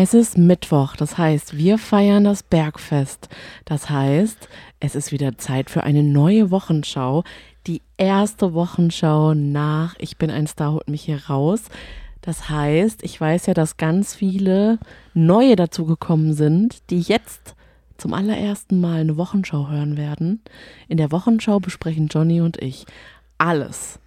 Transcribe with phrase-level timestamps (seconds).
[0.00, 3.28] Es ist Mittwoch, das heißt, wir feiern das Bergfest.
[3.64, 7.24] Das heißt, es ist wieder Zeit für eine neue Wochenschau.
[7.66, 11.64] Die erste Wochenschau nach Ich bin ein Star, holt mich hier raus.
[12.20, 14.78] Das heißt, ich weiß ja, dass ganz viele
[15.14, 17.56] neue dazugekommen sind, die jetzt
[17.96, 20.42] zum allerersten Mal eine Wochenschau hören werden.
[20.86, 22.86] In der Wochenschau besprechen Johnny und ich
[23.36, 23.98] alles,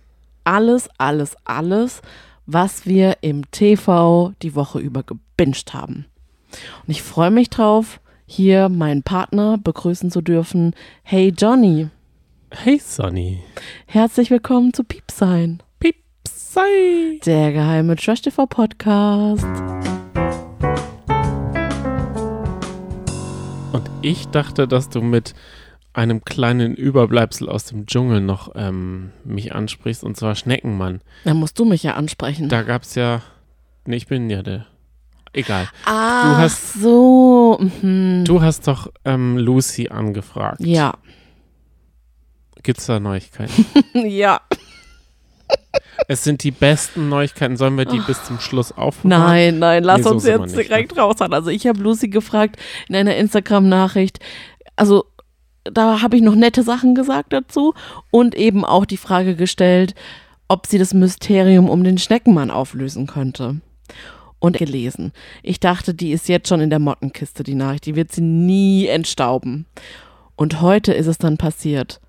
[0.46, 2.02] alles, alles, alles,
[2.46, 5.04] was wir im TV die Woche über
[5.42, 6.06] gebinged haben.
[6.86, 10.76] Und ich freue mich drauf, hier meinen Partner begrüßen zu dürfen.
[11.02, 11.88] Hey Johnny.
[12.52, 13.42] Hey Sonny.
[13.88, 15.64] Herzlich willkommen zu Piepsein.
[15.80, 17.20] Piepsei.
[17.26, 19.44] Der geheime Trash TV Podcast.
[23.74, 25.34] Und ich dachte, dass du mit
[25.94, 31.02] einem kleinen Überbleibsel aus dem Dschungel noch ähm, mich ansprichst, und zwar Schneckenmann.
[31.24, 32.48] Dann musst du mich ja ansprechen.
[32.48, 33.24] Da gab es ja.
[33.88, 34.68] Nee, ich bin ja der.
[35.34, 35.70] Egal.
[35.86, 37.58] ah, du hast- so.
[37.82, 38.24] Mhm.
[38.26, 40.60] Du hast doch ähm, Lucy angefragt.
[40.60, 40.94] Ja.
[42.64, 43.66] Gibt's da Neuigkeiten?
[43.94, 44.42] ja.
[46.08, 47.58] es sind die besten Neuigkeiten.
[47.58, 49.24] Sollen wir die bis zum Schluss aufbewahren?
[49.26, 51.34] Nein, nein, lass Nee, so uns wir jetzt nicht, direkt raushauen.
[51.34, 52.58] Also ich habe Lucy gefragt
[52.90, 54.20] in einer Instagram-Nachricht,
[54.76, 55.06] also
[55.64, 57.74] da habe ich noch nette Sachen gesagt dazu
[58.10, 59.96] und eben auch die Frage gestellt,
[60.48, 63.62] ob sie das Mysterium um den Schneckenmann auflösen könnte.
[64.42, 65.14] Und gelesen.
[65.44, 67.86] Ich dachte, die ist jetzt schon in der Mottenkiste, die Nachricht.
[67.86, 69.68] Die wird sie nie entstauben.
[70.36, 72.02] Und heute ist es dann passiert.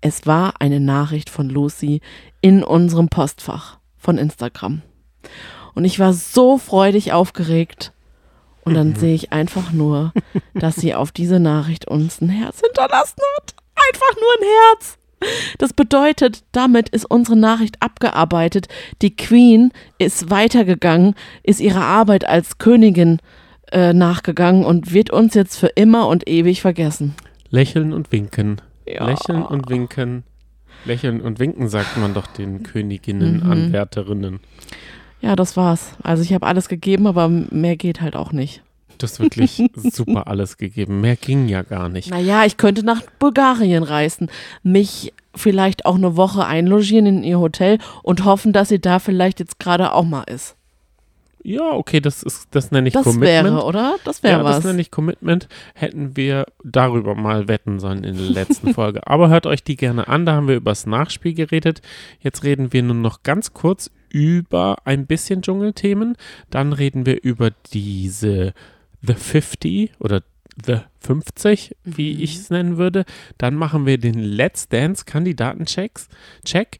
[0.00, 2.00] Es war eine Nachricht von Lucy
[2.40, 4.80] in unserem Postfach von Instagram.
[5.74, 7.92] Und ich war so freudig aufgeregt.
[8.64, 10.14] Und dann sehe ich einfach nur,
[10.54, 13.54] dass sie auf diese Nachricht uns ein Herz hinterlassen hat.
[13.74, 14.98] Einfach nur ein Herz.
[15.58, 18.68] Das bedeutet, damit ist unsere Nachricht abgearbeitet.
[19.02, 23.18] Die Queen ist weitergegangen, ist ihrer Arbeit als Königin
[23.72, 27.14] äh, nachgegangen und wird uns jetzt für immer und ewig vergessen.
[27.50, 28.60] Lächeln und winken.
[28.86, 29.06] Ja.
[29.06, 30.24] Lächeln und winken.
[30.84, 33.50] Lächeln und winken, sagt man doch den Königinnen, Mhm.
[33.50, 34.40] Anwärterinnen.
[35.20, 35.92] Ja, das war's.
[36.02, 38.62] Also ich habe alles gegeben, aber mehr geht halt auch nicht.
[38.98, 41.00] Du hast wirklich super alles gegeben.
[41.00, 42.10] Mehr ging ja gar nicht.
[42.10, 44.30] Naja, ich könnte nach Bulgarien reisen,
[44.62, 49.40] mich vielleicht auch eine Woche einlogieren in ihr Hotel und hoffen, dass sie da vielleicht
[49.40, 50.56] jetzt gerade auch mal ist.
[51.48, 53.44] Ja, okay, das ist, das nenne ich Das Commitment.
[53.44, 53.94] wäre, oder?
[54.02, 54.56] Das wäre ja, was.
[54.56, 55.46] das nenne ich Commitment.
[55.74, 59.06] Hätten wir darüber mal wetten sollen in der letzten Folge.
[59.06, 61.82] Aber hört euch die gerne an, da haben wir über das Nachspiel geredet.
[62.18, 66.16] Jetzt reden wir nur noch ganz kurz über ein bisschen Dschungelthemen.
[66.50, 68.52] Dann reden wir über diese
[69.02, 70.22] The 50 oder
[70.64, 72.22] The 50, wie Mhm.
[72.22, 73.04] ich es nennen würde.
[73.38, 76.08] Dann machen wir den Let's Dance Kandidatenchecks.
[76.44, 76.78] Check.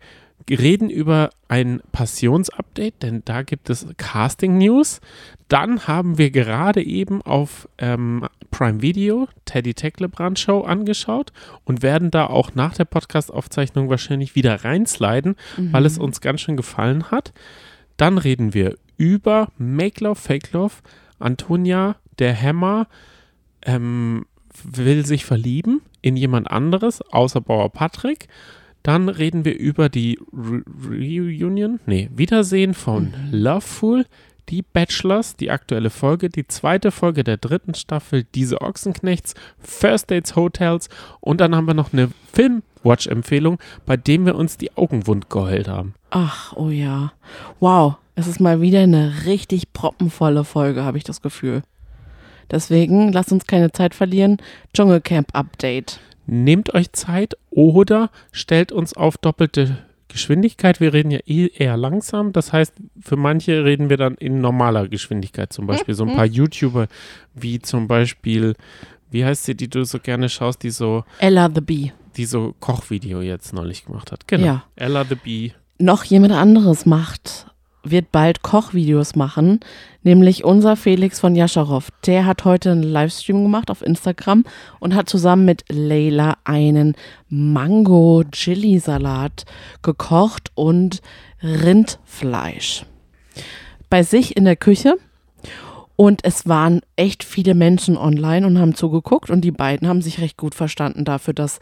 [0.48, 5.00] Reden über ein Passionsupdate, denn da gibt es Casting News.
[5.48, 11.32] Dann haben wir gerade eben auf ähm, Prime Video Teddy Tecklebrand Show angeschaut
[11.64, 16.56] und werden da auch nach der Podcast-Aufzeichnung wahrscheinlich wieder reinsliden, weil es uns ganz schön
[16.56, 17.32] gefallen hat.
[17.96, 20.74] Dann reden wir über Make Love, Fake Love.
[21.18, 22.86] Antonia, der Hammer,
[23.62, 24.26] ähm,
[24.64, 28.28] will sich verlieben in jemand anderes, außer Bauer Patrick.
[28.82, 34.06] Dann reden wir über die Re Reunion, nee, Wiedersehen von Loveful,
[34.48, 40.36] die Bachelors, die aktuelle Folge, die zweite Folge der dritten Staffel, diese Ochsenknechts, First Dates
[40.36, 40.88] Hotels
[41.20, 45.66] und dann haben wir noch eine Film-Watch-Empfehlung, bei dem wir uns die Augen wund geheult
[45.66, 45.94] haben.
[46.10, 47.12] Ach, oh ja.
[47.58, 51.62] Wow, es ist mal wieder eine richtig proppenvolle Folge, habe ich das Gefühl.
[52.50, 54.38] Deswegen lasst uns keine Zeit verlieren.
[54.74, 56.00] Dschungelcamp Update.
[56.26, 60.80] Nehmt euch Zeit oder stellt uns auf doppelte Geschwindigkeit.
[60.80, 62.32] Wir reden ja eh eher langsam.
[62.32, 65.52] Das heißt, für manche reden wir dann in normaler Geschwindigkeit.
[65.52, 66.86] Zum Beispiel so ein paar YouTuber,
[67.34, 68.54] wie zum Beispiel,
[69.10, 71.92] wie heißt sie, die du so gerne schaust, die so, Ella the Bee.
[72.16, 74.26] die so Kochvideo jetzt neulich gemacht hat.
[74.26, 74.46] Genau.
[74.46, 74.64] Ja.
[74.76, 75.52] Ella the Bee.
[75.78, 77.46] noch jemand anderes macht,
[77.90, 79.60] wird bald Kochvideos machen,
[80.02, 81.88] nämlich unser Felix von Jascharow.
[82.06, 84.44] Der hat heute einen Livestream gemacht auf Instagram
[84.80, 86.94] und hat zusammen mit Leila einen
[87.28, 89.44] Mango-Chili-Salat
[89.82, 91.00] gekocht und
[91.42, 92.86] Rindfleisch.
[93.90, 94.96] Bei sich in der Küche.
[95.98, 100.20] Und es waren echt viele Menschen online und haben zugeguckt und die beiden haben sich
[100.20, 101.58] recht gut verstanden dafür, dass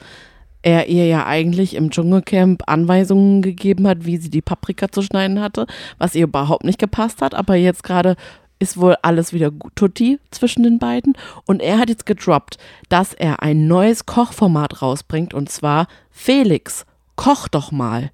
[0.64, 5.40] er ihr ja eigentlich im Dschungelcamp Anweisungen gegeben hat, wie sie die Paprika zu schneiden
[5.40, 5.66] hatte,
[5.98, 7.34] was ihr überhaupt nicht gepasst hat.
[7.34, 8.16] Aber jetzt gerade
[8.58, 11.12] ist wohl alles wieder tutti zwischen den beiden.
[11.44, 12.56] Und er hat jetzt gedroppt,
[12.88, 18.10] dass er ein neues Kochformat rausbringt und zwar Felix, koch doch mal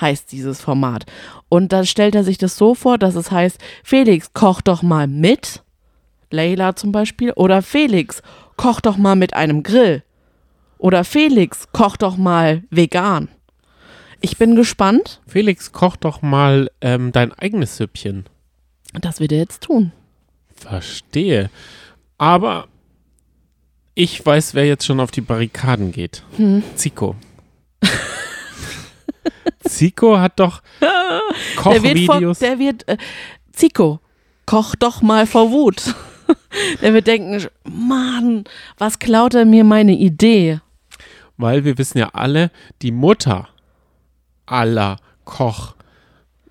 [0.00, 1.04] heißt dieses Format.
[1.48, 5.06] Und dann stellt er sich das so vor, dass es heißt, Felix, koch doch mal
[5.06, 5.62] mit
[6.30, 7.32] Leila zum Beispiel.
[7.36, 8.22] Oder Felix,
[8.56, 10.02] koch doch mal mit einem Grill.
[10.82, 13.28] Oder Felix, koch doch mal vegan.
[14.20, 15.20] Ich bin gespannt.
[15.28, 18.24] Felix, koch doch mal ähm, dein eigenes Süppchen.
[19.00, 19.92] Das wird er jetzt tun.
[20.56, 21.50] Verstehe.
[22.18, 22.66] Aber
[23.94, 26.24] ich weiß, wer jetzt schon auf die Barrikaden geht.
[26.36, 26.64] Hm.
[26.74, 27.14] Zico.
[29.60, 32.40] Zico hat doch Der wird, vor, Kochvideos.
[32.40, 32.96] der wird äh,
[33.52, 34.00] Zico,
[34.46, 35.94] koch doch mal vor Wut.
[36.82, 38.42] der wird denken, Mann,
[38.78, 40.60] was klaut er mir meine Idee?
[41.36, 42.50] Weil wir wissen ja alle,
[42.82, 43.48] die Mutter
[44.46, 44.98] aller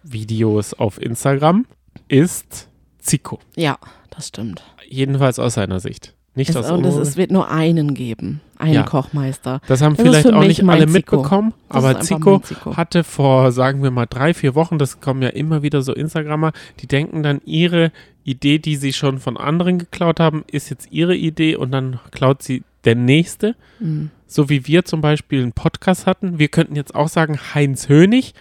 [0.04, 1.66] Kochvideos auf Instagram
[2.08, 2.68] ist
[3.00, 3.40] Zico.
[3.56, 3.78] Ja,
[4.10, 4.62] das stimmt.
[4.88, 6.14] Jedenfalls aus seiner Sicht.
[6.34, 8.84] Nicht Es, aus und es, es wird nur einen geben, einen Ja.
[8.84, 9.60] Kochmeister.
[9.68, 10.94] Das haben Das vielleicht auch nicht alle Zico.
[11.18, 12.78] mitbekommen, Das aber Zico, Zico.
[12.78, 16.54] hatte vor, sagen wir mal, drei, vier Wochen, das kommen ja immer wieder so Instagrammer,
[16.80, 17.92] die denken dann, ihre
[18.24, 22.42] Idee, die sie schon von anderen geklaut haben, ist jetzt ihre Idee und dann klaut
[22.44, 23.56] sie der nächste.
[23.80, 24.10] Mhm.
[24.32, 26.40] So wie wir zum Beispiel einen Podcast hatten.
[26.40, 28.34] Wir könnten jetzt auch sagen, Heinz Hönig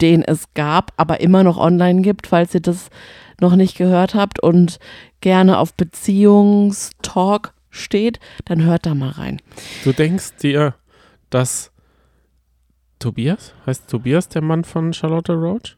[0.00, 2.88] den es gab, aber immer noch online gibt, falls ihr das
[3.40, 4.78] noch nicht gehört habt und
[5.20, 9.40] gerne auf Beziehungstalk steht, dann hört da mal rein.
[9.84, 10.74] Du denkst dir,
[11.30, 11.70] dass
[12.98, 15.76] Tobias, heißt Tobias der Mann von Charlotte Roach?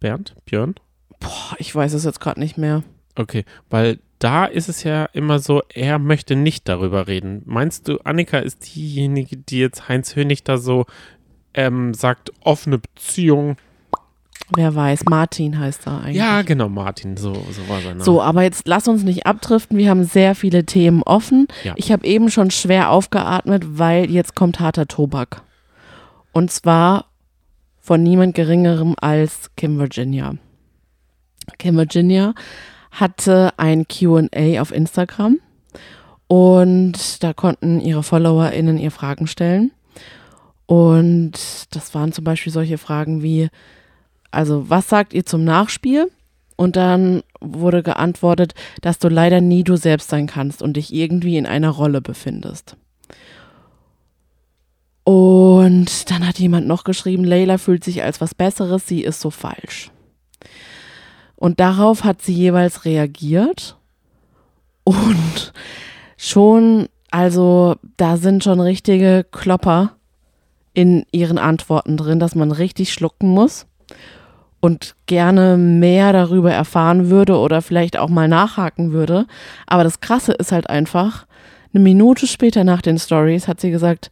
[0.00, 0.34] Bernd?
[0.44, 0.74] Björn?
[1.20, 2.82] Boah, ich weiß es jetzt gerade nicht mehr.
[3.14, 7.42] Okay, weil da ist es ja immer so, er möchte nicht darüber reden.
[7.44, 10.86] Meinst du, Annika ist diejenige, die jetzt Heinz Hönig da so
[11.52, 13.56] ähm, sagt, offene Beziehung?
[14.56, 16.16] Wer weiß, Martin heißt er eigentlich.
[16.16, 18.04] Ja, genau, Martin, so, so war sein Name.
[18.04, 19.76] So, aber jetzt lass uns nicht abdriften.
[19.76, 21.46] Wir haben sehr viele Themen offen.
[21.62, 21.74] Ja.
[21.76, 25.42] Ich habe eben schon schwer aufgeatmet, weil jetzt kommt harter Tobak.
[26.32, 27.10] Und zwar
[27.78, 30.36] von niemand Geringerem als Kim Virginia.
[31.58, 32.32] Kim Virginia
[32.94, 35.38] hatte ein QA auf Instagram
[36.28, 39.72] und da konnten ihre FollowerInnen ihr Fragen stellen.
[40.66, 41.32] Und
[41.70, 43.48] das waren zum Beispiel solche Fragen wie,
[44.30, 46.10] also was sagt ihr zum Nachspiel?
[46.56, 51.36] Und dann wurde geantwortet, dass du leider nie du selbst sein kannst und dich irgendwie
[51.36, 52.76] in einer Rolle befindest.
[55.02, 59.30] Und dann hat jemand noch geschrieben, Leila fühlt sich als was Besseres, sie ist so
[59.30, 59.90] falsch.
[61.36, 63.76] Und darauf hat sie jeweils reagiert.
[64.84, 65.52] Und
[66.16, 69.92] schon, also da sind schon richtige Klopper
[70.74, 73.66] in ihren Antworten drin, dass man richtig schlucken muss
[74.60, 79.26] und gerne mehr darüber erfahren würde oder vielleicht auch mal nachhaken würde.
[79.66, 81.26] Aber das Krasse ist halt einfach,
[81.74, 84.10] eine Minute später nach den Stories hat sie gesagt,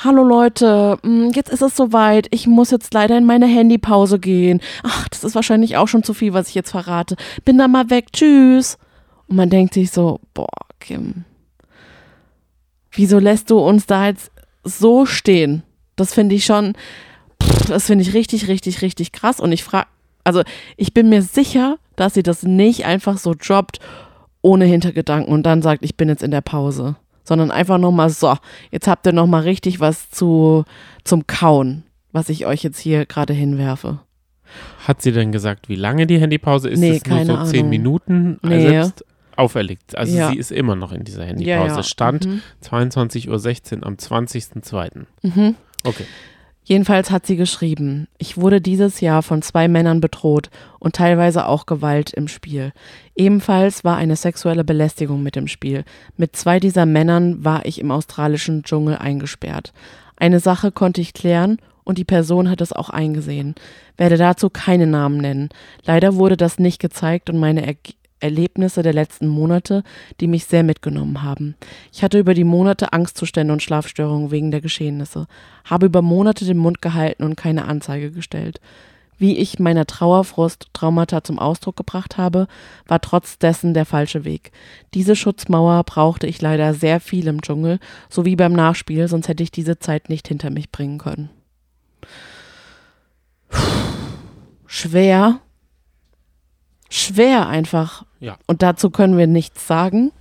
[0.00, 2.28] Hallo Leute, mm, jetzt ist es soweit.
[2.30, 4.60] Ich muss jetzt leider in meine Handypause gehen.
[4.84, 7.16] Ach, das ist wahrscheinlich auch schon zu viel, was ich jetzt verrate.
[7.44, 8.12] Bin dann mal weg.
[8.12, 8.78] Tschüss.
[9.26, 10.46] Und man denkt sich so, boah,
[10.78, 11.24] Kim,
[12.92, 14.30] wieso lässt du uns da jetzt
[14.62, 15.64] so stehen?
[15.96, 16.74] Das finde ich schon,
[17.42, 19.40] pff, das finde ich richtig, richtig, richtig krass.
[19.40, 19.88] Und ich frage,
[20.22, 20.42] also
[20.76, 23.80] ich bin mir sicher, dass sie das nicht einfach so droppt,
[24.42, 26.94] ohne Hintergedanken und dann sagt, ich bin jetzt in der Pause.
[27.28, 28.34] Sondern einfach nochmal, so,
[28.70, 30.64] jetzt habt ihr nochmal richtig was zu,
[31.04, 33.98] zum Kauen, was ich euch jetzt hier gerade hinwerfe.
[34.86, 36.78] Hat sie denn gesagt, wie lange die Handypause ist?
[36.80, 37.68] Nee, es nur so zehn.
[37.68, 38.66] Minuten Nee.
[38.68, 39.04] selbst
[39.36, 39.94] auferlegt.
[39.94, 40.30] Also Ja.
[40.30, 41.82] sie ist immer noch in dieser Handypause.
[41.82, 42.40] Stand Mhm.
[42.64, 45.06] 22.16 Uhr am 20.02.
[45.20, 45.54] Mhm.
[45.84, 46.06] Okay.
[46.68, 51.64] Jedenfalls hat sie geschrieben, ich wurde dieses Jahr von zwei Männern bedroht und teilweise auch
[51.64, 52.72] Gewalt im Spiel.
[53.16, 55.86] Ebenfalls war eine sexuelle Belästigung mit im Spiel.
[56.18, 59.72] Mit zwei dieser Männern war ich im australischen Dschungel eingesperrt.
[60.16, 63.54] Eine Sache konnte ich klären und die Person hat es auch eingesehen.
[63.96, 65.48] Werde dazu keine Namen nennen.
[65.86, 67.78] Leider wurde das nicht gezeigt und meine Erg
[68.20, 69.82] Erlebnisse der letzten Monate,
[70.20, 71.56] die mich sehr mitgenommen haben.
[71.92, 75.26] Ich hatte über die Monate Angstzustände und Schlafstörungen wegen der Geschehnisse,
[75.64, 78.60] habe über Monate den Mund gehalten und keine Anzeige gestellt.
[79.18, 82.46] Wie ich meiner Trauerfrust Traumata zum Ausdruck gebracht habe,
[82.86, 84.52] war trotz dessen der falsche Weg.
[84.94, 89.50] Diese Schutzmauer brauchte ich leider sehr viel im Dschungel, sowie beim Nachspiel, sonst hätte ich
[89.50, 91.30] diese Zeit nicht hinter mich bringen können.
[94.66, 95.40] Schwer.
[96.88, 98.04] Schwer einfach.
[98.20, 98.36] Ja.
[98.46, 100.12] Und dazu können wir nichts sagen,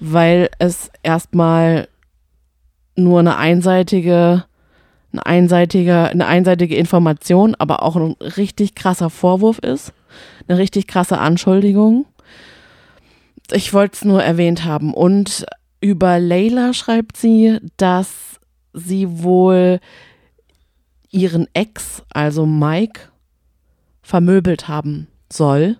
[0.00, 1.88] weil es erstmal
[2.96, 4.44] nur eine einseitige
[5.14, 9.92] eine einseitige, eine einseitige Information, aber auch ein richtig krasser Vorwurf ist,
[10.48, 12.06] eine richtig krasse Anschuldigung.
[13.52, 14.92] Ich wollte es nur erwähnt haben.
[14.92, 15.46] Und
[15.80, 18.40] über Layla schreibt sie, dass
[18.72, 19.78] sie wohl
[21.10, 23.12] ihren Ex, also Mike,
[24.02, 25.78] vermöbelt haben soll,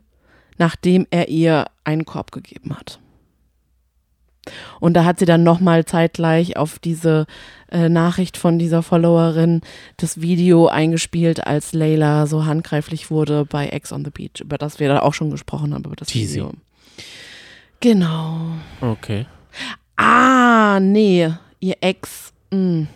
[0.59, 3.01] nachdem er ihr einen Korb gegeben hat.
[4.81, 7.27] Und da hat sie dann nochmal zeitgleich auf diese
[7.71, 9.63] äh, Nachricht von dieser Followerin
[9.97, 14.81] das Video eingespielt, als Layla so handgreiflich wurde bei Ex on the Beach, über das
[14.81, 16.37] wir da auch schon gesprochen haben, über das Teasy.
[16.37, 16.53] Video.
[17.81, 18.41] Genau.
[18.81, 19.27] Okay.
[19.97, 22.87] Ah, nee, ihr Ex, mh.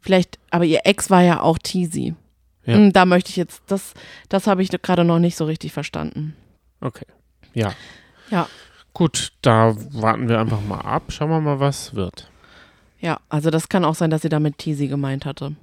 [0.00, 2.14] vielleicht, aber ihr Ex war ja auch Teasy.
[2.64, 2.74] Ja.
[2.76, 3.94] Hm, Da möchte ich jetzt, das,
[4.28, 6.36] das habe ich gerade noch nicht so richtig verstanden.
[6.80, 7.06] Okay.
[7.54, 7.74] Ja.
[8.30, 8.48] Ja.
[8.94, 11.04] Gut, da warten wir einfach mal ab.
[11.08, 12.30] Schauen wir mal, was wird.
[13.00, 15.46] Ja, also das kann auch sein, dass sie damit Teasy gemeint hatte.
[15.46, 15.56] Und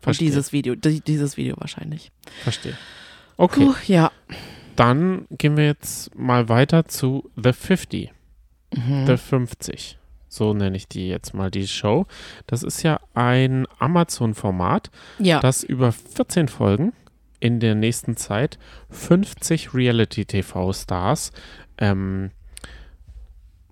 [0.00, 0.28] Verstehe.
[0.28, 2.12] dieses Video, di- dieses Video wahrscheinlich.
[2.44, 2.76] Verstehe.
[3.36, 4.12] Okay, Puh, ja.
[4.76, 8.12] dann gehen wir jetzt mal weiter zu The 50.
[8.74, 9.06] Mhm.
[9.06, 9.97] The 50.
[10.28, 12.06] So nenne ich die jetzt mal die Show.
[12.46, 15.40] Das ist ja ein Amazon-Format, Ja.
[15.40, 16.92] das über 14 Folgen
[17.40, 18.58] in der nächsten Zeit
[18.90, 21.32] 50 Reality-TV-Stars
[21.78, 22.30] ähm,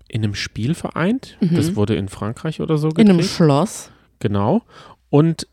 [0.07, 1.37] in einem Spiel vereint.
[1.41, 1.55] Mhm.
[1.55, 3.09] Das wurde in Frankreich oder so In gedreht.
[3.11, 3.91] einem Schloss.
[4.19, 4.61] Genau.
[5.09, 5.47] Und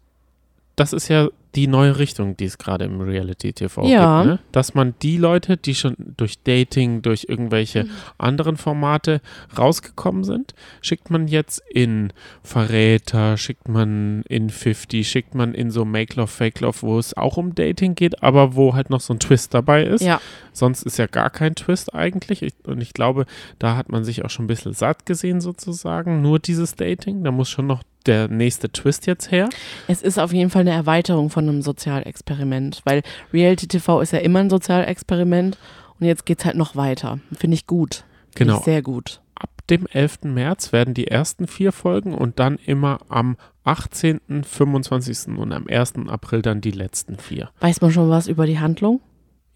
[0.77, 4.23] das ist ja die neue Richtung, die es gerade im Reality-TV Ja.
[4.23, 4.33] gibt.
[4.35, 4.39] Ne?
[4.53, 7.87] Dass man die Leute, die schon durch Dating, durch irgendwelche
[8.19, 9.21] anderen Formate
[9.57, 15.85] rausgekommen sind, schickt man jetzt in Verräter, schickt man in 50, schickt man in so
[15.85, 19.13] Make Love, Fake Love, wo es auch um Dating geht, aber wo halt noch so
[19.13, 20.03] ein Twist dabei ist.
[20.03, 20.21] Ja.
[20.53, 22.43] Sonst ist ja gar kein Twist eigentlich.
[22.43, 23.27] Ich, und ich glaube,
[23.59, 26.23] da hat man sich auch schon ein bisschen satt gesehen sozusagen.
[26.23, 27.25] Nur dieses Dating.
[27.25, 29.49] Da muss schon noch der nächste Twist jetzt her.
[29.89, 34.19] Es ist auf jeden Fall eine Erweiterung von einem Sozialexperiment, weil Reality TV ist ja
[34.21, 35.59] immer ein Sozialexperiment
[35.99, 37.19] und jetzt geht's halt noch weiter.
[37.37, 38.05] Finde ich gut.
[38.35, 38.59] Finde Genau.
[38.59, 39.21] Ich sehr gut.
[39.35, 40.25] Ab dem 11.
[40.25, 45.39] März werden die ersten vier Folgen und dann immer am 18., 25.
[45.39, 45.95] und am 1.
[46.09, 47.51] April dann die letzten vier.
[47.61, 49.01] Weiß man schon was über die Handlung?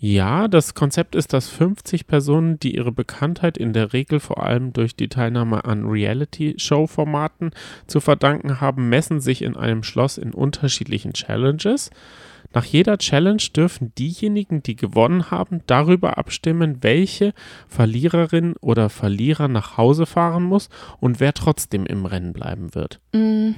[0.00, 4.72] Ja, das Konzept ist, dass 50 Personen, die ihre Bekanntheit in der Regel vor allem
[4.72, 7.50] durch die Teilnahme an Reality-Show-Formaten
[7.88, 11.90] zu verdanken haben, messen sich in einem Schloss in unterschiedlichen Challenges.
[12.54, 17.34] Nach jeder Challenge dürfen diejenigen, die gewonnen haben, darüber abstimmen, welche
[17.66, 23.00] Verliererin oder Verlierer nach Hause fahren muss und wer trotzdem im Rennen bleiben wird.
[23.12, 23.56] Mhm.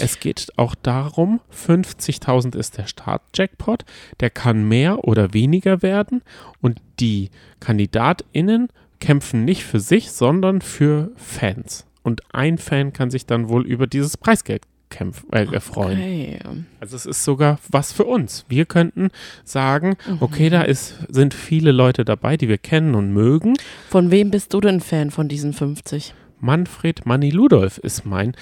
[0.00, 3.84] Es geht auch darum, 50.000 ist der Startjackpot,
[4.20, 6.22] der kann mehr oder weniger werden
[6.60, 8.68] und die KandidatInnen
[9.00, 11.86] kämpfen nicht für sich, sondern für Fans.
[12.02, 15.98] Und ein Fan kann sich dann wohl über dieses Preisgeld kämpf äh, erfreuen.
[15.98, 16.38] Okay.
[16.80, 18.46] Also es ist sogar was für uns.
[18.48, 19.10] Wir könnten
[19.44, 20.16] sagen, Mhm.
[20.20, 23.54] okay, da ist, sind viele Leute dabei, die wir kennen und mögen.
[23.90, 26.14] Von wem bist du denn Fan von diesen 50?
[26.40, 28.34] Manfred Manni Ludolf ist mein.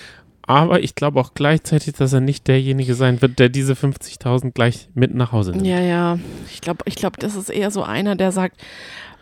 [0.47, 4.89] Aber ich glaube auch gleichzeitig, dass er nicht derjenige sein wird, der diese 50.000 gleich
[4.95, 5.67] mit nach Hause nimmt.
[5.67, 6.19] Ja, ja.
[6.53, 8.61] Ich glaube, ich glaub, das ist eher so einer, der sagt,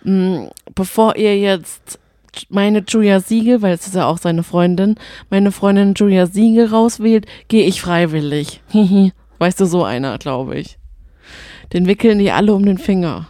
[0.02, 1.98] mh, bevor ihr jetzt
[2.48, 4.96] meine Julia Siegel, weil es ist ja auch seine Freundin,
[5.30, 8.60] meine Freundin Julia Siegel rauswählt, gehe ich freiwillig.
[9.38, 10.78] Weißt du, so einer, glaube ich.
[11.72, 13.28] Den wickeln die alle um den Finger.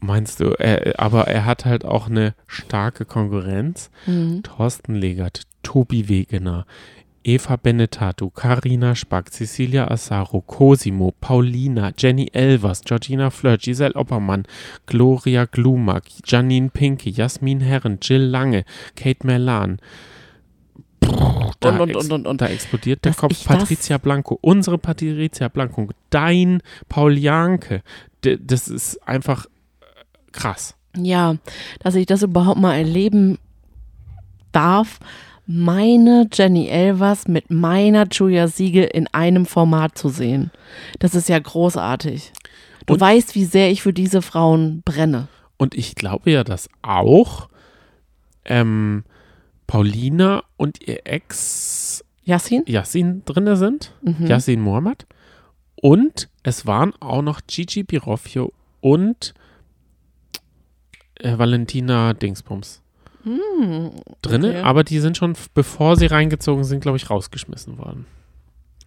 [0.00, 0.50] Meinst du?
[0.58, 3.90] Er, aber er hat halt auch eine starke Konkurrenz.
[4.06, 4.42] Mhm.
[4.42, 6.66] Thorsten Legert, Tobi Wegener,
[7.24, 14.44] Eva Benetato, Karina Spack, Cecilia Assaro, Cosimo, Paulina, Jenny Elvers, Georgina Fleur, Giselle Oppermann,
[14.86, 18.64] Gloria Glumack, Janine Pinke, Jasmin Herren, Jill Lange,
[18.96, 19.78] Kate Merlan.
[21.60, 22.40] Da Und, und, und, und, und.
[22.40, 23.44] Da explodiert der Dass Kopf.
[23.44, 27.82] Patricia Blanco, unsere Patricia Blanco, dein Paul Janke.
[28.22, 29.48] Das ist einfach äh,
[30.32, 30.76] krass.
[30.96, 31.36] Ja,
[31.80, 33.38] dass ich das überhaupt mal erleben
[34.52, 34.98] darf,
[35.46, 40.50] meine Jenny Elvers mit meiner Julia Siegel in einem Format zu sehen.
[40.98, 42.32] Das ist ja großartig.
[42.86, 45.28] Du Und- weißt, wie sehr ich für diese Frauen brenne.
[45.56, 47.48] Und ich glaube ja, dass auch
[48.44, 49.04] ähm,
[49.66, 52.64] Paulina und ihr Ex Yassin?
[52.66, 53.92] Yassin drin sind.
[54.02, 54.26] Mhm.
[54.26, 55.06] Yassin Mohammed.
[55.76, 59.34] Und es waren auch noch Gigi Biroffio und
[61.20, 62.81] äh, Valentina Dingsbums
[63.24, 63.90] Hm,
[64.22, 64.60] drinne, okay.
[64.62, 68.06] aber die sind schon, bevor sie reingezogen sind, glaube ich, rausgeschmissen worden.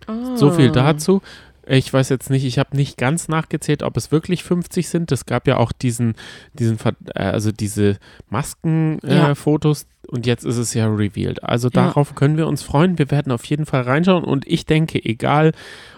[0.07, 0.35] ah.
[0.35, 1.21] So viel dazu.
[1.67, 5.11] Ich weiß jetzt nicht, ich habe nicht ganz nachgezählt, ob es wirklich 50 sind.
[5.11, 6.13] Es gab ja auch diesen,
[6.53, 6.77] diesen
[7.15, 7.97] äh, also diese
[8.29, 9.91] Maskenfotos äh, Ja.
[10.11, 11.43] Und jetzt ist es ja revealed.
[11.43, 11.85] Also Ja.
[11.85, 12.99] darauf können wir uns freuen.
[12.99, 15.53] Wir werden auf jeden Fall reinschauen und ich denke, egal,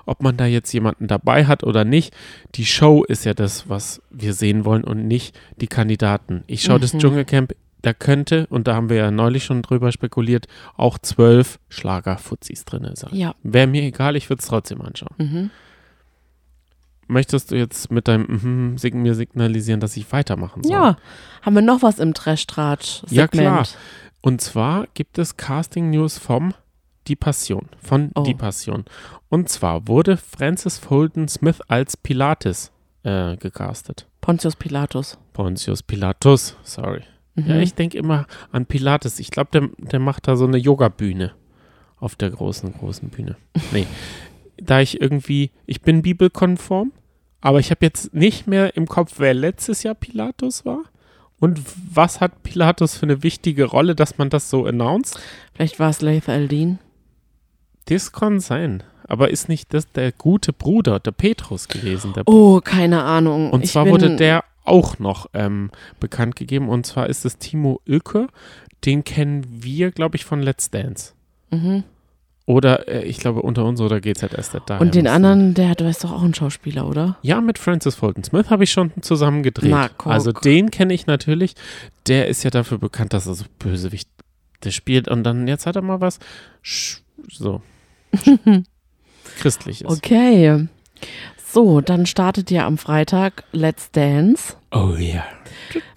[0.06, 2.16] ob man da jetzt jemanden dabei hat oder nicht,
[2.56, 6.46] die Show ist ja das, was wir sehen wollen und nicht die Kandidaten.
[6.48, 7.00] Ich schaue das Mhm.
[7.00, 12.66] Dschungelcamp, da könnte, und da haben wir ja neulich schon drüber spekuliert, auch zwölf Schlagerfuzis
[12.66, 13.16] drin sein.
[13.16, 13.36] Ja.
[13.44, 15.16] Wäre mir egal, ich würde es trotzdem anschauen.
[15.18, 15.50] Mhm.
[17.08, 20.74] Möchtest du jetzt mit deinem mhm sig mir signalisieren, dass ich weitermachen soll?
[20.74, 20.98] Ja.
[21.42, 23.12] Haben wir noch was im Trash-Tratsch-Segment?
[23.12, 23.68] Ja, klar.
[24.22, 26.54] Und zwar gibt es Casting News vom
[27.08, 28.24] Die Passion, von Oh.
[28.24, 28.84] Die Passion.
[29.30, 32.72] Und zwar wurde Francis Fulton Smith als Pilates
[33.04, 34.08] äh, gecastet.
[34.20, 35.18] Pontius Pilatus.
[35.32, 37.04] Pontius Pilatus, sorry.
[37.38, 37.48] Mhm.
[37.48, 39.20] Ja, ich denke immer an Pilates.
[39.20, 41.32] Ich glaube, der, der macht da so eine Yoga-Bühne
[42.00, 43.38] auf der großen, großen Bühne.
[43.72, 43.88] Nee.
[44.58, 46.92] da ich irgendwie, ich bin bibelkonform,
[47.42, 50.84] aber ich habe jetzt nicht mehr im Kopf, wer letztes Jahr Pilatus war.
[51.40, 51.62] Und
[51.94, 55.20] was hat Pilatus für eine wichtige Rolle, dass man das so announced?
[55.54, 56.80] Vielleicht war es Laith Aldin.
[57.86, 58.84] Das kann sein.
[59.08, 62.14] Aber ist nicht das der gute Bruder, der Petrus gewesen?
[62.14, 63.52] Der Oh, keine Ahnung.
[63.52, 66.70] Und ich zwar wurde der auch noch ähm, bekannt gegeben.
[66.70, 68.28] Und zwar ist es Timo Ilke.
[68.86, 71.14] Den kennen wir, glaube ich, von Let's Dance.
[71.52, 71.84] Mhm.
[72.46, 74.52] Oder äh, ich glaube unter uns oder GZS.
[74.66, 77.18] Daher Und den anderen, der hat, ist doch auch ein Schauspieler, oder?
[77.22, 79.70] Ja, mit Francis Fulton Smith habe ich schon zusammen gedreht.
[79.72, 81.56] Na, also den kenne ich natürlich.
[82.08, 84.08] Der ist ja dafür bekannt, dass er so Bösewicht
[84.64, 85.08] der spielt.
[85.10, 86.20] Und dann, jetzt hat er mal was
[86.64, 87.62] sch- so
[89.40, 89.88] christliches.
[89.90, 90.68] Okay.
[91.58, 95.24] So, dann startet ja am Freitag Let's Dance Oh ja.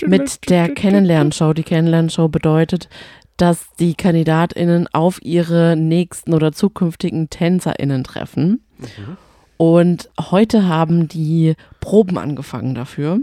[0.07, 1.53] mit der Kennenlernshow.
[1.53, 2.89] Die Kennenlernshow bedeutet,
[3.37, 8.65] dass die KandidatInnen auf ihre nächsten oder zukünftigen TänzerInnen treffen.
[8.79, 9.19] Mhm.
[9.59, 13.19] Und heute haben die Proben angefangen dafür.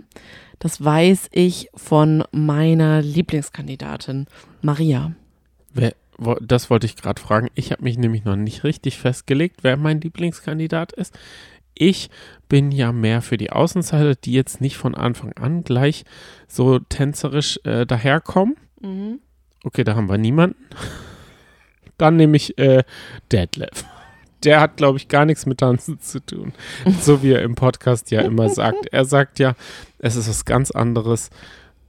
[0.60, 4.28] Das weiß ich von meiner Lieblingskandidatin,
[4.62, 5.12] Maria.
[5.74, 5.96] Wer,
[6.40, 7.48] das wollte ich gerade fragen.
[7.56, 11.18] Ich habe mich nämlich noch nicht richtig festgelegt, wer mein Lieblingskandidat ist.
[11.80, 12.10] Ich
[12.50, 16.06] bin ja mehr für die Außenseiter, die jetzt nicht von Anfang an gleich
[16.48, 18.56] so tänzerisch äh, daherkommen.
[19.64, 20.58] Okay, da haben wir niemanden.
[21.98, 22.84] Dann nehme ich äh,
[23.32, 23.86] Detlef.
[24.44, 26.54] Der hat, glaube ich, gar nichts mit Tanzen zu tun.
[27.02, 28.88] So wie er im Podcast ja immer sagt.
[28.92, 29.56] Er sagt ja,
[29.98, 31.32] es ist was ganz anderes.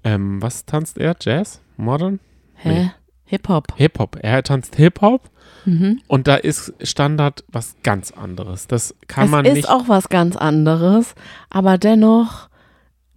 [0.03, 1.15] Ähm, was tanzt er?
[1.21, 1.61] Jazz?
[1.77, 2.21] Modern?
[2.55, 2.69] Hä?
[2.69, 2.91] Nee.
[3.29, 3.67] Hip-Hop.
[3.77, 4.19] Hip-Hop.
[4.23, 5.23] Er tanzt Hip-Hop
[5.65, 6.01] Mhm.
[6.07, 8.67] und da ist Standard was ganz anderes.
[8.69, 9.69] Das kann es man ist nicht.
[9.69, 11.15] auch was ganz anderes,
[11.51, 12.49] aber dennoch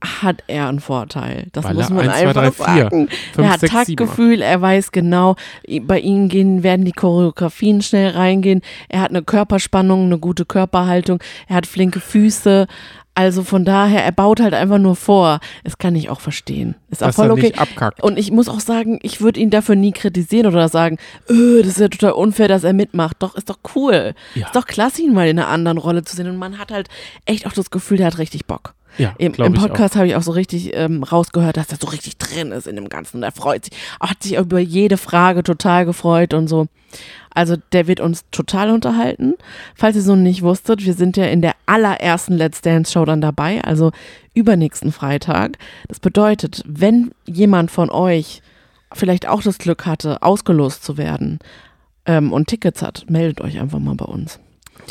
[0.03, 1.47] hat er einen Vorteil.
[1.51, 3.07] Das Weil muss man 1, 2, einfach 3, 4, sagen.
[3.33, 3.85] 5, er hat 6, 7.
[3.97, 5.35] Taktgefühl, er weiß genau,
[5.83, 8.61] bei ihm gehen, werden die Choreografien schnell reingehen.
[8.89, 12.65] Er hat eine Körperspannung, eine gute Körperhaltung, er hat flinke Füße.
[13.13, 15.39] Also von daher, er baut halt einfach nur vor.
[15.63, 16.75] Das kann ich auch verstehen.
[16.89, 17.53] Ist auch voll okay.
[18.01, 20.97] Und ich muss auch sagen, ich würde ihn dafür nie kritisieren oder sagen,
[21.29, 23.17] öh, das ist ja total unfair, dass er mitmacht.
[23.19, 24.13] Doch, ist doch cool.
[24.33, 24.45] Ja.
[24.45, 26.29] Ist doch klasse, ihn mal in einer anderen Rolle zu sehen.
[26.29, 26.87] Und man hat halt
[27.25, 28.75] echt auch das Gefühl, der hat richtig Bock.
[28.97, 29.53] Ja, Im, im.
[29.53, 32.75] Podcast habe ich auch so richtig ähm, rausgehört, dass er so richtig drin ist in
[32.75, 33.17] dem Ganzen.
[33.17, 36.67] Und er freut sich, hat sich über jede Frage total gefreut und so.
[37.33, 39.35] Also der wird uns total unterhalten.
[39.75, 43.21] Falls ihr so nicht wusstet, wir sind ja in der allerersten Let's Dance Show dann
[43.21, 43.91] dabei, also
[44.33, 45.57] übernächsten Freitag.
[45.87, 48.41] Das bedeutet, wenn jemand von euch
[48.93, 51.39] vielleicht auch das Glück hatte, ausgelost zu werden
[52.05, 54.39] ähm, und Tickets hat, meldet euch einfach mal bei uns.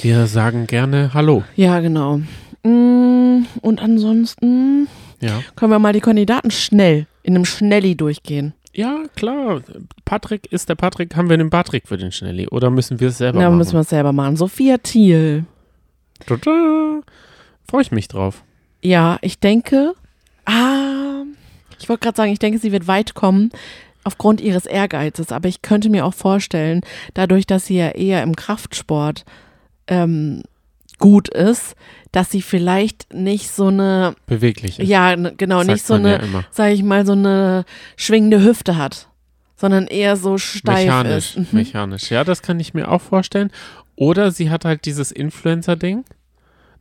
[0.00, 1.42] Wir sagen gerne Hallo.
[1.56, 2.20] Ja, genau.
[2.62, 4.88] Mm, Und ansonsten
[5.20, 5.42] Ja.
[5.56, 8.54] können wir mal die Kandidaten schnell in einem Schnelli durchgehen.
[8.72, 9.62] Ja, klar.
[10.04, 11.16] Patrick ist der Patrick.
[11.16, 12.48] Haben wir den Patrick für den Schnelli?
[12.48, 13.58] Oder müssen wir es selber Na, machen?
[13.58, 14.36] müssen wir es selber machen.
[14.36, 15.44] Sophia Thiel.
[16.26, 17.00] Tada.
[17.68, 18.42] Freue ich mich drauf.
[18.82, 19.94] Ja, ich denke,
[20.44, 21.22] ah,
[21.78, 23.50] ich wollte gerade sagen, ich denke, sie wird weit kommen
[24.04, 25.32] aufgrund ihres Ehrgeizes.
[25.32, 26.82] Aber ich könnte mir auch vorstellen,
[27.14, 29.24] dadurch, dass sie ja eher im Kraftsport
[29.88, 30.42] ähm,
[31.00, 31.74] gut ist,
[32.12, 34.78] dass sie vielleicht nicht so eine, Beweglich.
[34.78, 34.88] ist.
[34.88, 36.44] ja, genau, Sagt nicht so ja eine, immer.
[36.52, 37.64] sage ich mal, so eine
[37.96, 39.08] schwingende Hüfte hat,
[39.56, 41.36] sondern eher so steif Mechanisch.
[41.36, 41.52] ist.
[41.52, 41.58] Mhm.
[41.58, 42.10] Mechanisch.
[42.10, 43.50] Ja, das kann ich mir auch vorstellen.
[43.96, 46.04] Oder sie hat halt dieses Influencer-Ding.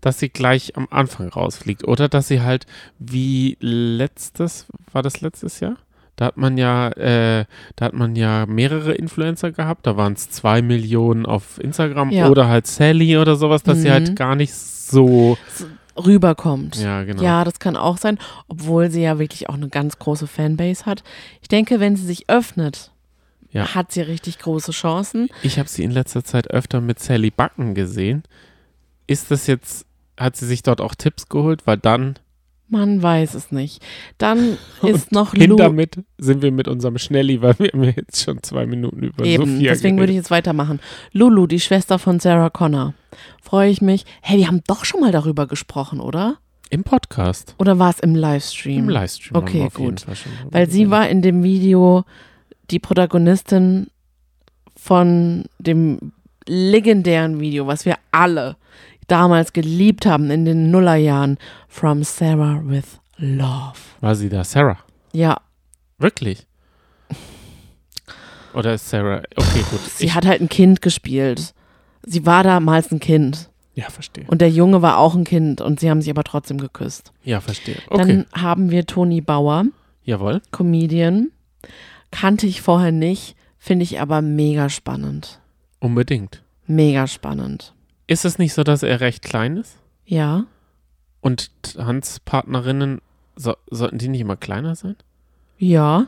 [0.02, 1.86] dass sie gleich am Anfang rausfliegt.
[1.86, 2.66] Oder dass sie halt
[3.00, 5.76] wie letztes, war das letztes Jahr?
[6.20, 7.46] Da hat man ja, äh,
[7.78, 9.88] da hat man ja mehrere Influencer gehabt.
[9.88, 12.28] Da waren es zwei Millionen auf Instagram Ja.
[12.28, 13.94] oder halt Sally oder sowas, dass sie Mhm.
[13.94, 15.38] halt gar nicht so.
[15.98, 16.76] rüberkommt.
[16.78, 17.22] Ja, genau.
[17.22, 21.04] Ja, das kann auch sein, obwohl sie ja wirklich auch eine ganz große Fanbase hat.
[21.42, 22.92] Ich denke, wenn sie sich öffnet,
[23.52, 23.76] Ja.
[23.76, 25.28] hat sie richtig große Chancen.
[25.44, 28.24] Ich habe sie in letzter Zeit öfter mit Sally Backen gesehen.
[29.08, 29.86] Ist das jetzt,
[30.18, 31.66] hat sie sich dort auch Tipps geholt?
[31.68, 32.16] Weil dann,
[32.70, 33.84] Man weiß es nicht.
[34.20, 35.56] Dann ist noch hin Lu.
[35.56, 39.46] damit sind wir mit unserem Schnelli, weil wir haben jetzt schon zwei Minuten über Eben,
[39.56, 40.26] Sophia deswegen würde ich geredet.
[40.26, 40.80] jetzt weitermachen.
[41.12, 42.94] Lulu, die Schwester von Sarah Connor.
[43.42, 44.06] Freue ich mich.
[44.22, 46.38] Hey, wir haben doch schon mal darüber gesprochen, oder?
[46.72, 48.84] Im Podcast, Oder war es im Livestream?
[48.84, 49.36] im Livestream.
[49.36, 50.06] Okay, gut.
[50.52, 50.92] Weil sie geredet.
[50.92, 52.04] war in dem Video
[52.70, 53.88] die Protagonistin
[54.76, 56.12] von dem
[56.48, 58.56] legendären Video, was wir alle
[59.12, 63.78] damals geliebt haben in den Nullerjahren, From Sarah with Love.
[64.00, 64.78] War sie da, Sarah?
[65.12, 65.38] Ja,
[66.00, 66.48] Wirklich?
[68.54, 69.80] Oder ist Sarah, okay, gut.
[69.82, 71.54] sie ich, hat halt ein Kind gespielt.
[72.04, 74.24] Sie war damals ein Kind ja, verstehe.
[74.28, 77.12] und der Junge war auch ein Kind und sie haben sich aber trotzdem geküsst.
[77.24, 77.76] Ja, verstehe.
[77.90, 79.66] Okay, Dann haben wir Toni Bauer,
[80.04, 80.42] jawohl.
[80.52, 81.32] Comedian.
[82.12, 85.40] Kannte ich vorher nicht, finde ich aber mega spannend.
[85.80, 86.42] Unbedingt.
[86.66, 87.74] Mega spannend.
[88.10, 89.78] Ist es nicht so, dass er recht klein ist?
[90.04, 90.46] Ja.
[91.22, 93.02] Und Hans Partnerinnen,
[93.36, 94.96] so, sollten die nicht immer kleiner sein?
[95.60, 96.08] Ja.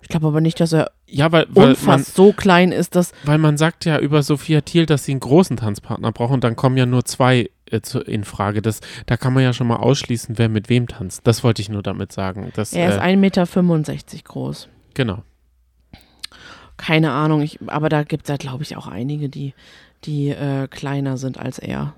[0.00, 3.12] Ich glaube aber nicht, dass er Ja, weil, weil, man, so klein ist, dass.
[3.24, 6.56] weil man sagt ja über Sophia Thiel, dass sie einen großen Tanzpartner braucht und dann
[6.56, 8.62] kommen ja nur zwei äh, zu, in Frage.
[8.62, 11.26] Das, da kann man ja schon mal ausschließen, wer mit wem tanzt.
[11.26, 12.52] Das wollte ich nur damit sagen.
[12.54, 13.44] Das, Er ist äh, 1,65 Meter
[14.24, 14.68] groß.
[14.94, 15.24] genau.
[16.78, 19.54] Keine Ahnung, ich, aber da gibt es ja, glaube ich, auch einige, die,
[20.06, 21.94] die äh, kleiner sind als er.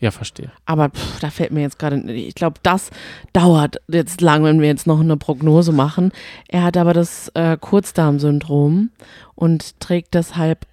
[0.00, 0.52] Ja, verstehe.
[0.64, 2.90] Aber pff, da fällt mir jetzt gerade, ich glaube, das
[3.32, 6.12] dauert jetzt lang, wenn wir jetzt noch eine Prognose machen.
[6.46, 8.90] Er hat aber das äh, Kurzdarmsyndrom
[9.34, 10.66] und trägt deshalb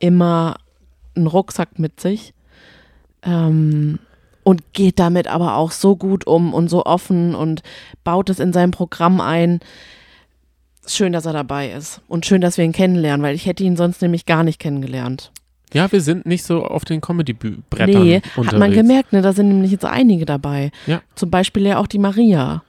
[0.00, 0.56] immer
[1.14, 2.34] einen Rucksack mit sich
[3.22, 4.00] ähm,
[4.42, 7.62] und geht damit aber auch so gut um und so offen und
[8.02, 9.60] baut es in sein Programm ein.
[10.86, 13.76] Schön, dass er dabei ist und schön, dass wir ihn kennenlernen, weil ich hätte ihn
[13.76, 15.32] sonst nämlich gar nicht kennengelernt.
[15.74, 18.52] Ja, wir sind nicht so auf den Comedy-Brettern Nee, unterwegs.
[18.52, 19.20] hat man gemerkt, ne?
[19.22, 20.70] Da sind nämlich jetzt einige dabei.
[20.86, 21.02] Ja.
[21.14, 22.62] Zum Beispiel ja auch die Maria.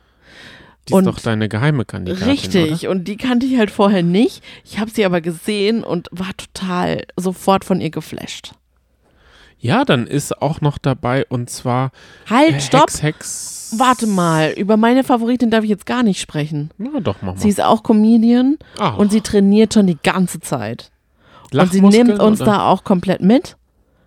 [0.88, 2.82] Die ist und- doch deine geheime Kandidatin, Richtig.
[2.82, 2.91] Oder?
[2.91, 4.44] Und die kannte ich halt vorher nicht.
[4.63, 8.52] Ich habe sie aber gesehen und war total sofort von ihr geflasht.
[9.58, 11.91] Ja, dann ist auch noch dabei und zwar
[12.30, 12.84] Halt, äh, stopp.
[12.84, 13.76] Hex, Hex.
[13.78, 14.52] Warte mal.
[14.52, 16.70] Über meine Favoritin darf ich jetzt gar nicht sprechen.
[16.78, 17.39] Na doch, mach mal.
[17.39, 20.91] Sie ist auch Comedian ah, und sie trainiert schon die ganze Zeit.
[21.63, 22.52] Und sie nimmt uns oder?
[22.52, 23.58] da auch komplett mit.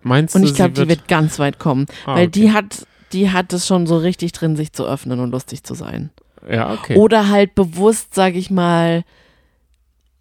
[0.01, 1.85] Meinst Und du, ich glaube, die wird ganz weit kommen.
[2.05, 2.39] Ah, weil okay.
[2.39, 5.73] die hat, die hat es schon so richtig drin, sich zu öffnen und lustig zu
[5.73, 6.09] sein.
[6.49, 6.95] Ja, okay.
[6.95, 9.03] Oder halt bewusst, sag ich mal,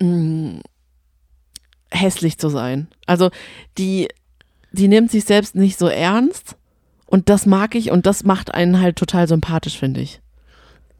[0.00, 0.60] mh,
[1.90, 2.88] hässlich zu sein.
[3.06, 3.30] Also
[3.78, 4.08] die,
[4.72, 6.56] die nimmt sich selbst nicht so ernst
[7.06, 10.20] und das mag ich und das macht einen halt total sympathisch, finde ich.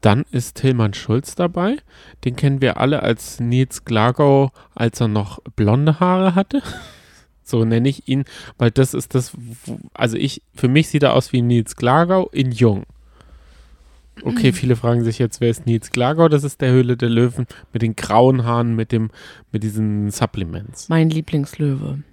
[0.01, 1.77] Dann ist Tillmann Schulz dabei.
[2.23, 6.61] Den kennen wir alle als Nils Glagau, als er noch blonde Haare hatte.
[7.41, 8.25] So nenne ich ihn,
[8.59, 9.31] weil das ist das,
[9.95, 12.83] also ich, für mich sieht er aus wie Nils Glagau in jung.
[14.23, 16.27] Okay, viele fragen sich jetzt, wer ist Nils Glagau?
[16.29, 19.09] Das ist der Höhle der Löwen mit den grauen Haaren, mit dem,
[19.51, 20.89] mit diesen Supplements.
[20.89, 22.03] Mein Lieblingslöwe.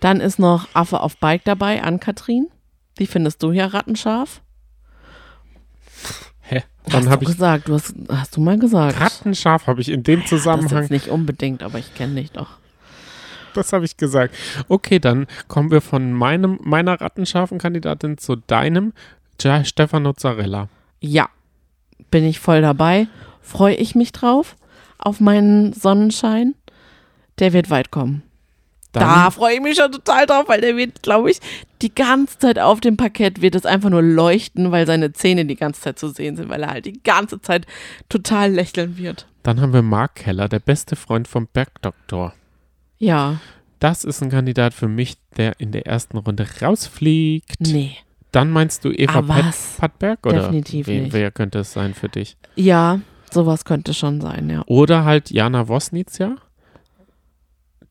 [0.00, 2.46] Dann ist noch Affe auf Bike dabei, Ann-Kathrin.
[2.96, 4.42] Wie findest du hier Rattenscharf?
[6.92, 9.00] Dann du habe ich gesagt, du hast, hast du mal gesagt.
[9.00, 12.48] Rattenscharf habe ich in dem Das Zusammenhang jetzt nicht unbedingt, aber ich kenne dich doch.
[13.54, 14.34] Das habe ich gesagt.
[14.68, 18.92] Okay, dann kommen wir von meinem, meiner rattenscharfen Kandidatin zu deinem,
[19.40, 20.68] Ja- Stefano Zarella.
[21.00, 21.28] Ja,
[22.10, 23.08] bin ich voll dabei.
[23.40, 24.56] Freue ich mich drauf
[24.98, 26.54] auf meinen Sonnenschein.
[27.38, 28.22] Der wird weit kommen.
[28.92, 31.38] Dann, Da freue ich mich schon total drauf, weil der wird, glaube ich,
[31.82, 35.56] die ganze Zeit auf dem Parkett wird es einfach nur leuchten, weil seine Zähne die
[35.56, 37.66] ganze Zeit zu sehen sind, weil er halt die ganze Zeit
[38.08, 39.26] total lächeln wird.
[39.42, 42.32] dann haben wir Mark Keller, der beste Freund vom Bergdoktor.
[42.98, 43.40] Ja,
[43.78, 47.60] Das ist ein Kandidat für mich, der in der ersten Runde rausfliegt.
[47.60, 47.96] nee.
[48.30, 49.54] Dann meinst du Eva Ah, Pat?
[49.78, 50.26] Patberg?
[50.26, 51.12] Oder Definitiv wer, nicht.
[51.14, 52.36] wer könnte es sein für dich?
[52.56, 53.00] Ja,
[53.32, 54.62] sowas könnte schon sein, ja.
[54.66, 56.36] Oder halt Jana Wosnitzer,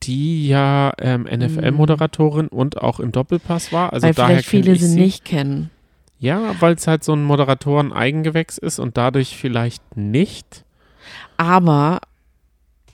[0.04, 3.94] die ja ähm, NFL-Moderatorin und auch im Doppelpass war.
[3.94, 5.70] Also weil daher vielleicht viele sie nicht kennen.
[6.20, 10.64] Ja, weil es halt so ein Moderatoren-Eigengewächs ist und dadurch vielleicht nicht.
[11.38, 12.02] Aber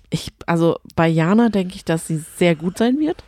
[0.10, 3.24] ich, also bei Jana denke ich, dass sie sehr gut sein wird.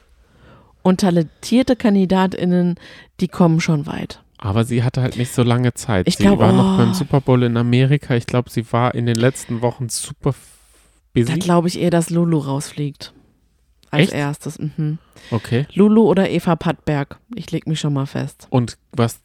[0.83, 2.75] Und talentierte KandidatInnen,
[3.19, 4.21] die kommen schon weit.
[4.37, 6.07] Aber sie hatte halt nicht so lange Zeit.
[6.07, 6.77] Ich sie glaub, war noch oh.
[6.77, 8.15] beim Super Bowl in Amerika.
[8.15, 10.59] Ich glaube, sie war in den letzten Wochen super f-
[11.15, 11.39] Da busy.
[11.39, 13.13] glaube ich eher, dass Lulu rausfliegt.
[13.95, 14.13] Als Echt?
[14.13, 14.59] erstes.
[14.59, 14.97] Mhm.
[15.31, 15.65] Okay.
[15.73, 17.17] Lulu oder Eva Pattberg.
[17.35, 18.47] Ich leg mich schon mal fest.
[18.49, 19.21] Und was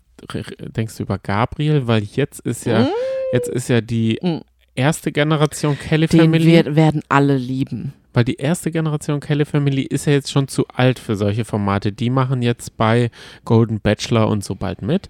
[0.76, 1.86] denkst du über Gabriel?
[1.86, 2.88] Weil jetzt ist ja, Mm.
[3.32, 4.38] jetzt ist ja die Mm.
[4.74, 6.46] erste Generation Kelly Den Family.
[6.46, 7.92] wir, werden alle lieben.
[8.12, 11.92] Weil die erste Generation Kelly Family ist ja jetzt schon zu alt für solche Formate.
[11.92, 13.10] Die machen jetzt bei
[13.44, 15.08] Golden Bachelor und so bald mit.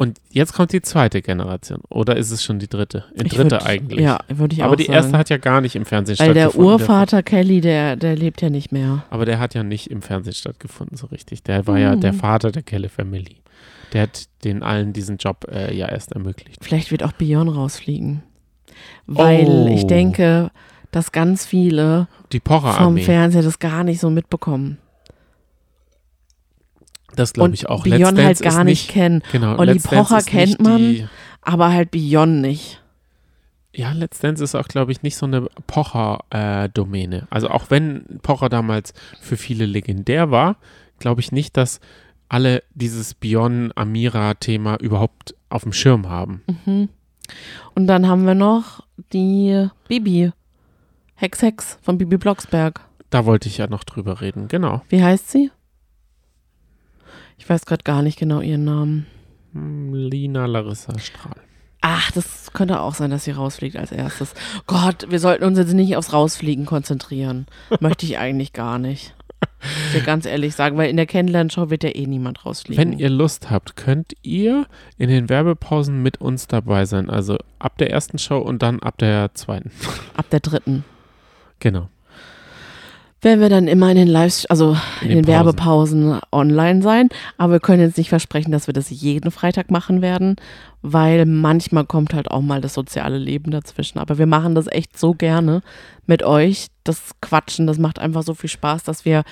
[0.00, 1.80] Und jetzt kommt die zweite Generation.
[1.90, 3.06] Oder ist es schon die dritte?
[3.16, 3.98] Die dritte würd- eigentlich.
[4.04, 4.94] Ja, würde ich Aber auch die sagen.
[4.94, 6.72] erste hat ja gar nicht im Fernsehen Weil der stattgefunden.
[6.72, 9.02] Urvater Kelly, der, der lebt ja nicht mehr.
[9.10, 11.42] aber der hat ja nicht im Fernsehen stattgefunden, so richtig.
[11.42, 12.00] Der war ja Hm.
[12.00, 13.38] der Vater der Kelly Family.
[13.92, 16.64] Der hat den allen diesen Job äh, ja erst ermöglicht.
[16.64, 18.22] Vielleicht wird auch Beyond rausfliegen.
[19.08, 19.66] Weil Oh.
[19.74, 20.52] ich denke,
[20.92, 22.98] dass ganz viele vom.
[22.98, 24.78] Fernseher das gar nicht so mitbekommen.
[27.18, 27.82] Das glaube ich auch.
[27.82, 29.22] Beyond Let's halt Dance gar nicht kennen.
[29.32, 31.08] Genau, Olli Let's Pocher kennt man.
[31.42, 32.82] Aber halt Beyond nicht.
[33.74, 37.26] ja, Let's Dance ist auch, glaube ich, nicht so eine Pocher-Domäne.
[37.30, 40.56] also auch wenn Pocher damals für viele legendär war,
[40.98, 41.80] glaube ich nicht, dass
[42.28, 46.42] alle dieses Beyond-Amira-Thema überhaupt auf dem Schirm haben.
[46.66, 46.88] Mhm.
[47.74, 50.32] Und dann haben wir noch die Bibi.
[51.14, 52.80] Hex Hex von Bibi Blocksberg.
[53.10, 54.82] Da wollte ich ja noch drüber reden, genau.
[54.88, 55.50] Wie heißt sie?
[57.38, 59.06] Ich weiß gerade gar nicht genau ihren Namen.
[59.52, 61.36] Hm, Lina Larissa Strahl.
[61.80, 64.34] Ach, das könnte auch sein, dass sie rausfliegt als erstes.
[64.66, 67.46] Gott, wir sollten uns jetzt nicht aufs Rausfliegen konzentrieren.
[67.80, 69.14] Möchte ich eigentlich gar nicht.
[69.88, 72.82] Ich will ganz ehrlich sagen, weil in der Kennenlernshow wird ja eh niemand rausfliegen.
[72.92, 77.08] Wenn ihr Lust habt, könnt ihr in den Werbepausen mit uns dabei sein.
[77.08, 79.70] Also ab der ersten Show und dann ab der zweiten.
[80.16, 80.84] Ab der dritten.
[81.60, 81.88] Genau.
[83.20, 85.34] Werden wir dann immer in den Live, also in, In den, den Pausen.
[85.34, 87.08] Werbepausen online sein.
[87.36, 90.36] Aber wir können jetzt nicht versprechen, dass wir das jeden Freitag machen werden,
[90.82, 93.98] weil manchmal kommt halt auch mal das soziale Leben dazwischen.
[93.98, 95.62] Aber wir machen das echt so gerne
[96.06, 96.68] mit euch.
[96.84, 99.24] Das Quatschen, das macht einfach so viel Spaß, dass wir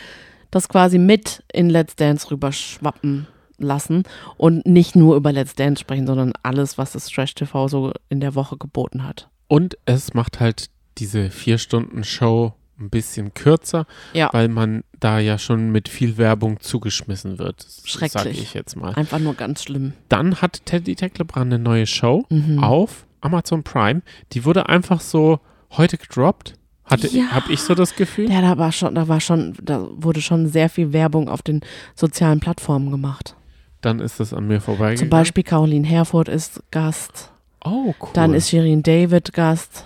[0.50, 4.02] das quasi mit in Let's Dance rüberschwappen lassen
[4.36, 8.20] und nicht nur über Let's Dance sprechen, sondern alles, was das Trash TV so in
[8.20, 9.28] der Woche geboten hat.
[9.48, 14.28] Und es macht halt diese vier Stunden Show ein bisschen kürzer, Ja.
[14.32, 17.66] weil man da ja schon mit viel Werbung zugeschmissen wird.
[17.84, 18.12] Schrecklich.
[18.12, 18.94] Sag ich jetzt mal.
[18.94, 19.92] Einfach nur ganz schlimm.
[20.08, 22.62] Dann hat Teddy Tecklebrand eine neue Show Mhm.
[22.62, 24.02] auf Amazon Prime.
[24.32, 25.40] Die wurde einfach so
[25.76, 26.54] heute gedroppt.
[26.84, 27.32] Hatte, Ja.
[27.32, 28.30] habe ich so das Gefühl.
[28.30, 31.62] Ja, da war schon, da war schon, da wurde schon sehr viel Werbung auf den
[31.96, 33.34] sozialen Plattformen gemacht.
[33.80, 34.98] Dann ist das an mir vorbeigegangen.
[34.98, 37.32] Zum Beispiel Caroline Herfurth ist Gast,
[37.64, 38.08] Oh, cool.
[38.12, 39.84] dann ist Shirin David Gast.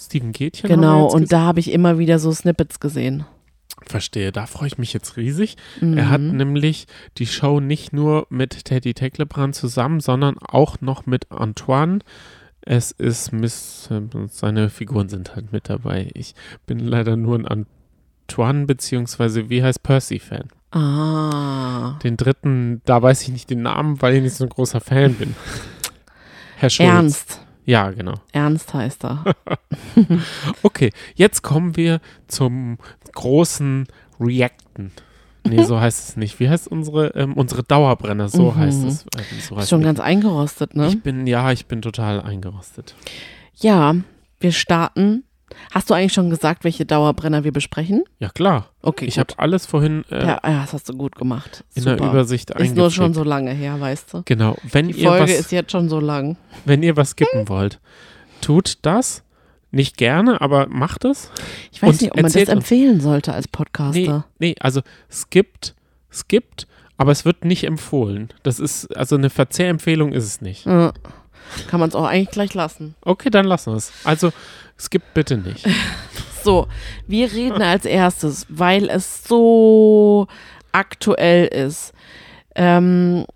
[0.00, 0.68] Steven Gätchen.
[0.68, 3.26] Genau, und da habe ich immer wieder so Snippets gesehen.
[3.86, 5.56] Verstehe, da freue ich mich jetzt riesig.
[5.80, 5.96] Mhm.
[5.96, 6.86] Er hat nämlich
[7.18, 12.00] die Show nicht nur mit Teddy Tecklebrand zusammen, sondern auch noch mit Antoine.
[12.62, 13.88] Es ist Miss,
[14.28, 16.10] seine Figuren sind halt mit dabei.
[16.14, 16.34] Ich
[16.66, 20.48] bin leider nur ein Antoine beziehungsweise wie heißt Percy-Fan.
[20.72, 21.98] Ah.
[22.04, 25.14] Den dritten, da weiß ich nicht den Namen, weil ich nicht so ein großer Fan
[25.14, 25.34] bin.
[26.56, 26.88] Herr Schulz.
[26.88, 27.40] Ernst.
[27.70, 28.14] Ja, genau.
[28.32, 29.24] Ernst heißt er.
[30.64, 32.78] Okay, jetzt kommen wir zum
[33.12, 33.86] großen
[34.18, 34.90] Reacten.
[35.48, 36.40] Nee, so heißt es nicht.
[36.40, 38.28] Wie heißt unsere, ähm, unsere Dauerbrenner?
[38.28, 38.56] So Mhm.
[38.56, 39.06] heißt es.
[39.16, 40.88] Ähm, so heißt schon ganz eingerostet, ne?
[40.88, 42.94] Ich bin, ja, ich bin total eingerostet.
[43.56, 43.94] Ja,
[44.40, 45.22] wir starten.
[45.72, 48.02] Hast du eigentlich schon gesagt, welche Dauerbrenner wir besprechen?
[48.18, 48.70] Ja, klar.
[48.82, 51.64] Okay, Ich habe alles vorhin äh, ja, das hast du gut gemacht.
[51.74, 51.96] in Super.
[51.96, 54.22] der Übersicht Ist nur schon so lange her, weißt du?
[54.24, 54.56] Genau.
[54.70, 56.36] Wenn Die ihr, Folge was, ist jetzt schon so lang.
[56.64, 57.78] wenn ihr was skippen wollt,
[58.40, 59.22] tut das.
[59.72, 61.30] Nicht gerne, aber macht es.
[61.70, 62.56] Ich weiß nicht, ob man das erzählt uns.
[62.64, 64.24] empfehlen sollte als Nee, Podcaster.
[64.40, 65.76] nee, also skippt,
[66.12, 68.30] skippt, aber es wird nicht empfohlen.
[68.42, 70.66] Das ist, also eine Verzehrempfehlung ist es nicht.
[70.66, 70.92] Ja.
[71.68, 72.94] Kann man es auch eigentlich gleich lassen.
[73.02, 73.92] Okay, dann lassen wir es.
[74.04, 74.32] Also
[74.78, 75.66] skippt bitte nicht.
[76.42, 76.68] So,
[77.06, 80.26] wir reden als erstes, weil es so
[80.72, 81.92] aktuell ist,
[82.54, 83.26] ähm,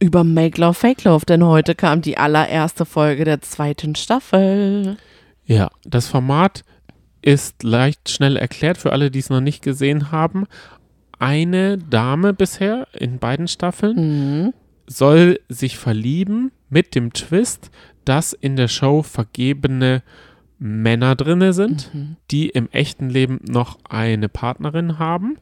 [0.00, 4.96] über Make Love Fake Love, denn heute kam die allererste Folge der zweiten Staffel.
[5.44, 6.62] Ja, das Format
[7.20, 10.46] ist leicht schnell erklärt für alle, die es noch nicht gesehen haben.
[11.18, 14.54] Eine Dame bisher in beiden Staffeln Mhm.
[14.86, 17.70] soll sich verlieben mit dem Twist,
[18.04, 20.02] dass in der Show vergebene
[20.58, 22.16] Männer drinne sind, Mhm.
[22.30, 25.38] die im echten Leben noch eine Partnerin haben.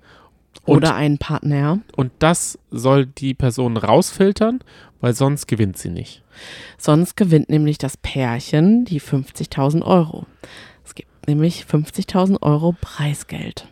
[0.65, 1.79] Oder einen Partner.
[1.97, 4.61] und das soll die Person rausfiltern,
[5.01, 6.23] weil sonst gewinnt sie nicht.
[6.79, 10.27] Sonst gewinnt nämlich das Pärchen die 50.000 Euro.
[10.85, 13.69] Es gibt nämlich 50.000 Euro Preisgeld.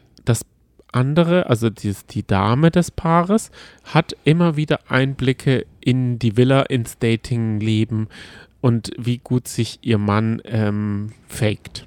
[0.96, 3.50] Andere, also die, die Dame des Paares,
[3.84, 8.08] hat immer wieder Einblicke in die Villa, ins Datingleben
[8.62, 11.86] und wie gut sich ihr Mann ähm, faked,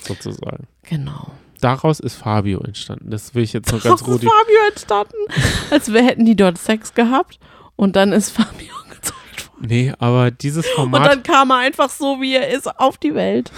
[0.00, 0.66] sozusagen.
[0.82, 1.30] Genau.
[1.60, 3.10] Daraus ist Fabio entstanden.
[3.10, 4.30] Das will ich jetzt noch ganz Daraus ist.
[4.30, 5.16] Fabio entstanden.
[5.70, 7.38] Als wir hätten die dort Sex gehabt
[7.76, 9.66] und dann ist Fabio gezeigt worden.
[9.68, 13.14] Nee, aber dieses Und Format, dann kam er einfach so, wie er ist, auf die
[13.14, 13.52] Welt.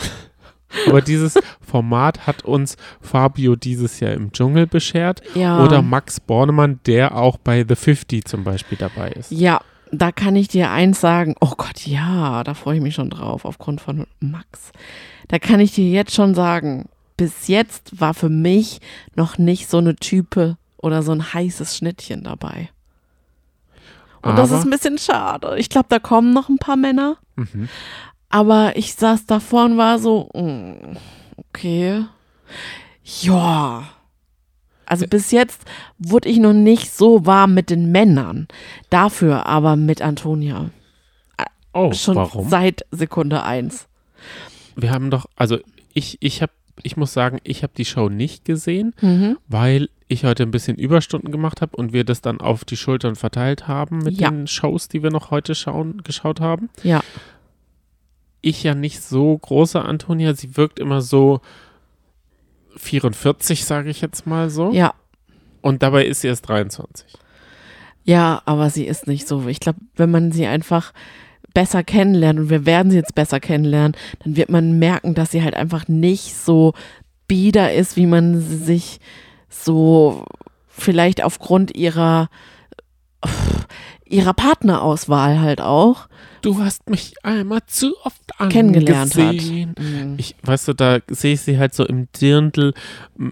[0.87, 5.23] Aber dieses Format hat uns Fabio dieses Jahr im Dschungel beschert.
[5.35, 5.65] Ja.
[5.65, 9.31] Oder Max Bornemann, der auch bei The 50 zum Beispiel dabei ist.
[9.31, 11.35] Ja, da kann ich dir eins sagen.
[11.41, 14.73] Oh Gott, ja, da freue ich mich schon drauf, aufgrund von Max.
[15.29, 18.81] Da kann ich dir jetzt schon sagen, bis jetzt war für mich
[19.15, 22.71] noch nicht so eine Type oder so ein heißes Schnittchen dabei.
[24.23, 25.57] Und das Aber- ist ein bisschen schade.
[25.59, 27.17] Ich glaube, da kommen noch ein paar Männer.
[27.37, 27.69] Mhm.
[28.33, 30.97] Aber ich saß davor und war so, mm,
[31.37, 32.05] okay.
[33.21, 33.85] Ja.
[34.87, 35.63] Also bis jetzt
[35.99, 38.49] wurde ich noch nicht so warm mit den Männern.
[38.91, 40.71] Dafür aber mit Antonia.
[41.75, 42.49] Oh, Schon warum?
[42.49, 43.87] seit Sekunde eins.
[44.77, 45.59] Wir haben doch, also
[45.95, 49.39] ich, ich habe, ich muss sagen, ich habe die Show nicht gesehen, Mhm.
[49.49, 53.17] weil ich heute ein bisschen Überstunden gemacht habe und wir das dann auf die Schultern
[53.17, 54.31] verteilt haben mit Ja.
[54.31, 56.69] den Shows, die wir noch heute schauen, geschaut haben.
[56.83, 57.03] Ja.
[58.43, 61.41] Ich ja nicht so große Antonia, sie wirkt immer so
[62.77, 64.73] 44, sage ich jetzt mal so.
[64.73, 64.95] Ja.
[65.61, 67.07] Und dabei ist sie erst 23.
[68.05, 69.47] Ja, aber sie ist nicht so.
[69.47, 70.93] Ich glaube, wenn man sie einfach
[71.55, 75.43] besser kennenlernt und wir werden sie jetzt besser kennenlernen, dann wird man merken, dass sie
[75.43, 76.75] halt einfach nicht so
[77.29, 79.01] bieder ist, wie man sie sich
[79.49, 80.25] so
[80.69, 82.29] vielleicht aufgrund ihrer
[84.13, 86.09] ihrer Partnerauswahl halt auch
[86.43, 88.21] Du hast mich einmal zu oft
[88.51, 89.37] kennengelernt hat.
[89.37, 90.15] Mhm.
[90.17, 92.75] Ich, weißt du, da sehe ich sie halt so im Dirndl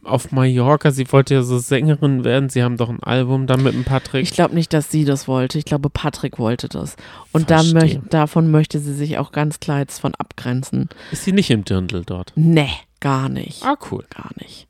[0.04, 0.92] auf Mallorca.
[0.92, 2.48] Sie wollte ja so Sängerin werden.
[2.50, 4.22] Sie haben doch ein Album dann mit dem Patrick.
[4.22, 5.58] Ich glaube nicht, dass sie das wollte.
[5.58, 6.94] Ich glaube, Patrick wollte das.
[7.32, 10.88] Und da möcht, davon möchte sie sich auch ganz klar jetzt von abgrenzen.
[11.10, 12.32] Ist sie nicht im Dirndl dort?
[12.36, 13.64] Nee, gar nicht.
[13.64, 14.04] Ah, cool.
[14.14, 14.68] Gar nicht.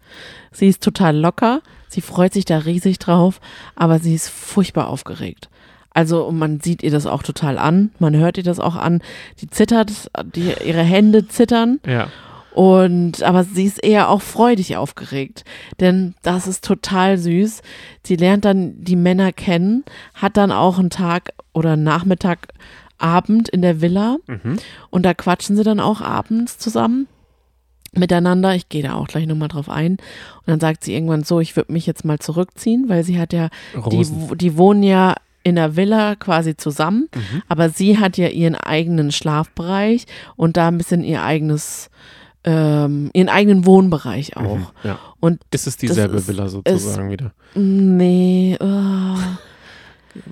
[0.51, 1.61] Sie ist total locker.
[1.89, 3.39] Sie freut sich da riesig drauf,
[3.75, 5.50] aber sie ist furchtbar aufgeregt.
[5.93, 9.03] Also und man sieht ihr das auch total an, man hört ihr das auch an.
[9.41, 9.91] Die zittert,
[10.35, 12.09] die, ihre Hände zittern Ja.
[12.55, 15.45] und aber sie ist eher auch freudig aufgeregt,
[15.81, 17.63] denn das ist total süß.
[18.05, 22.49] Sie lernt dann die Männer kennen, hat dann auch einen Tag oder Nachmittag,
[22.99, 24.59] Abend in der Villa Mhm.
[24.91, 27.09] und da quatschen sie dann auch abends zusammen
[27.93, 28.55] miteinander.
[28.55, 29.93] Ich gehe da auch gleich nochmal drauf ein.
[29.93, 33.33] Und dann sagt sie irgendwann so, ich würde mich jetzt mal zurückziehen, weil sie hat
[33.33, 33.49] ja,
[33.91, 37.43] die, die wohnen ja in der Villa quasi zusammen, Mhm.
[37.49, 41.91] aber sie hat ja ihren eigenen Schlafbereich und da ein bisschen ihr eigenes,
[42.45, 44.57] ähm, ihren eigenen Wohnbereich auch.
[44.59, 44.67] Mhm.
[44.85, 44.99] Ja.
[45.21, 47.33] Und Ist es dieselbe ist- Villa sozusagen wieder?
[47.55, 48.67] nee, oh,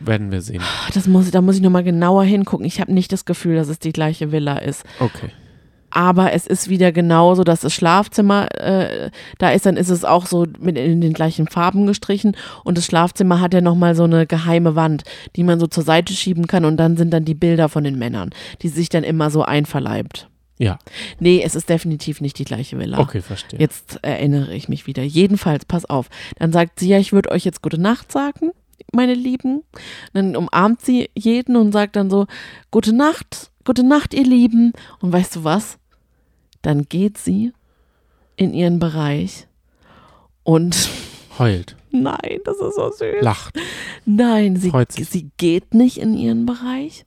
[0.00, 0.62] Werden wir sehen.
[0.92, 2.66] das muss, da muss ich nochmal genauer hingucken.
[2.66, 4.84] Ich habe nicht das Gefühl, dass es die gleiche Villa ist.
[4.98, 5.30] Okay.
[5.90, 10.26] Aber es ist wieder genauso, dass das Schlafzimmer äh, da ist, dann ist es auch
[10.26, 14.26] so mit in den gleichen Farben gestrichen und das Schlafzimmer hat ja nochmal so eine
[14.26, 15.04] geheime Wand,
[15.36, 17.98] die man so zur Seite schieben kann und dann sind dann die Bilder von den
[17.98, 18.30] Männern,
[18.62, 20.28] die sich dann immer so einverleibt.
[20.58, 20.78] Ja.
[21.20, 22.98] Nee, es ist definitiv nicht die gleiche Villa.
[22.98, 23.60] Okay, verstehe.
[23.60, 25.02] Jetzt erinnere ich mich wieder.
[25.04, 26.08] Jedenfalls, pass auf.
[26.38, 28.50] Dann sagt sie ja, ich würde euch jetzt gute Nacht sagen,
[28.92, 29.62] meine Lieben.
[30.14, 32.26] Dann umarmt sie jeden und sagt dann so,
[32.70, 34.72] gute Nacht, gute Nacht, ihr Lieben.
[35.00, 35.78] Und weißt du was?
[36.62, 37.52] Dann geht sie
[38.34, 39.46] in ihren Bereich
[40.42, 40.88] und
[41.38, 41.76] Heult.
[41.90, 43.20] nein, das ist so süß.
[43.20, 43.54] Lacht.
[44.06, 47.04] Nein, sie, sie geht nicht in ihren Bereich,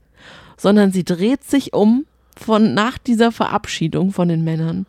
[0.56, 2.06] sondern sie dreht sich um
[2.38, 4.86] von nach dieser Verabschiedung von den Männern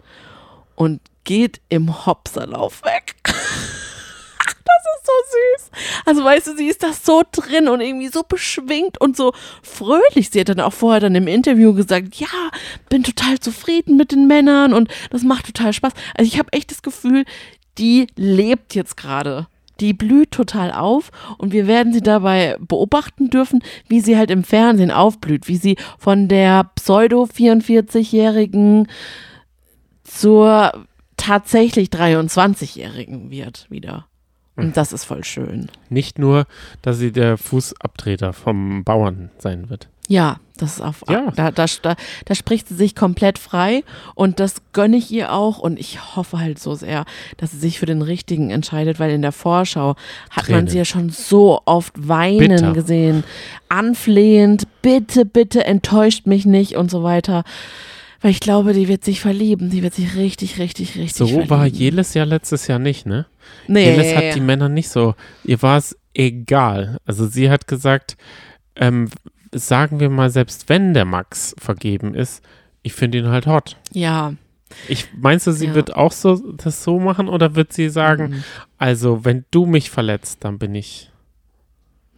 [0.77, 3.12] und geht im Hopserlauf weg.
[5.33, 5.71] Süß.
[6.05, 10.31] Also weißt du, sie ist da so drin und irgendwie so beschwingt und so fröhlich.
[10.31, 12.29] Sie hat dann auch vorher dann im Interview gesagt, ja,
[12.89, 15.93] bin total zufrieden mit den Männern und das macht total Spaß.
[16.17, 17.25] Also ich habe echt das Gefühl,
[17.79, 19.47] die lebt jetzt gerade.
[19.81, 24.45] Die blüht total auf und wir werden sie dabei beobachten dürfen, wie sie halt im
[24.45, 28.87] Fernsehen aufblüht, wie sie von der Pseudo-44-Jährigen
[30.05, 30.85] zur
[31.17, 34.07] tatsächlich 23-Jährigen wird wieder.
[34.57, 35.69] Und das ist voll schön.
[35.89, 36.47] Nicht nur,
[36.83, 39.89] dass sie der Fußabtreter vom Bauern sein wird.
[40.09, 41.31] Ja, das ist auf, Ja.
[41.35, 41.95] da, da, da,
[42.27, 43.83] da spricht sie sich komplett frei
[44.15, 47.05] und das gönne ich ihr auch und ich hoffe halt so sehr,
[47.39, 49.91] dass sie sich für den richtigen entscheidet, weil in der Vorschau
[50.29, 50.69] hat man Tränen.
[50.69, 52.73] sie ja schon so oft weinen Bitter.
[52.73, 53.25] gesehen,
[53.69, 57.45] anflehend, bitte, bitte enttäuscht mich nicht und so weiter.
[58.23, 59.69] Weil ich glaube, die wird sich verlieben.
[59.71, 61.51] Die wird sich richtig, richtig, richtig So verlieben.
[61.51, 63.27] war Jelis ja letztes Jahr nicht, ne?
[63.67, 65.15] nee, Jelis hat die Männer nicht so,
[65.45, 66.99] ihr war es egal.
[67.05, 68.17] Also sie hat gesagt,
[68.77, 69.09] ähm,
[69.53, 72.43] sagen wir mal, selbst wenn der Max vergeben ist,
[72.83, 73.77] ich finde ihn halt hot.
[73.93, 74.35] Ja.
[74.89, 75.75] Ich meinst du, sie Ja.
[75.75, 78.45] wird auch so das so machen oder wird sie sagen, Mhm.
[78.79, 81.11] also wenn du mich verletzt, dann bin ich.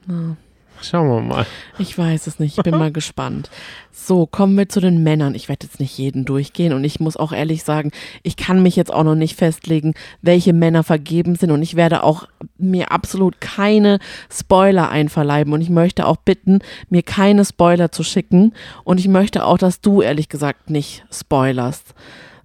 [0.08, 0.36] Ja.
[0.84, 1.46] Schauen wir mal.
[1.78, 3.50] Ich weiß es nicht, ich bin mal gespannt.
[3.90, 5.34] So, kommen wir zu den Männern.
[5.34, 7.90] Ich werde jetzt nicht jeden durchgehen und ich muss auch ehrlich sagen,
[8.22, 12.02] ich kann mich jetzt auch noch nicht festlegen, welche Männer vergeben sind und ich werde
[12.02, 12.28] auch
[12.58, 13.98] mir absolut keine
[14.30, 16.58] Spoiler einverleiben und ich möchte auch bitten,
[16.90, 18.52] mir keine Spoiler zu schicken
[18.84, 21.94] und ich möchte auch, dass du ehrlich gesagt nicht spoilerst.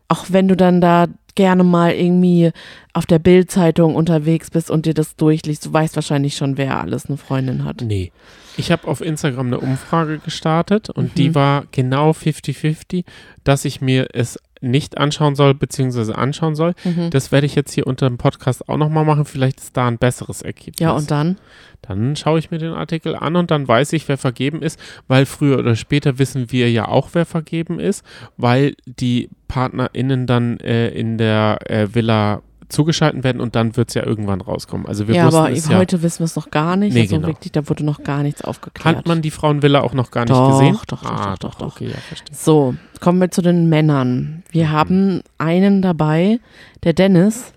[0.07, 2.51] Auch wenn du dann da gerne mal irgendwie
[2.93, 7.05] auf der Bildzeitung unterwegs bist und dir das durchliest, du weißt wahrscheinlich schon, wer alles
[7.07, 7.81] eine Freundin hat.
[7.81, 8.11] Nee.
[8.57, 11.15] Ich habe auf Instagram eine Umfrage gestartet und Mhm.
[11.15, 13.05] die war genau 50-50,
[13.45, 16.73] dass ich mir es nicht anschauen soll, beziehungsweise anschauen soll.
[16.83, 17.09] Mhm.
[17.09, 19.25] Das werde ich jetzt hier unter dem Podcast auch nochmal machen.
[19.25, 20.79] Vielleicht ist da ein besseres Ergebnis.
[20.79, 21.37] Ja, und dann?
[21.81, 25.25] Dann schaue ich mir den Artikel an und dann weiß ich, wer vergeben ist, weil
[25.25, 28.05] früher oder später wissen wir ja auch, wer vergeben ist,
[28.37, 33.95] weil die PartnerInnen dann äh, in der äh, Villa zugeschalten werden und dann wird es
[33.95, 34.85] ja irgendwann rauskommen.
[34.87, 35.77] Also wir ja, wussten aber es ja.
[35.77, 36.93] heute wissen wir es noch gar nicht.
[36.93, 37.27] Nee, also genau.
[37.27, 38.97] wirklich, da wurde noch gar nichts aufgeklärt.
[38.97, 40.73] Hat man die Frauenvilla auch noch gar nicht Doch, gesehen?
[40.73, 41.75] doch, doch, ah, doch, doch, doch.
[41.75, 42.35] Okay, ja, verstehe.
[42.35, 44.43] so, kommen wir zu den Männern.
[44.51, 44.71] Wir Mhm.
[44.71, 46.39] haben einen dabei,
[46.83, 47.53] der Dennis,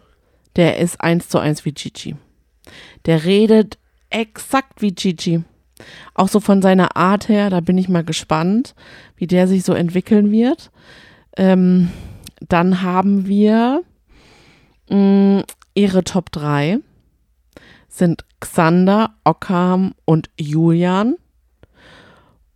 [0.57, 2.17] der ist eins zu eins wie Gigi.
[3.07, 3.79] Der redet
[4.11, 5.43] exakt wie Gigi.
[6.15, 8.75] Auch so von seiner Art her, da bin ich mal gespannt,
[9.17, 10.71] wie der sich so entwickeln wird.
[11.37, 11.91] Ähm,
[12.49, 13.83] dann haben wir
[15.75, 16.79] ihre Top 3
[17.89, 21.17] sind Xander, Ockham und Julian.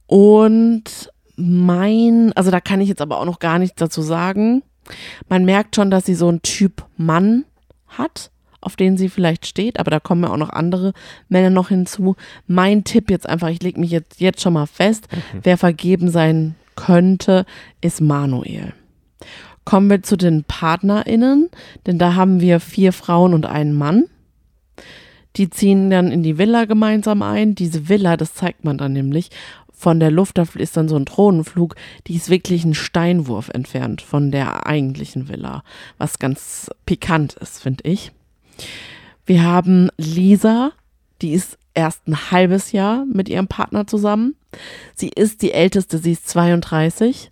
[0.07, 4.63] Und mein, also da kann ich jetzt aber auch noch gar nichts dazu sagen.
[5.29, 7.45] Man merkt schon, dass sie so einen Typ Mann
[7.87, 8.31] hat,
[8.61, 10.93] auf den sie vielleicht steht, aber da kommen ja auch noch andere
[11.29, 12.17] Männer noch hinzu.
[12.47, 15.09] Mein Tipp jetzt einfach, ich lege mich jetzt, jetzt schon mal fest,
[15.43, 17.47] wer vergeben sein könnte,
[17.81, 18.75] ist Manuel.
[19.67, 21.51] Kommen wir zu den PartnerInnen,
[21.87, 24.05] denn da haben wir vier Frauen und einen Mann.
[25.37, 27.55] Die ziehen dann in die Villa gemeinsam ein.
[27.55, 29.31] Diese Villa, das zeigt man dann nämlich,
[29.73, 31.75] von der Luft, da ist dann so ein Drohnenflug,
[32.07, 35.63] die ist wirklich ein Steinwurf entfernt von der eigentlichen Villa,
[35.99, 38.13] was ganz pikant ist, finde ich.
[39.27, 40.71] Wir haben Lisa,
[41.21, 44.37] die ist erst ein halbes Jahr mit ihrem Partner zusammen.
[44.95, 47.31] Sie ist die älteste, sie ist 32.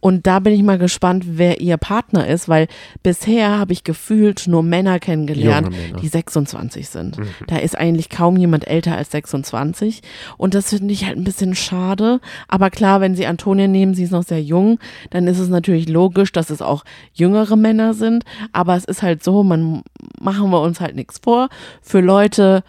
[0.00, 2.68] Und da bin ich mal gespannt, wer ihr Partner ist, weil
[3.02, 6.00] bisher habe ich gefühlt nur Männer kennengelernt, Männer.
[6.00, 7.18] die 26 sind.
[7.18, 7.26] Mhm.
[7.46, 10.02] Da ist eigentlich kaum jemand älter als 26.
[10.36, 12.20] Und das finde ich halt ein bisschen schade.
[12.46, 14.78] Aber klar, wenn sie Antonia nehmen, sie ist noch sehr jung,
[15.10, 16.84] dann ist es natürlich logisch, dass es auch
[17.14, 18.24] jüngere Männer sind.
[18.52, 19.82] Aber es ist halt so, man
[20.20, 21.48] machen wir uns halt nichts vor.
[21.80, 22.62] Für Leute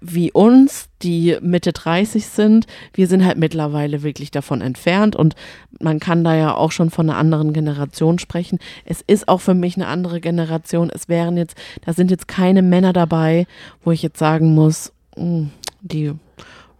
[0.00, 5.34] wie uns, die Mitte 30 sind, wir sind halt mittlerweile wirklich davon entfernt und
[5.78, 8.58] man kann da ja auch schon von einer anderen Generation sprechen.
[8.84, 10.90] Es ist auch für mich eine andere Generation.
[10.94, 13.46] Es wären jetzt, da sind jetzt keine Männer dabei,
[13.84, 15.48] wo ich jetzt sagen muss, mh,
[15.82, 16.12] die,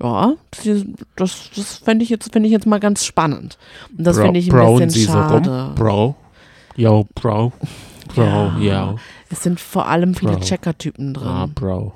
[0.03, 0.33] ja,
[1.17, 3.59] das, das, fände ich jetzt, finde ich jetzt mal ganz spannend.
[3.97, 5.51] Und das finde ich ein brown bisschen sie so schade.
[5.67, 5.75] rum.
[5.75, 6.15] Bro.
[6.77, 7.53] Yo, Bro.
[8.15, 8.23] Bro,
[8.61, 8.91] Ja.
[8.93, 8.99] yo.
[9.29, 10.41] Es sind vor allem viele.
[10.41, 11.27] Checker-Typen drin.
[11.29, 11.93] Ah, Bro.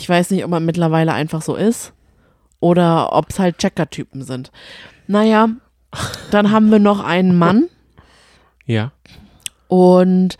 [0.00, 1.92] Ich weiß nicht, ob man mittlerweile einfach so ist
[2.60, 4.52] oder ob es halt Checker-Typen sind.
[5.08, 5.48] Naja,
[6.30, 7.64] dann haben wir noch einen Mann
[8.64, 8.92] Ja.
[9.66, 10.36] und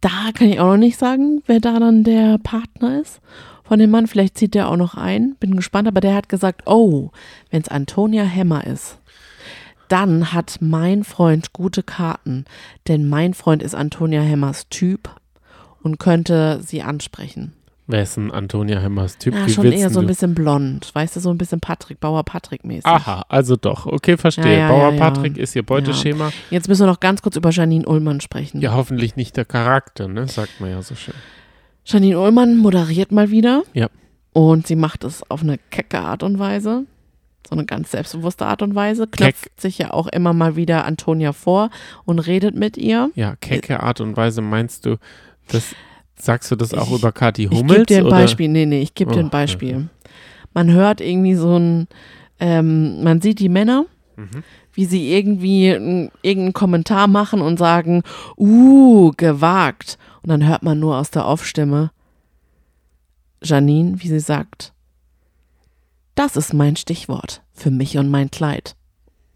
[0.00, 3.20] da kann ich auch noch nicht sagen, wer da dann der Partner ist
[3.62, 4.08] von dem Mann.
[4.08, 5.36] Vielleicht zieht der auch noch ein.
[5.38, 7.10] Bin gespannt, aber der hat gesagt, oh,
[7.50, 8.98] wenn es Antonia Hemmer ist,
[9.86, 12.46] dann hat mein Freund gute Karten,
[12.88, 15.08] denn mein Freund ist Antonia Hemmers Typ
[15.84, 17.52] und könnte sie ansprechen.
[17.88, 19.34] Wer ist denn Antonia Hemmers Typ?
[19.34, 22.22] Ja, Wie schon eher so ein bisschen blond, weißt du, so ein bisschen Patrick, Bauer
[22.22, 22.86] Patrick mäßig.
[22.86, 23.86] Aha, also doch.
[23.86, 24.52] Okay, verstehe.
[24.52, 26.30] Ja, ja, Bauer ja, ist ihr Beuteschema.
[26.50, 28.60] Jetzt müssen wir noch ganz kurz über Janine Ullmann sprechen.
[28.60, 28.72] Ja.
[28.72, 30.28] hoffentlich nicht der Charakter, ne?
[30.28, 31.14] Sagt man ja so schön.
[31.84, 33.64] Janine Ullmann moderiert mal wieder.
[33.72, 33.88] Ja.
[34.32, 36.86] Und sie macht es auf eine kecke Art und Weise.
[37.46, 39.08] So eine ganz selbstbewusste Art und Weise.
[39.08, 41.70] Knöpft sich ja auch immer mal wieder Antonia vor
[42.04, 43.10] und redet mit ihr.
[43.16, 44.98] Ja, kecke Art und Weise meinst du,
[45.48, 45.74] das
[46.24, 47.72] sagst du das auch Ich- über Kathi Ich Hummels?
[47.74, 48.16] gebe dir ein oder?
[48.16, 48.48] Beispiel.
[48.48, 49.88] Nee, nee, ich gebe dir Oh, ein Beispiel.
[50.54, 51.88] Man hört irgendwie so ein,
[52.40, 54.42] ähm, man sieht die Männer, Mhm.
[54.74, 58.02] wie sie irgendwie n- irgendeinen Kommentar machen und sagen,
[58.38, 59.98] uh, gewagt.
[60.22, 61.90] Und dann hört man nur aus der Off-Stimme
[63.42, 64.72] Janine, wie sie sagt,
[66.14, 68.76] das ist mein Stichwort für mich und mein Kleid.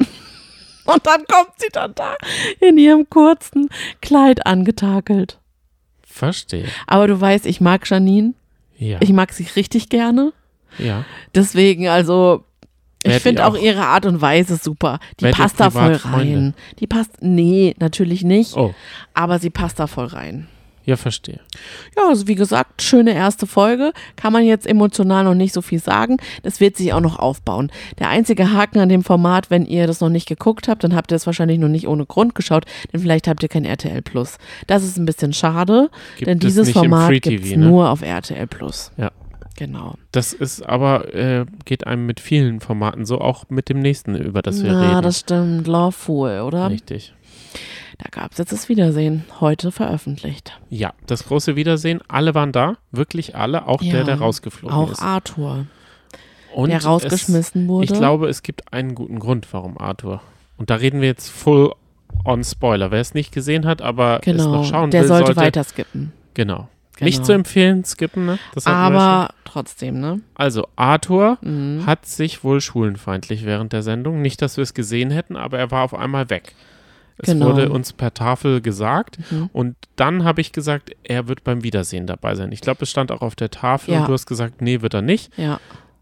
[0.84, 2.14] Und dann kommt sie dann da
[2.60, 3.68] in ihrem kurzen
[4.00, 5.40] Kleid angetakelt.
[6.16, 6.64] Verstehe.
[6.86, 8.32] Aber du weißt, ich mag Janine.
[8.78, 8.98] Ja.
[9.00, 10.32] Ich mag sie richtig gerne.
[10.78, 11.04] ja.
[11.34, 12.44] Deswegen, also,
[13.02, 14.98] ich finde auch auch- ihre Art und Weise super.
[15.20, 16.54] Die passt da voll rein.
[16.80, 18.56] Die passt, nee, natürlich nicht.
[18.56, 18.74] Oh,
[19.14, 20.48] Aber sie passt da voll rein.
[20.86, 21.40] Ja, verstehe.
[21.96, 23.92] Ja, also wie gesagt, schöne erste Folge.
[24.14, 26.18] Kann man jetzt emotional noch nicht so viel sagen.
[26.44, 27.72] Das wird sich auch noch aufbauen.
[27.98, 31.10] Der einzige Haken an dem Format, wenn ihr das noch nicht geguckt habt, dann habt
[31.10, 34.38] ihr es wahrscheinlich noch nicht ohne Grund geschaut, denn vielleicht habt ihr kein RTL Plus.
[34.68, 37.66] Das ist ein bisschen schade, Gibt denn es dieses Format gibt es ne?
[37.66, 38.92] nur auf RTL Plus.
[38.96, 39.10] Ja.
[39.56, 39.94] Genau.
[40.12, 44.42] Das ist aber, äh, geht einem mit vielen Formaten so, auch mit dem nächsten, über
[44.42, 45.02] das wir Na, reden.
[45.02, 45.66] das stimmt.
[45.66, 46.70] Lawful, oder?
[46.70, 47.14] Richtig.
[47.98, 49.24] Da gab es jetzt das Wiedersehen.
[49.40, 50.58] Heute veröffentlicht.
[50.68, 52.00] Ja, das große Wiedersehen.
[52.08, 55.00] Alle waren da, wirklich alle, auch Ja, der, der rausgeflogen Auch ist.
[55.00, 55.66] Arthur,
[56.54, 57.84] Und der rausgeschmissen es, wurde.
[57.84, 60.20] Ich glaube, es gibt einen guten Grund, warum Arthur.
[60.58, 61.72] Und da reden wir jetzt full
[62.24, 62.90] on Spoiler.
[62.90, 64.56] Wer es nicht gesehen hat, aber es genau.
[64.56, 66.12] noch schauen der will, sollte, sollte weiter skippen.
[66.34, 66.68] Genau.
[66.96, 67.04] Genau.
[67.06, 68.38] Nicht zu empfehlen, skippen, ne?
[68.64, 70.20] Aber trotzdem, ne?
[70.34, 71.84] Also, Arthur Mhm.
[71.84, 74.22] hat sich wohl schwulenfeindlich während der Sendung.
[74.22, 76.54] Nicht, dass wir es gesehen hätten, aber er war auf einmal weg.
[77.18, 77.46] Es Genau.
[77.46, 79.48] wurde uns per Tafel gesagt Mhm.
[79.52, 82.52] und dann habe ich gesagt, er wird beim Wiedersehen dabei sein.
[82.52, 84.00] Ich glaube, es stand auch auf der Tafel Ja.
[84.00, 85.36] und du hast gesagt, nee, wird er nicht.
[85.38, 85.58] Ja.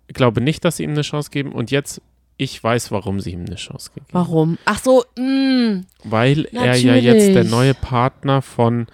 [0.08, 2.02] Ich glaube nicht, dass sie ihm eine Chance geben und jetzt,
[2.36, 4.06] ich weiß, warum sie ihm eine Chance geben.
[4.10, 4.58] Warum?
[4.64, 5.82] Ach so, mh.
[6.02, 7.50] Weil er ja jetzt der Natürlich.
[7.50, 8.86] neue Partner von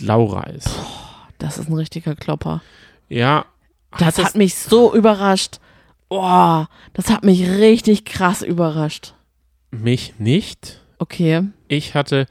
[0.00, 0.68] Laura ist.
[1.38, 2.62] das ist ein richtiger Klopper.
[3.08, 3.44] Ja,
[3.98, 5.58] Das hat mich so überrascht.
[6.08, 9.14] Boah, das hat mich richtig krass überrascht.
[9.70, 10.80] mich nicht.
[10.98, 11.42] Okay.
[11.68, 12.26] Ich hatte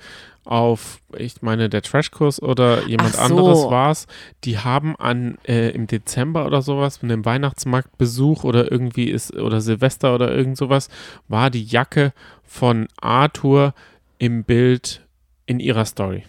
[0.45, 3.22] auf, ich meine, der Trashkurs oder jemand so.
[3.22, 4.07] anderes war es,
[4.43, 9.61] die haben an äh, im Dezember oder sowas, mit einem Weihnachtsmarktbesuch oder irgendwie ist, oder
[9.61, 10.89] Silvester oder irgend sowas,
[11.28, 13.74] war die Jacke von Arthur
[14.18, 15.01] im Bild
[15.45, 16.24] in ihrer Story.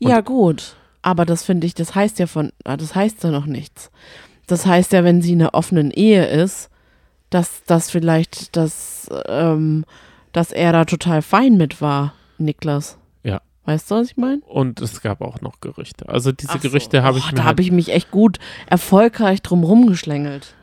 [0.00, 0.76] Und- ja, gut.
[1.02, 3.90] Aber das finde ich, das heißt ja von, ah, das heißt ja noch nichts.
[4.48, 6.68] Das heißt ja, wenn sie in einer offenen Ehe ist,
[7.30, 9.84] dass das vielleicht, dass, ähm,
[10.36, 12.98] dass er da total fein mit war, Niklas.
[13.22, 13.40] Ja.
[13.64, 14.42] Weißt du, was ich meine?
[14.42, 16.06] Und es gab auch noch Gerüchte.
[16.10, 16.58] Also diese so.
[16.58, 20.54] Gerüchte habe ich Och, mir Da halt, habe ich mich echt gut erfolgreich drum rumgeschlängelt.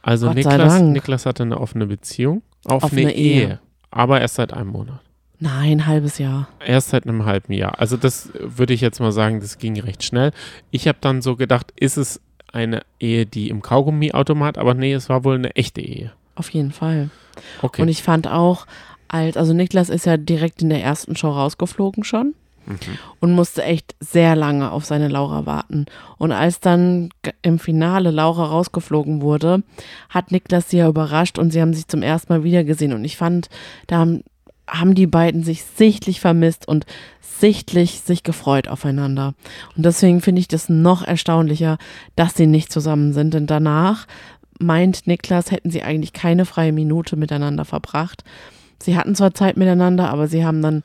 [0.00, 0.80] also Gott Niklas.
[0.80, 3.58] Niklas hatte eine offene Beziehung, offene, Offene Ehe, Ehe.
[3.90, 5.00] aber erst seit einem Monat.
[5.38, 6.48] Nein, halbes Jahr.
[6.64, 7.78] Erst seit einem halben Jahr.
[7.78, 10.32] Also das würde ich jetzt mal sagen, das ging recht schnell.
[10.70, 12.20] Ich habe dann so gedacht, ist es
[12.52, 16.12] eine Ehe, die im Kaugummiautomat, aber nee, es war wohl eine echte Ehe.
[16.36, 17.10] Auf jeden Fall.
[17.62, 17.82] Okay.
[17.82, 18.66] Und ich fand auch,
[19.08, 22.34] als, also Niklas ist ja direkt in der ersten Show rausgeflogen schon
[22.66, 22.78] Mhm.
[23.20, 25.86] und musste echt sehr lange auf seine Laura warten.
[26.18, 27.10] Und als dann
[27.42, 29.62] im Finale Laura rausgeflogen wurde,
[30.08, 32.92] hat Niklas sie ja überrascht und sie haben sich zum ersten Mal wiedergesehen.
[32.92, 33.48] Und ich fand,
[33.86, 34.22] da haben,
[34.68, 36.86] haben die beiden sich sichtlich vermisst und
[37.20, 39.34] sichtlich sich gefreut aufeinander.
[39.76, 41.78] Und deswegen finde ich das noch erstaunlicher,
[42.16, 43.34] dass sie nicht zusammen sind.
[43.34, 44.06] Denn danach
[44.60, 48.24] meint Niklas, hätten sie eigentlich keine freie Minute miteinander verbracht.
[48.78, 50.82] Sie hatten zwar Zeit miteinander, aber sie haben dann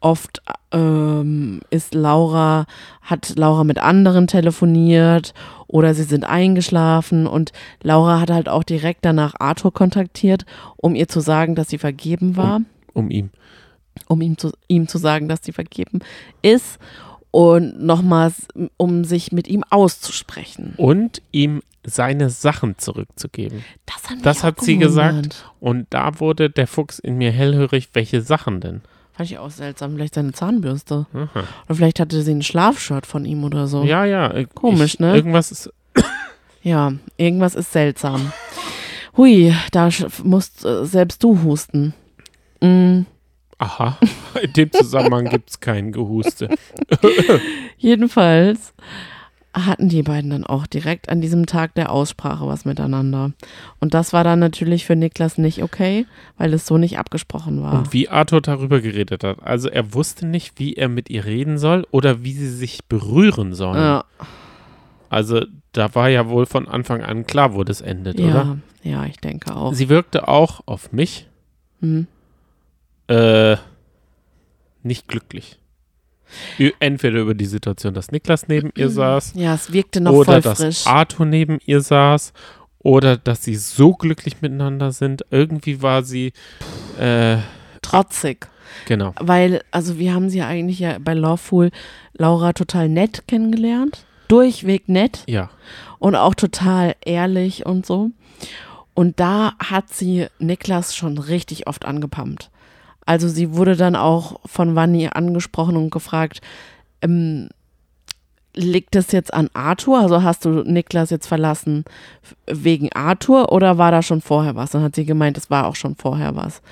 [0.00, 2.66] oft ähm, ist Laura,
[3.02, 5.34] hat Laura mit anderen telefoniert
[5.66, 11.08] oder sie sind eingeschlafen und Laura hat halt auch direkt danach Arthur kontaktiert, um ihr
[11.08, 12.60] zu sagen, dass sie vergeben war
[12.94, 13.30] um ihm.
[14.08, 16.00] um ihm zu, ihm zu sagen, dass sie vergeben
[16.42, 16.78] ist
[17.30, 20.74] und nochmals, um sich mit ihm auszusprechen.
[20.76, 23.64] Und ihm seine Sachen zurückzugeben.
[23.86, 25.50] Das hat, mich Das hat sie gesagt.
[25.60, 28.82] Und da wurde der Fuchs in mir hellhörig, welche Sachen denn?
[29.12, 29.94] Fand ich auch seltsam.
[29.94, 31.06] Vielleicht seine Zahnbürste.
[31.12, 31.44] Aha.
[31.66, 33.84] Oder vielleicht hatte sie ein Schlafshirt von ihm oder so.
[33.84, 34.32] Ja, ja.
[34.54, 35.14] Komisch, ich, ne?
[35.14, 35.72] Irgendwas ist.
[36.62, 38.32] Ja, irgendwas ist seltsam.
[39.16, 39.88] Hui, da
[40.22, 41.94] musst äh, selbst du husten.
[42.60, 43.02] Mm,
[43.60, 43.98] Aha.
[44.42, 46.48] In dem Zusammenhang gibt es kein Gehuste.
[47.78, 48.72] jedenfalls
[49.52, 53.32] hatten die beiden dann auch direkt an diesem Tag der Aussprache was miteinander.
[53.78, 56.06] Und das war dann natürlich für Niklas nicht okay,
[56.38, 57.74] weil es so nicht abgesprochen war.
[57.74, 59.42] Und wie Arthur darüber geredet hat.
[59.42, 63.52] Also er wusste nicht, wie er mit ihr reden soll oder wie sie sich berühren
[63.52, 63.76] sollen.
[63.76, 64.04] ja,
[65.10, 68.56] Also da war ja wohl von Anfang an klar, wo das endet, oder?
[68.84, 69.74] ja, ja, ich denke auch.
[69.74, 71.26] Sie wirkte auch auf mich
[71.80, 72.06] Hm.
[73.10, 73.56] Äh,
[74.82, 75.58] nicht glücklich.
[76.78, 80.40] Entweder über die Situation, dass Niklas neben ihr saß Ja, es wirkte noch oder voll
[80.42, 80.86] dass frisch.
[80.86, 82.32] Arthur neben ihr saß
[82.78, 85.24] oder dass sie so glücklich miteinander sind.
[85.30, 86.32] Irgendwie war sie,
[87.00, 87.38] äh,
[87.82, 88.48] Trotzig.
[88.86, 89.12] genau.
[89.18, 91.72] Weil, also wir haben sie ja eigentlich ja bei Lawful
[92.16, 94.04] Laura total nett kennengelernt.
[94.28, 95.50] Durchweg nett Ja,
[95.98, 98.10] und auch total ehrlich und so.
[98.94, 102.50] Und da hat sie Niklas schon richtig oft angepumpt.
[103.10, 106.40] Also sie wurde dann auch von Vanni angesprochen und gefragt,
[107.02, 107.48] ähm,
[108.54, 109.98] liegt das jetzt an Arthur?
[109.98, 111.84] Also hast du Niklas jetzt verlassen
[112.46, 114.70] wegen Arthur oder war da schon vorher was?
[114.70, 116.62] Dann hat sie gemeint, es war auch schon vorher was.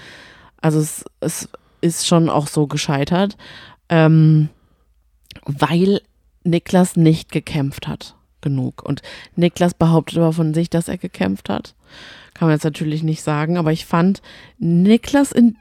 [0.61, 1.49] Also es, es
[1.81, 3.37] ist schon auch so gescheitert,
[3.89, 4.49] ähm,
[5.45, 6.03] weil
[6.45, 8.85] Niklas nicht gekämpft hat genug.
[8.85, 9.03] Und
[9.35, 11.75] Niklas behauptet aber von sich, dass er gekämpft hat.
[12.35, 14.23] Kann man jetzt natürlich nicht sagen, aber ich fand
[14.61, 15.57] Niklas in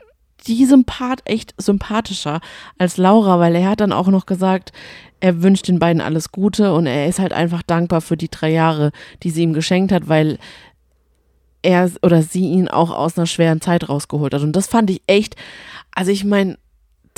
[0.48, 2.40] diesem Part echt sympathischer
[2.78, 4.72] als Laura, weil er hat dann auch noch gesagt,
[5.20, 8.52] er wünscht den beiden alles Gute und er ist halt einfach dankbar für die drei
[8.52, 8.92] Jahre,
[9.24, 10.38] die sie ihm geschenkt hat, weil
[11.64, 14.42] er oder sie ihn auch aus einer schweren Zeit rausgeholt hat.
[14.42, 15.36] Und das fand ich echt,
[15.94, 16.58] also ich meine,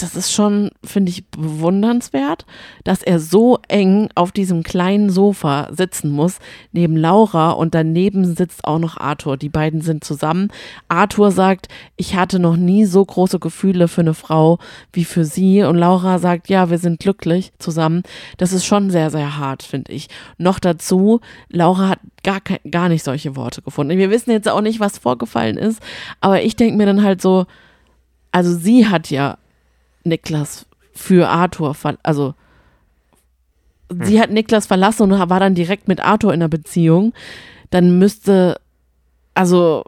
[0.01, 2.45] das ist schon, finde ich, bewundernswert,
[2.83, 6.39] dass er so eng auf diesem kleinen Sofa sitzen muss,
[6.71, 9.35] neben Laura und daneben sitzt auch noch Arthur.
[9.35, 10.49] Die beiden sind zusammen.
[10.87, 14.59] Arthur sagt, ich hatte noch nie so große Gefühle für eine Frau
[14.93, 15.63] wie für sie.
[15.63, 18.03] Und Laura sagt, ja, wir sind glücklich zusammen.
[18.37, 20.07] Das ist schon sehr, sehr hart, finde ich.
[20.37, 21.19] Noch dazu,
[21.49, 22.39] Laura hat gar,
[22.69, 23.97] gar nicht solche Worte gefunden.
[23.97, 25.81] Wir wissen jetzt auch nicht, was vorgefallen ist,
[26.21, 27.45] aber ich denke mir dann halt so,
[28.31, 29.37] also sie hat ja
[30.09, 32.33] Niklas für Arthur, also
[34.03, 37.13] sie hat Niklas verlassen und war dann direkt mit Arthur in einer Beziehung,
[37.69, 38.59] dann müsste,
[39.33, 39.83] also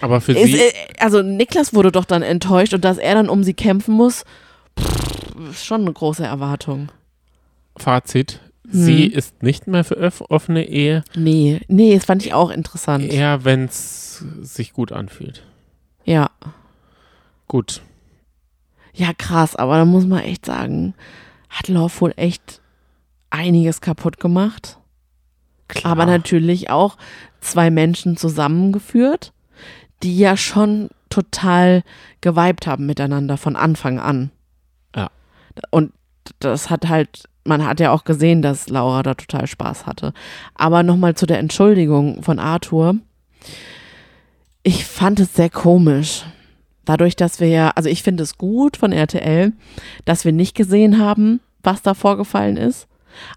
[0.00, 0.58] aber für ist, sie.
[0.58, 4.24] Äh, also Niklas wurde doch dann enttäuscht und dass er dann um sie kämpfen muss,
[4.78, 6.90] pff, ist schon eine große Erwartung.
[7.76, 8.40] Fazit.
[8.64, 9.18] Sie hm.
[9.18, 9.96] ist nicht mehr für
[10.30, 11.04] offene Ehe.
[11.16, 13.04] Nee, nee, das fand ich auch interessant.
[13.12, 15.42] Eher, wenn es sich gut anfühlt.
[16.04, 16.30] Ja.
[17.48, 17.82] Gut.
[18.94, 20.94] Ja, krass, aber da muss man echt sagen,
[21.48, 22.60] hat Love wohl echt
[23.30, 24.78] einiges kaputt gemacht.
[25.68, 25.92] Klar.
[25.92, 26.96] Aber natürlich auch
[27.40, 29.32] zwei Menschen zusammengeführt,
[30.02, 31.82] die ja schon total
[32.20, 34.30] geweibt haben miteinander von Anfang an.
[34.94, 35.10] Ja.
[35.70, 35.92] Und
[36.38, 40.12] das hat halt, man hat ja auch gesehen, dass Laura da total Spaß hatte.
[40.54, 42.96] Aber nochmal zu der Entschuldigung von Arthur.
[44.62, 46.24] Ich fand es sehr komisch
[46.84, 49.52] dadurch, dass wir ja, also ich finde es gut von RTL,
[50.04, 52.88] dass wir nicht gesehen haben, was da vorgefallen ist.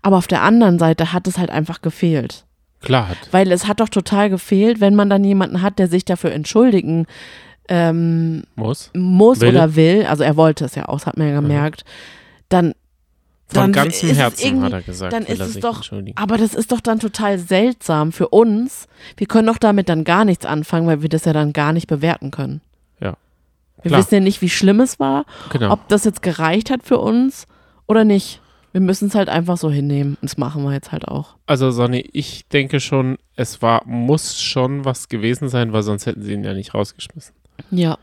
[0.02, 2.46] Aber auf der anderen Seite hat es halt einfach gefehlt.
[2.82, 3.10] Klar.
[3.10, 3.18] Hat.
[3.32, 7.08] Weil es hat doch total gefehlt, wenn man dann jemanden hat, der sich dafür entschuldigen
[7.68, 9.50] ähm, muss, muss will.
[9.50, 10.06] oder will.
[10.06, 11.84] Also er wollte es ja auch, das hat man ja gemerkt.
[12.48, 12.74] Dann
[13.48, 15.14] von dann ganzem Herzen hat er gesagt.
[15.14, 15.84] Dann ist es doch,
[16.16, 18.88] aber das ist doch dann total seltsam für uns.
[19.18, 21.88] Wir können doch damit dann gar nichts anfangen, weil wir das ja dann gar nicht
[21.88, 22.62] bewerten können.
[23.86, 24.00] Wir Klar.
[24.02, 25.72] wissen ja nicht, wie schlimm es war, genau.
[25.72, 27.46] ob das jetzt gereicht hat für uns
[27.86, 28.42] oder nicht.
[28.72, 30.18] Wir müssen es halt einfach so hinnehmen.
[30.20, 31.36] Und das machen wir jetzt halt auch.
[31.46, 36.24] Also, Sonny, ich denke schon, es war, muss schon was gewesen sein, weil sonst hätten
[36.24, 37.36] sie ihn ja nicht rausgeschmissen.
[37.70, 38.00] Ja,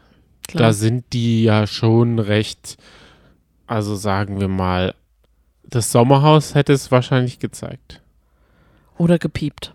[0.47, 0.69] klar.
[0.69, 2.77] Da sind die ja schon recht,
[3.67, 4.95] also sagen wir mal,
[5.65, 8.01] das Sommerhaus hätte es wahrscheinlich gezeigt.
[8.99, 9.75] Oder gepiept.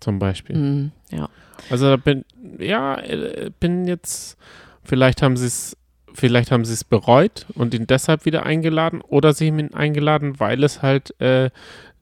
[0.00, 0.56] Zum Beispiel.
[0.56, 1.28] Mm, ja.
[1.68, 2.24] Also da bin,
[2.58, 4.38] ja, äh, bin jetzt
[4.86, 5.76] Vielleicht haben sie es
[6.14, 10.40] vielleicht haben sie es bereut und ihn deshalb wieder eingeladen oder sie haben ihn eingeladen,
[10.40, 11.50] weil es halt äh,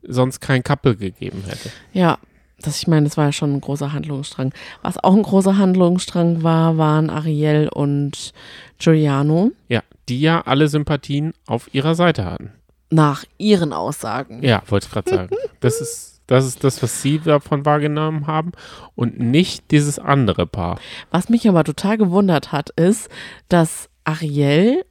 [0.02, 1.70] sonst kein Couple gegeben hätte.
[1.92, 2.18] Ja,
[2.60, 4.52] das, ich meine, das war ja schon ein großer Handlungsstrang.
[4.82, 8.32] Was auch ein großer Handlungsstrang war, waren Ariel und
[8.78, 9.52] Giuliano.
[9.68, 12.52] Ja, die ja alle Sympathien auf ihrer Seite hatten.
[12.90, 14.42] Nach ihren Aussagen.
[14.42, 15.36] Ja, wollte ich gerade sagen.
[15.60, 18.52] Das ist das ist das, was Sie davon wahrgenommen haben
[18.94, 20.78] und nicht dieses andere Paar.
[21.10, 23.08] Was mich aber total gewundert hat, ist,
[23.48, 24.84] dass Ariel,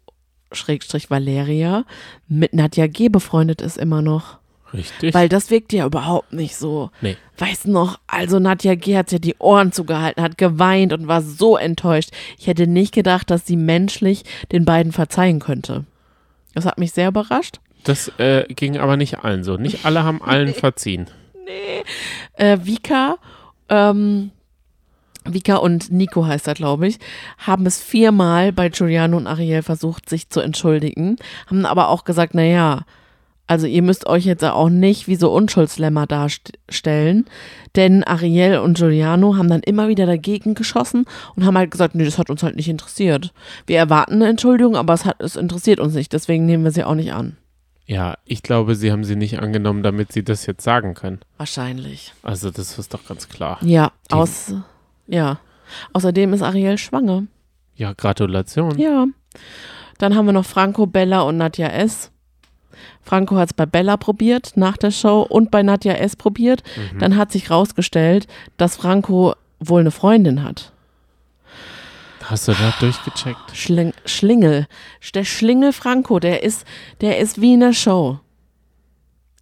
[0.51, 1.85] Schrägstrich Valeria,
[2.27, 3.09] mit Nadja G.
[3.09, 4.37] befreundet ist immer noch.
[4.73, 5.13] Richtig.
[5.13, 6.89] Weil das wirkt ja überhaupt nicht so.
[7.01, 7.15] Nee.
[7.37, 8.97] Weißt du noch, also Nadja G.
[8.97, 12.09] hat ja die Ohren zugehalten, hat geweint und war so enttäuscht.
[12.39, 15.85] Ich hätte nicht gedacht, dass sie menschlich den beiden verzeihen könnte.
[16.53, 17.59] Das hat mich sehr überrascht.
[17.83, 19.57] Das äh, ging aber nicht allen so.
[19.57, 21.07] Nicht alle haben allen verziehen
[21.45, 21.83] nee.
[22.33, 23.17] Äh, Vika,
[23.69, 24.31] ähm,
[25.25, 26.99] Vika und Nico heißt er, glaube ich,
[27.37, 31.17] haben es viermal bei Giuliano und Ariel versucht, sich zu entschuldigen,
[31.47, 32.81] haben aber auch gesagt, naja,
[33.45, 37.25] also ihr müsst euch jetzt auch nicht wie so Unschuldslämmer darstellen,
[37.75, 42.05] denn Ariel und Giuliano haben dann immer wieder dagegen geschossen und haben halt gesagt, nee,
[42.05, 43.33] das hat uns halt nicht interessiert.
[43.67, 46.83] Wir erwarten eine Entschuldigung, aber es, hat, es interessiert uns nicht, deswegen nehmen wir sie
[46.83, 47.37] auch nicht an.
[47.85, 51.19] Ja, ich glaube, sie haben sie nicht angenommen, damit sie das jetzt sagen können.
[51.37, 52.13] Wahrscheinlich.
[52.23, 53.57] Also das ist doch ganz klar.
[53.61, 54.53] Ja, aus,
[55.07, 55.39] ja.
[55.91, 57.23] Außerdem ist Ariel schwanger.
[57.75, 58.77] Ja, Gratulation.
[58.77, 59.07] Ja.
[59.97, 62.11] Dann haben wir noch Franco, Bella und Nadja S.
[63.01, 66.63] Franco hat es bei Bella probiert nach der Show und bei Nadja S probiert.
[66.75, 66.99] Mhm.
[66.99, 68.27] Dann hat sich rausgestellt,
[68.57, 70.71] dass Franco wohl eine Freundin hat.
[72.25, 73.55] Hast du da durchgecheckt?
[73.55, 74.67] Schling, Schlingel.
[75.13, 76.65] Der Schlingel Franco, der ist,
[77.01, 78.19] der ist wie in der Show.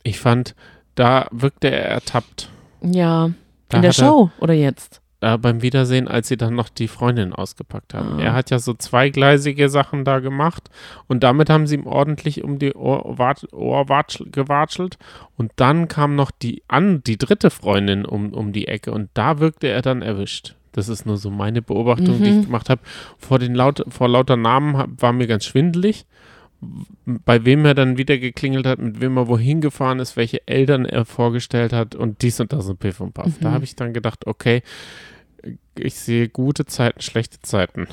[0.04, 0.56] Ich fand,
[0.96, 2.50] da wirkte er ertappt.
[2.82, 3.32] Ja.
[3.70, 5.00] Da in der hat er- Show oder jetzt?
[5.24, 8.18] Äh, beim Wiedersehen, als sie dann noch die Freundin ausgepackt haben.
[8.20, 8.24] Ah.
[8.24, 10.72] Er hat ja so zweigleisige Sachen da gemacht
[11.08, 14.98] und damit haben sie ihm ordentlich um die Ohr, wat, Ohr watsch, gewatschelt
[15.38, 19.38] und dann kam noch die an, die dritte Freundin um, um die Ecke und da
[19.38, 20.56] wirkte er dann erwischt.
[20.74, 22.40] Das ist nur so meine Beobachtung, die Mhm.
[22.40, 22.82] ich gemacht habe.
[23.18, 26.06] Vor, den laut, vor lauter Namen hab, war mir ganz schwindelig.
[27.06, 30.86] Bei wem er dann wieder geklingelt hat, mit wem er wohin gefahren ist, welche Eltern
[30.86, 33.34] er vorgestellt hat und dies und das und Piff und Puff.
[33.42, 33.54] Da Mhm.
[33.54, 34.62] habe ich dann gedacht, okay,
[35.78, 37.88] ich sehe gute Zeiten, schlechte Zeiten.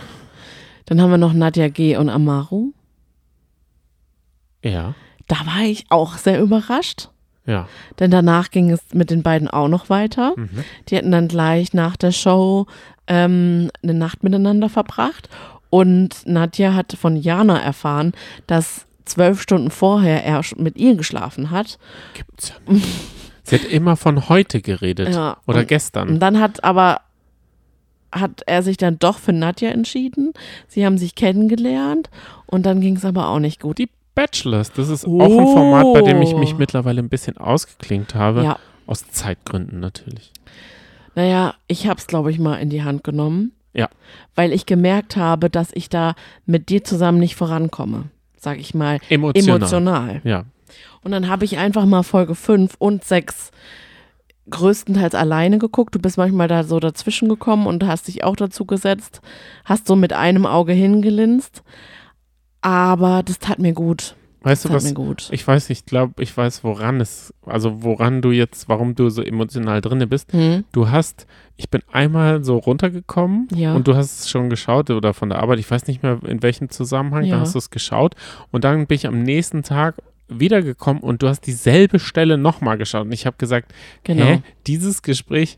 [0.84, 1.96] Dann haben wir noch Nadja G.
[1.96, 2.72] und Amaru.
[4.62, 4.94] Ja,
[5.28, 7.10] Da war ich auch sehr überrascht,
[7.48, 7.68] ja.
[7.98, 10.34] denn danach ging es mit den beiden auch noch weiter.
[10.36, 10.64] Mhm.
[10.88, 12.66] Die hatten dann gleich nach der Show
[13.08, 15.28] ähm, eine Nacht miteinander verbracht
[15.70, 18.12] und Nadja hat von Jana erfahren,
[18.46, 21.78] dass zwölf Stunden vorher er mit ihr geschlafen hat.
[22.14, 22.86] Gibt's ja nicht.
[23.42, 25.14] Sie hat immer von heute geredet.
[25.14, 26.08] Ja, Oder und- gestern.
[26.08, 27.00] Und dann hat aber
[28.12, 30.32] hat er sich dann doch für Nadja entschieden.
[30.66, 32.08] Sie haben sich kennengelernt
[32.46, 33.78] und dann ging es aber auch nicht gut.
[33.78, 36.58] Die Bachelors, das ist auch ein Format, bei dem ich mich Oh.
[36.58, 38.42] mittlerweile ein bisschen ausgeklinkt habe.
[38.42, 40.32] Ja, Aus Zeitgründen natürlich.
[41.14, 43.52] naja, ich habe es, glaube ich, mal in die Hand genommen.
[43.74, 43.88] Ja.
[44.34, 46.14] Weil ich gemerkt habe, dass ich da
[46.46, 48.04] mit dir zusammen nicht vorankomme.
[48.36, 49.56] Sag ich mal, Emotional.
[49.56, 50.20] emotional.
[50.24, 50.44] Ja.
[51.04, 53.50] Und dann habe ich einfach mal Folge 5 und 6
[54.50, 55.94] größtenteils alleine geguckt.
[55.94, 59.20] Du bist manchmal da so dazwischen gekommen und hast dich auch dazu gesetzt,
[59.64, 61.62] hast so mit einem Auge hingelinst.
[62.60, 64.14] Aber das tat mir gut.
[64.42, 64.94] Weißt Das du tat mir was?
[64.94, 65.28] gut.
[65.32, 69.22] Ich weiß, ich glaube, ich weiß, woran es, also woran du jetzt, warum du so
[69.22, 70.32] emotional drinne bist.
[70.32, 70.64] Hm?
[70.72, 73.74] Du hast, ich bin einmal so runtergekommen Ja.
[73.74, 76.42] und du hast es schon geschaut oder von der Arbeit, ich weiß nicht mehr in
[76.42, 77.36] welchem Zusammenhang, Ja.
[77.36, 78.14] da hast du es geschaut
[78.52, 79.96] und dann bin ich am nächsten Tag
[80.28, 83.72] wiedergekommen und du hast dieselbe Stelle nochmal geschaut und ich habe gesagt,
[84.04, 84.24] Genau.
[84.24, 85.56] hä, dieses Gespräch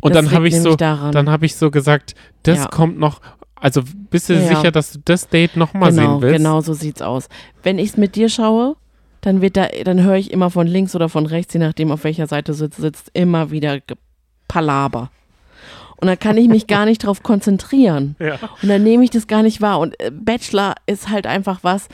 [0.00, 1.12] und Das dann habe ich so, daran.
[1.12, 2.14] dann habe ich so gesagt,
[2.44, 2.66] das Ja.
[2.68, 3.20] kommt noch,
[3.60, 4.48] also bist du Ja.
[4.48, 6.36] sicher, dass du das Date nochmal genau, sehen willst?
[6.36, 7.28] genau so sieht's aus.
[7.62, 8.76] Wenn ich es mit dir schaue,
[9.22, 12.04] dann wird da, dann höre ich immer von links oder von rechts, je nachdem auf
[12.04, 13.78] welcher Seite du sitzt, sitzt immer wieder
[14.48, 15.10] Palaber.
[15.98, 18.14] Und dann kann ich mich gar nicht drauf konzentrieren.
[18.20, 18.38] Ja.
[18.62, 19.80] Und dann nehme ich das gar nicht wahr.
[19.80, 21.88] Und äh, Bachelor ist halt einfach was.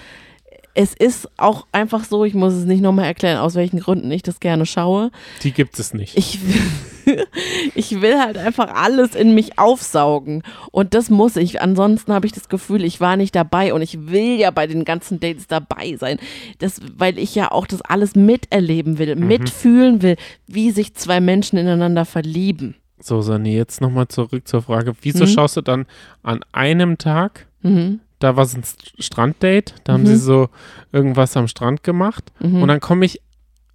[0.74, 4.22] Es ist auch einfach so, ich muss es nicht nochmal erklären, aus welchen Gründen ich
[4.22, 5.10] das gerne schaue.
[5.42, 6.16] Die gibt es nicht.
[6.16, 6.60] Ich will,
[7.74, 10.42] ich will halt einfach alles in mich aufsaugen.
[10.70, 11.61] Und das muss ich.
[11.62, 14.84] Ansonsten habe ich das Gefühl, ich war nicht dabei und ich will ja bei den
[14.84, 16.18] ganzen Dates dabei sein.
[16.59, 21.59] Das, weil ich ja auch das alles miterleben will, mitfühlen will, wie sich zwei Menschen
[21.59, 22.76] ineinander verlieben.
[23.00, 24.94] So, Sani, jetzt nochmal zurück zur Frage.
[25.03, 25.28] Wieso Mhm.
[25.28, 25.86] schaust du dann
[26.22, 27.98] an einem Tag, Mhm.
[28.20, 30.07] da war es ein St- Stranddate, da haben Mhm.
[30.07, 30.48] sie so
[30.92, 32.62] irgendwas am Strand gemacht Mhm.
[32.62, 33.20] und dann komme ich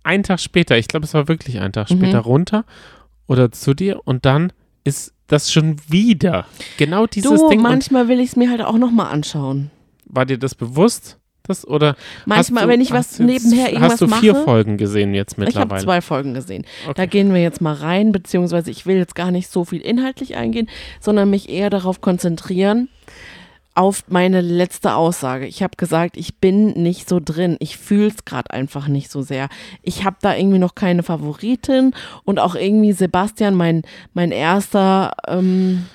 [0.04, 1.98] einen Tag später, ich glaube, es war wirklich ein Tag Mhm.
[1.98, 2.64] später runter
[3.28, 4.52] oder zu dir und dann
[4.84, 6.46] ist das schon wieder
[6.78, 7.60] genau dieses du, Ding.
[7.60, 9.70] Und manchmal will ich es mir halt auch nochmal anschauen.
[10.06, 11.18] war dir das bewusst?
[11.44, 14.20] Das, oder Manchmal, du, wenn ich was nebenher irgendwas Hast du mache.
[14.20, 15.84] vier Folgen gesehen jetzt Ich habe mittlerweile?
[15.84, 16.66] zwei Folgen gesehen.
[16.86, 17.08] Da Okay.
[17.08, 20.68] gehen wir jetzt mal rein, beziehungsweise ich will jetzt gar nicht so viel inhaltlich eingehen,
[21.00, 22.90] sondern mich eher darauf konzentrieren,
[23.78, 25.46] auf meine letzte Aussage.
[25.46, 27.58] Ich habe gesagt, ich bin nicht so drin.
[27.60, 29.50] Ich fühle es gerade einfach nicht so sehr.
[29.84, 35.86] Ich habe da irgendwie noch keine Favoritin und auch irgendwie Sebastian, mein, mein erster ähm,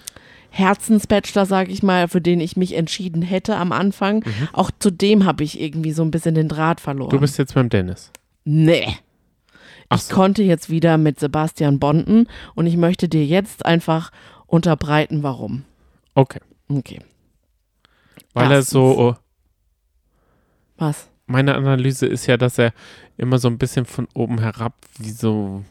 [0.51, 4.25] Herzensbachelor, sage ich mal, für den ich mich entschieden hätte am Anfang.
[4.53, 7.11] Auch zu dem habe ich irgendwie so ein bisschen den Draht verloren.
[7.11, 8.13] Du bist jetzt beim Dennis.
[8.45, 8.87] Nee.
[9.89, 10.15] Ach Ich so.
[10.15, 14.13] konnte jetzt wieder mit Sebastian bonden und ich möchte dir jetzt einfach
[14.47, 15.65] unterbreiten, warum.
[16.15, 16.41] Okay.
[16.69, 17.01] Okay.
[18.35, 19.17] Weil er so,
[20.77, 21.09] Was?
[21.27, 22.73] meine Analyse ist ja, dass er
[23.17, 25.65] immer so ein bisschen von oben herab wie so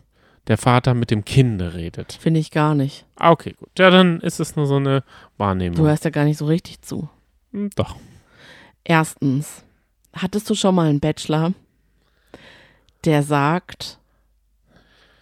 [0.47, 2.14] der Vater mit dem Kind redet.
[2.14, 3.05] Finde ich gar nicht.
[3.16, 3.70] Ah, okay, gut.
[3.78, 5.03] Ja, dann ist es nur so eine
[5.38, 5.78] Wahrnehmung.
[5.78, 7.09] Du hörst ja gar nicht so richtig zu.
[7.51, 7.95] Hm, Doch.
[8.84, 9.64] Erstens,
[10.14, 11.53] hattest du schon mal einen Bachelor,
[13.05, 13.99] der sagt,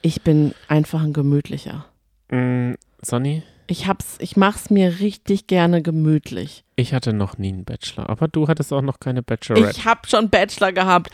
[0.02, 1.86] ich bin einfach ein gemütlicher.
[2.32, 6.64] Mm, Sonny, Ich hab's, ich mach's mir richtig gerne gemütlich.
[6.76, 9.78] ich hatte noch nie einen Bachelor, aber du hattest auch noch keine Bachelorette.
[9.78, 11.12] Ich habe schon Bachelor gehabt,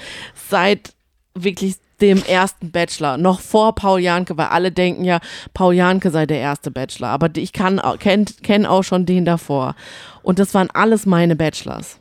[0.49, 0.93] seit
[1.33, 5.19] wirklich dem ersten Bachelor, noch vor Paul Janke, weil alle denken ja,
[5.53, 9.75] Paul Janke sei der erste Bachelor, aber ich kann kenne kenn auch schon den davor.
[10.23, 11.99] Und das waren alles meine Bachelors.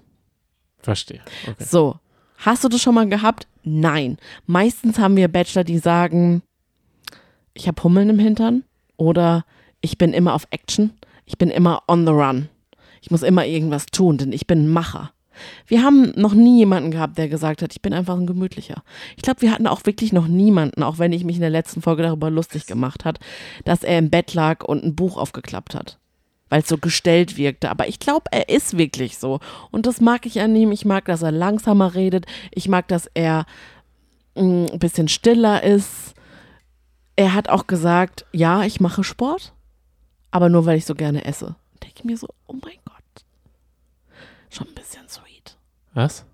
[0.79, 1.21] Verstehe.
[1.49, 1.65] Okay.
[1.65, 1.99] So,
[2.39, 3.49] hast du das schon mal gehabt?
[3.65, 4.19] Nein.
[4.47, 6.43] Meistens haben wir Bachelor, die sagen,
[7.55, 8.63] ich habe Hummeln im Hintern
[8.97, 9.45] oder
[9.85, 10.95] ich bin immer auf Action,
[11.27, 12.49] ich bin immer on the run.
[13.03, 15.13] Ich muss immer irgendwas tun, denn ich bin ein Macher.
[15.67, 18.83] Wir haben noch nie jemanden gehabt, der gesagt hat, ich bin einfach ein gemütlicher.
[19.17, 21.83] Ich glaube, wir hatten auch wirklich noch niemanden, auch wenn ich mich in der letzten
[21.83, 23.19] Folge darüber lustig gemacht hat,
[23.65, 25.99] dass er im Bett lag und ein Buch aufgeklappt hat.
[26.49, 27.69] Weil es so gestellt wirkte.
[27.71, 29.41] Aber ich glaube, er ist wirklich so.
[29.71, 30.73] Und das mag ich an ihm.
[30.73, 32.27] Ich mag, dass er langsamer redet.
[32.53, 33.45] Ich mag, dass er
[34.37, 36.15] mm, ein bisschen stiller ist.
[37.17, 39.54] Er hat auch gesagt, ja, ich mache Sport,
[40.35, 41.55] aber nur weil ich so gerne esse.
[41.81, 43.25] Denke ich mir so, oh mein Gott.
[44.51, 45.57] Schon ein bisschen sweet.
[45.93, 46.25] Was?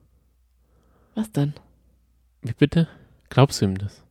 [1.14, 1.53] Was denn?
[2.40, 2.88] Wie bitte?
[3.28, 4.03] Glaubst du ihm das?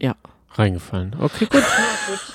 [0.00, 0.16] Ja.
[0.50, 1.14] Reingefallen.
[1.20, 1.62] Okay, gut.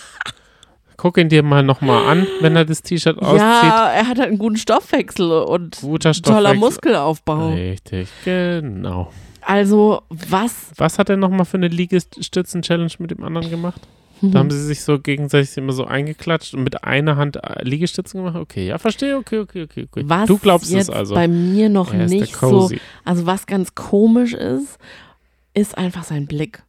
[0.95, 3.41] Guck ihn dir mal nochmal an, wenn er das T-Shirt auszieht.
[3.41, 6.57] Ja, er hat halt einen guten Stoffwechsel und Guter toller Stoffwechsel.
[6.57, 7.49] Muskelaufbau.
[7.49, 9.11] Richtig, genau.
[9.41, 10.72] Also, was?
[10.78, 13.82] Was hat er nochmal für eine Liegestützen-Challenge mit dem anderen gemacht?
[14.22, 18.19] Da haben sie sich so gegenseitig immer so eingeklatscht und mit einer Hand äh, Liegestützen
[18.19, 18.36] gemacht.
[18.36, 19.17] Okay, ja, verstehe.
[19.17, 19.88] Okay, okay, okay.
[19.89, 20.03] okay.
[20.05, 21.15] Was du glaubst jetzt es also.
[21.15, 22.69] bei mir noch Er nicht so,
[23.03, 24.78] also was ganz komisch ist,
[25.53, 26.63] ist einfach sein Blick.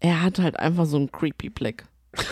[0.00, 1.84] Er hat halt einfach so einen creepy Blick.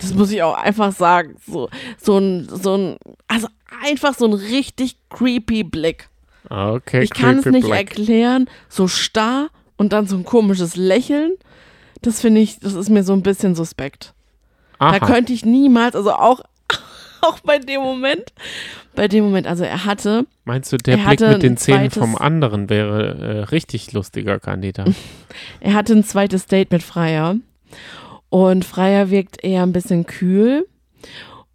[0.00, 1.34] Das muss ich auch einfach sagen.
[1.44, 1.68] So,
[2.00, 3.48] so ein, so ein, also
[3.82, 6.08] einfach so ein richtig creepy Blick.
[6.48, 7.78] Okay, Ich kann es nicht black.
[7.78, 8.48] erklären.
[8.68, 11.32] So starr und dann so ein komisches Lächeln.
[12.02, 14.14] Das finde ich, das ist mir so ein bisschen suspekt.
[14.78, 14.98] Da Aha.
[15.00, 16.40] könnte ich niemals, also auch,
[17.20, 18.32] auch bei dem Moment,
[18.94, 21.98] bei dem Moment, also er hatte, Meinst du, der Er Blick mit den Zähnen zweites-
[21.98, 24.90] vom anderen wäre äh, richtig lustiger Kandidat?
[25.60, 27.36] er hatte ein zweites Date mit Freier
[28.30, 30.66] und Freier wirkt eher ein bisschen kühl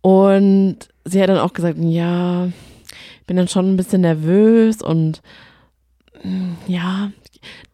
[0.02, 5.22] und sie hat dann auch gesagt, ja, ich bin dann schon ein bisschen nervös und
[6.24, 7.12] mm, ja,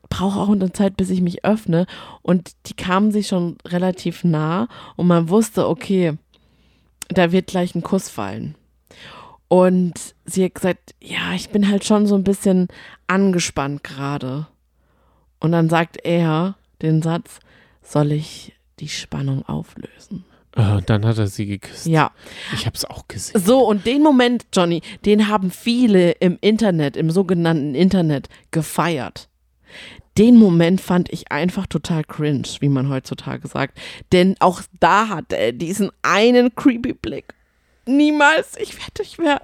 [0.09, 1.85] brauche auch eine Zeit, bis ich mich öffne
[2.21, 6.17] und die kamen sich schon relativ nah und man wusste, okay,
[7.09, 8.55] da wird gleich ein Kuss fallen.
[9.47, 9.93] Und
[10.25, 12.67] sie hat gesagt, ja, ich bin halt schon so ein bisschen
[13.07, 14.45] angespannt gerade.
[15.39, 17.39] Und dann sagt er den Satz,
[17.81, 20.25] soll ich die Spannung auflösen?
[20.55, 21.85] Und dann hat er sie geküsst.
[21.85, 22.11] Ja,
[22.53, 23.41] Ich habe es auch gesehen.
[23.41, 29.28] so und den Moment, Johnny, den haben viele im Internet, im sogenannten Internet gefeiert.
[30.19, 33.79] Den Moment fand ich einfach total cringe, wie man heutzutage sagt.
[34.11, 37.33] Denn auch da hat er diesen einen creepy Blick.
[37.85, 38.57] Niemals.
[38.59, 39.39] Ich wette, ich wäre.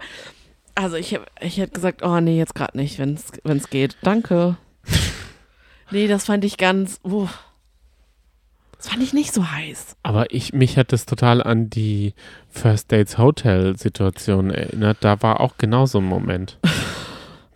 [0.76, 3.96] Also ich, ich hätte gesagt, oh nee, jetzt gerade nicht, wenn es geht.
[4.02, 4.58] Danke.
[5.92, 7.00] nee, das fand ich ganz.
[7.06, 7.30] Uh,
[8.76, 9.96] das fand ich nicht so heiß.
[10.04, 12.14] Aber ich, mich hat das total an die
[12.50, 14.98] First Dates Hotel Situation erinnert.
[15.00, 16.60] Da war auch genau so ein Moment.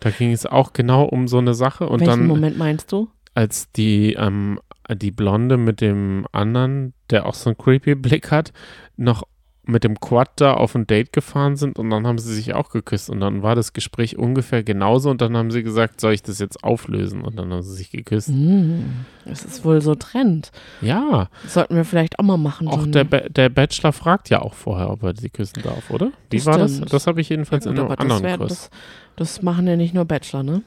[0.00, 3.08] Da ging es auch genau um so eine Sache und Welchen dann, Moment meinst du?
[3.34, 4.58] als die, ähm,
[4.90, 8.52] die Blonde mit dem anderen, der auch so einen creepy Blick hat,
[8.96, 9.22] noch
[9.70, 12.70] mit dem Quad da auf ein Date gefahren sind und dann haben sie sich auch
[12.70, 16.22] geküsst und dann war das Gespräch ungefähr genauso und dann haben sie gesagt, soll ich
[16.22, 18.28] das jetzt auflösen und dann haben sie sich geküsst.
[18.28, 20.50] Hm, das ist wohl so Trend.
[20.80, 22.68] Ja, Das sollten wir vielleicht auch mal machen.
[22.68, 26.12] auch der, Ba- der Bachelor fragt ja auch vorher, ob er sie küssen darf, oder?
[26.30, 26.74] Wie Das war das?
[26.76, 26.92] stimmt.
[26.92, 28.48] Das habe ich jedenfalls Ja, in einem anderen wär, Kurs.
[28.48, 28.70] das,
[29.16, 30.62] das machen ja nicht nur Bachelor, ne?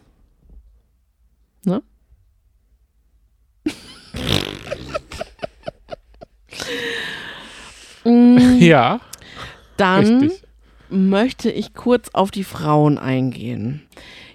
[1.65, 1.81] Ne?
[8.63, 8.99] Mm, Ja,
[9.77, 10.43] Dann richtig.
[10.89, 13.81] möchte ich kurz auf die Frauen eingehen.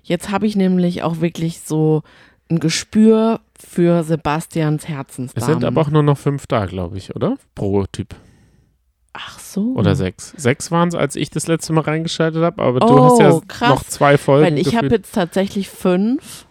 [0.03, 2.03] Jetzt habe ich nämlich auch wirklich so
[2.51, 5.49] ein Gespür für Sebastians Es Herzensdamen.
[5.61, 7.37] sind aber auch nur noch fünf da, glaube ich, oder?
[7.55, 8.15] Pro Typ.
[9.13, 9.75] Ach so.
[9.75, 10.33] Oder sechs.
[10.37, 13.41] Sechs waren es, als ich das letzte Mal reingeschaltet habe, aber du Oh, hast ja
[13.49, 13.69] krass.
[13.69, 14.47] noch zwei Folgen.
[14.47, 16.47] Weil ich habe jetzt tatsächlich fünf.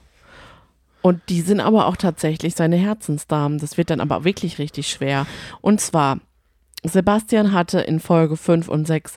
[1.01, 3.59] Und die sind aber auch tatsächlich seine Herzensdamen.
[3.59, 5.25] Das wird dann aber wirklich richtig schwer.
[5.61, 6.19] Und zwar,
[6.83, 9.15] Sebastian hatte in Folge 5 und 6,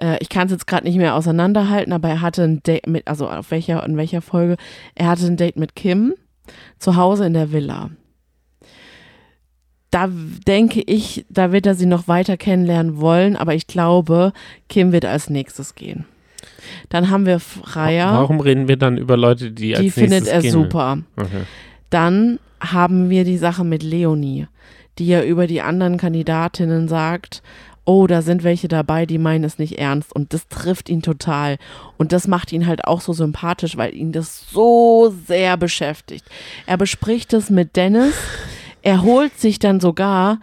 [0.00, 3.06] äh, ich kann es jetzt gerade nicht mehr auseinanderhalten, aber er hatte ein Date mit,
[3.06, 4.56] also auf welcher, in welcher Folge,
[4.94, 6.14] er hatte ein Date mit Kim
[6.78, 7.90] zu Hause in der Villa.
[9.90, 10.08] Da
[10.48, 14.32] denke ich, da wird er sie noch weiter kennenlernen wollen, aber ich glaube,
[14.68, 16.04] Kim wird als nächstes gehen.
[16.88, 18.12] Dann haben wir Freier.
[18.12, 20.50] Warum reden wir dann über Leute, die, Die als findet nächstes er gehen?
[20.50, 20.98] super.
[21.16, 21.42] Okay.
[21.90, 24.48] Dann haben wir die Sache mit Leonie,
[24.98, 27.42] die ja über die anderen Kandidatinnen sagt,
[27.84, 30.14] oh, da sind welche dabei, die meinen es nicht ernst.
[30.14, 31.58] Und das trifft ihn total.
[31.96, 36.24] Und das macht ihn halt auch so sympathisch, weil ihn das so sehr beschäftigt.
[36.66, 38.14] Er bespricht es mit Dennis.
[38.82, 40.38] Er holt sich dann sogar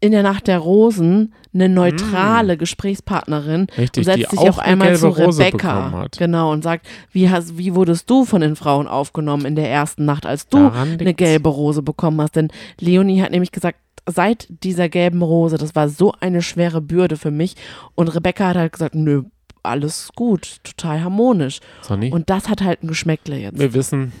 [0.00, 3.80] in der Nacht der Rosen eine neutrale Gesprächspartnerin Mm.
[3.80, 6.06] Richtig, und setzt sich auch eine einmal zu Rose Rebecca.
[6.16, 10.04] Genau, und sagt, wie, hast, wie wurdest du von den Frauen aufgenommen in der ersten
[10.04, 12.36] Nacht, als du Daran eine gelbe Rose bekommen hast?
[12.36, 12.48] Denn
[12.78, 13.78] Leonie hat nämlich gesagt,
[14.08, 17.56] seit dieser gelben Rose, das war so eine schwere Bürde für mich.
[17.94, 19.24] Und Rebecca hat halt gesagt, nö,
[19.62, 21.60] alles gut, total harmonisch.
[21.82, 23.58] Sonny, Und das hat halt ein Geschmäckle jetzt.
[23.58, 24.12] wir wissen,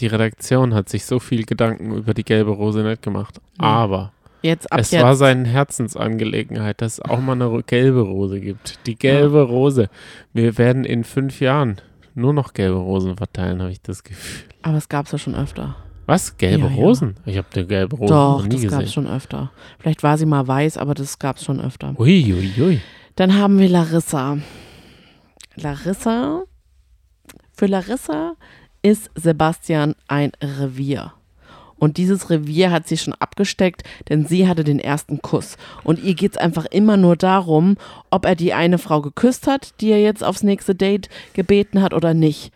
[0.00, 3.40] die Redaktion hat sich so viel Gedanken über die gelbe Rose nicht gemacht.
[3.58, 3.66] Nee.
[3.66, 4.12] Aber
[4.42, 5.02] Jetzt ab es jetzt.
[5.02, 8.86] war seine Herzensangelegenheit, dass es auch mal eine gelbe Rose gibt.
[8.86, 9.88] Die gelbe Rose.
[10.32, 11.80] Wir werden in fünf Jahren
[12.14, 14.48] nur noch gelbe Rosen verteilen, habe ich das Gefühl.
[14.62, 15.76] Aber es gab es ja schon öfter.
[16.06, 16.36] Was?
[16.38, 16.76] Gelbe Ja, ja.
[16.76, 17.16] Rosen?
[17.26, 18.84] Ich habe die gelbe Rose Doch, noch nie das gab gesehen.
[18.84, 19.50] es schon öfter.
[19.78, 21.94] Vielleicht war sie mal weiß, aber das gab es schon öfter.
[21.98, 22.80] Ui, ui, ui.
[23.16, 24.38] Dann haben wir Larissa.
[25.56, 26.44] Larissa.
[27.52, 28.34] Für Larissa
[28.82, 31.12] ist Sebastian ein Revier.
[31.78, 35.56] Und dieses Revier hat sie schon abgesteckt, denn sie hatte den ersten Kuss.
[35.84, 37.76] Und ihr geht es einfach immer nur darum,
[38.10, 41.94] ob er die eine Frau geküsst hat, die er jetzt aufs nächste Date gebeten hat
[41.94, 42.52] oder nicht.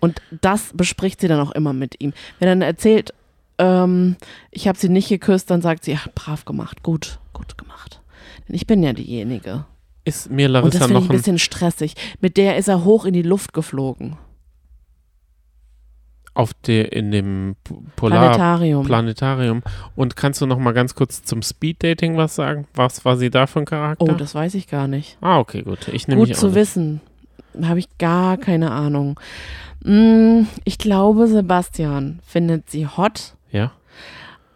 [0.00, 2.12] Und das bespricht sie dann auch immer mit ihm.
[2.38, 3.14] Wenn er dann erzählt,
[3.58, 4.16] ähm,
[4.50, 8.00] ich habe sie nicht geküsst, dann sagt sie, ja, brav gemacht, gut, gut gemacht.
[8.48, 9.64] Denn ich bin ja diejenige.
[10.04, 11.94] Ist mir Und das Larissa finde ich ein bisschen stressig.
[12.20, 14.16] Mit der ist er hoch in die Luft geflogen.
[16.34, 17.56] Auf der in dem
[17.96, 18.86] Polar Planetarium.
[18.86, 19.62] Planetarium.
[19.96, 22.66] Und kannst du noch mal ganz kurz zum Speeddating was sagen?
[22.74, 24.04] Was war sie da für ein Charakter?
[24.04, 25.18] oh, das weiß ich gar nicht.
[25.20, 25.88] ah, okay, gut.
[25.88, 26.54] Ich nehme Gut zu nicht.
[26.54, 27.00] wissen.
[27.62, 29.20] Habe ich gar keine Ahnung.
[29.84, 33.72] Mm, ich glaube, Sebastian findet sie hot, Ja.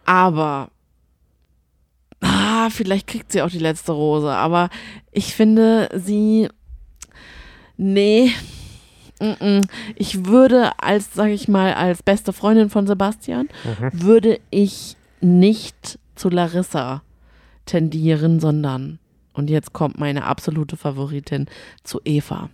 [0.05, 0.69] aber
[2.21, 4.31] ah, vielleicht kriegt sie auch die letzte Rose.
[4.31, 4.69] Aber
[5.11, 6.47] ich finde sie.
[7.77, 8.31] Nee.
[9.95, 13.89] Ich würde als, sage ich mal, als beste Freundin von Sebastian, Mhm.
[14.03, 17.01] würde ich nicht zu Larissa
[17.65, 18.99] tendieren, sondern,
[19.33, 21.47] und jetzt kommt meine absolute Favoritin,
[21.83, 22.49] zu Eva.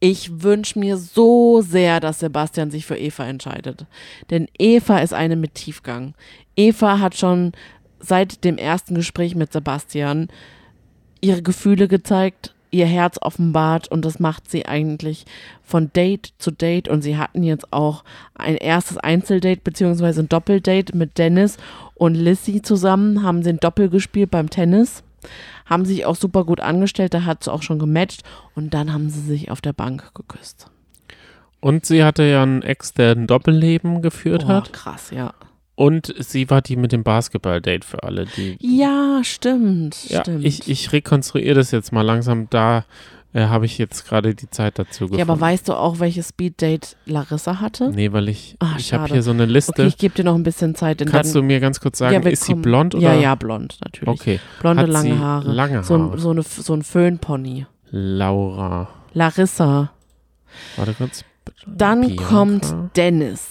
[0.00, 3.86] Ich wünsche mir so sehr, dass Sebastian sich für Eva entscheidet.
[4.30, 6.14] Denn Eva ist eine mit Tiefgang.
[6.56, 7.52] Eva hat schon
[8.00, 10.28] seit dem ersten Gespräch mit Sebastian
[11.20, 15.24] ihre Gefühle gezeigt, ihr Herz offenbart und das macht sie eigentlich
[15.62, 18.02] von Date zu Date und sie hatten jetzt auch
[18.34, 21.58] ein erstes Einzeldate beziehungsweise ein Doppeldate mit Dennis
[21.94, 25.04] und Lissy zusammen, haben sie ein Doppel gespielt beim Tennis,
[25.66, 28.22] haben sich auch super gut angestellt, da hat es auch schon gematcht
[28.56, 30.66] und dann haben sie sich auf der Bank geküsst.
[31.60, 34.72] Und sie hatte ja einen Ex, der ein Doppelleben geführt Oh, hat.
[34.72, 35.32] krass, ja.
[35.74, 38.56] Und sie war die mit dem Basketball-Date für alle, die.
[38.60, 40.44] Ja, stimmt, Ja, stimmt.
[40.44, 42.48] ich, ich rekonstruiere das jetzt mal langsam.
[42.50, 42.84] Da
[43.32, 45.16] äh, habe ich jetzt gerade die Zeit dazu gefunden.
[45.18, 47.90] ja, aber weißt du auch, welches Speeddate Larissa hatte?
[47.90, 49.72] Nee, weil ich, Ah, ich habe hier so eine Liste.
[49.72, 50.98] Okay, ich gebe dir noch ein bisschen Zeit.
[50.98, 53.14] Kannst dann, du mir ganz kurz sagen, Ja, ist sie blond oder?
[53.14, 54.08] Ja, ja, blond, natürlich.
[54.20, 54.40] Okay.
[54.60, 55.50] Blonde, Hat lange Haare.
[55.50, 56.18] lange So, ein, Haare?
[56.18, 57.64] so, eine, so ein Föhnpony.
[57.90, 58.88] Laura.
[59.14, 59.90] Larissa.
[60.76, 61.24] Warte kurz.
[61.66, 62.24] Dann Bianca.
[62.24, 63.48] kommt Dennis.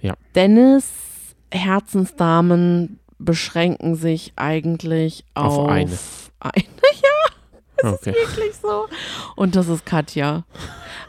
[0.00, 0.14] Ja.
[0.34, 0.90] Dennis,
[1.52, 5.98] Herzensdamen beschränken sich eigentlich auf, Auf eine.
[6.40, 6.64] eine.
[7.82, 8.14] Okay.
[8.14, 8.86] Wirklich so.
[9.34, 10.44] Und das ist Katja.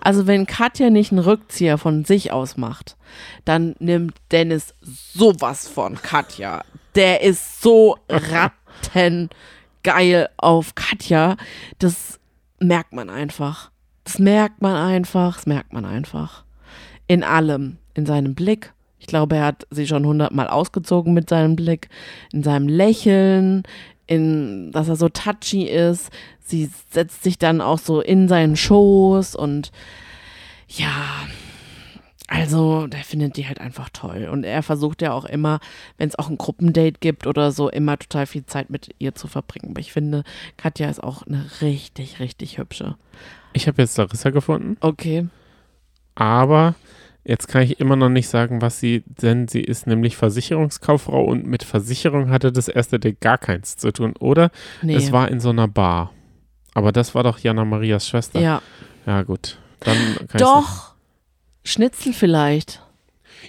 [0.02, 2.98] Also wenn Katja nicht einen Rückzieher von sich aus macht,
[3.46, 6.64] dann nimmt Dennis sowas von Katja.
[6.96, 9.30] Der ist so rattengeil
[10.38, 11.38] auf Katja.
[11.80, 12.20] Das
[12.60, 13.72] merkt man einfach.
[14.04, 15.36] Das merkt man einfach.
[15.36, 16.44] Das merkt man einfach.
[17.08, 17.78] In allem.
[17.94, 18.74] In seinem Blick.
[19.04, 21.90] Ich glaube, er hat sie schon hundertmal ausgezogen mit seinem Blick.
[22.32, 23.64] In seinem Lächeln.
[24.08, 26.10] In, dass er so touchy ist.
[26.40, 29.72] Sie setzt sich dann auch so in seinen Schoß und
[30.70, 31.04] ja,
[32.28, 34.30] also der findet die halt einfach toll.
[34.32, 35.60] Und er versucht ja auch immer,
[35.98, 39.28] wenn es auch ein Gruppendate gibt oder so, immer total viel Zeit mit ihr zu
[39.28, 39.72] verbringen.
[39.72, 40.24] Aber ich finde,
[40.58, 42.96] Katja ist auch eine richtig, richtig hübsche.
[43.52, 45.28] Ich habe jetzt Larissa gefunden, Okay.
[46.16, 46.76] aber
[47.26, 51.46] jetzt kann ich immer noch nicht sagen, was sie, denn sie ist nämlich Versicherungskauffrau und
[51.46, 54.52] mit Versicherung hatte das erste Date gar keins zu tun, oder?
[54.82, 54.96] Nee.
[54.96, 56.12] Es war in so einer Bar.
[56.74, 58.40] Aber das war doch Jana Marias Schwester.
[58.40, 58.62] ja.
[59.06, 59.58] Ja, gut.
[59.82, 59.98] Dann
[60.38, 60.94] Doch.
[61.66, 62.82] Schnitzel vielleicht.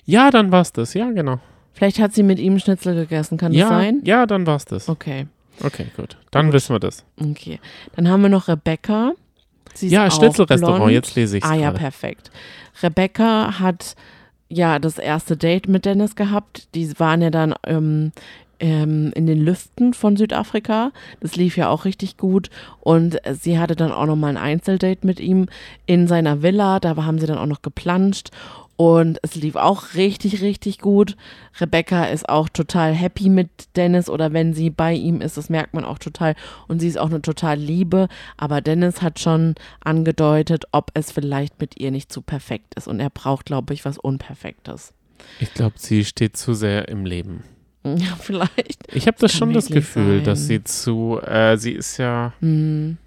[0.05, 0.95] Ja, dann war's das.
[0.95, 1.39] Ja, genau.
[1.73, 3.39] Vielleicht hat sie mit ihm Schnitzel gegessen.
[3.39, 4.01] Kann ja, das sein?
[4.05, 4.89] ja, dann war's das.
[4.89, 5.27] Okay.
[5.61, 6.17] Okay, gut.
[6.33, 6.55] Dann Gut.
[6.55, 7.05] wissen wir das.
[7.21, 7.61] Okay.
[7.95, 9.13] Dann haben wir noch Rebecca.
[9.75, 12.31] Sie ist Ja, Schnitzelrestaurant, jetzt lese ich's Ah ja, perfekt.
[12.83, 13.97] Rebecca hat
[14.49, 16.69] ja das erste Date mit Dennis gehabt.
[16.75, 18.13] Die waren ja dann ähm,
[18.61, 20.93] ähm, in den Lüften von Südafrika.
[21.21, 22.51] Das lief ja auch richtig gut.
[22.81, 25.47] Und sie hatte dann auch nochmal ein Einzeldate mit ihm
[25.87, 26.81] in seiner Villa.
[26.81, 28.31] Da haben sie dann auch noch geplanscht.
[28.77, 31.17] Und es lief auch richtig, richtig gut.
[31.61, 35.75] Rebecca ist auch total happy mit Dennis oder wenn sie bei ihm ist, das merkt
[35.75, 36.35] man auch total.
[36.67, 38.09] Und sie ist auch eine total Liebe.
[38.37, 39.55] Aber Dennis hat schon
[39.85, 42.89] angedeutet, ob es vielleicht mit ihr nicht zu perfekt ist.
[42.89, 44.93] Und er braucht, glaube ich, was Unperfektes.
[45.39, 47.45] Ich glaube, sie steht zu sehr im Leben.
[47.85, 48.93] Ja, vielleicht.
[48.93, 50.49] Ich habe das kann schon das Gefühl, dass sein.
[50.49, 52.99] sie zu, äh, sie ist ja, Hm.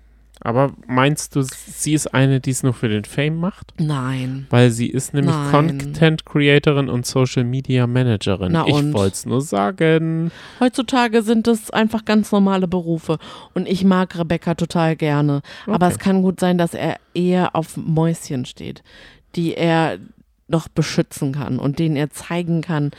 [0.47, 3.73] Aber meinst du, sie ist eine, die es nur für den Fame macht?
[3.79, 4.47] Nein.
[4.49, 5.51] Weil sie ist nämlich Nein.
[5.51, 8.53] Content Creatorin und Social Media Managerin.
[8.53, 10.31] Na ich wollte es nur sagen.
[10.61, 13.17] Heutzutage sind es einfach ganz normale Berufe.
[13.55, 15.41] Und ich mag Rebecca total gerne.
[15.65, 15.95] Aber Okay.
[15.95, 18.83] es kann gut sein, dass er eher auf Mäuschen steht,
[19.35, 19.97] die er
[20.47, 22.91] noch beschützen kann und denen er zeigen kann,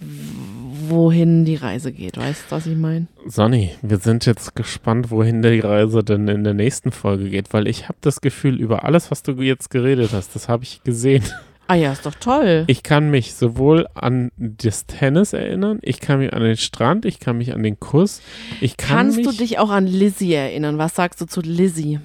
[0.00, 2.16] wohin die Reise geht.
[2.16, 3.06] Weißt du, was ich meine?
[3.26, 7.66] Sonny, wir sind jetzt gespannt, wohin die Reise denn in der nächsten Folge geht, weil
[7.66, 11.24] ich habe das Gefühl, über alles, was du jetzt geredet hast, das habe ich gesehen.
[11.66, 12.64] Ah ja, ist doch toll.
[12.66, 17.20] Ich kann mich sowohl an das Tennis erinnern, ich kann mich an den Strand, ich
[17.20, 18.20] kann mich an den Kuss,
[18.60, 20.76] ich kann Kannst du dich auch an Lizzie erinnern?
[20.76, 22.00] Was sagst du zu Lizzie?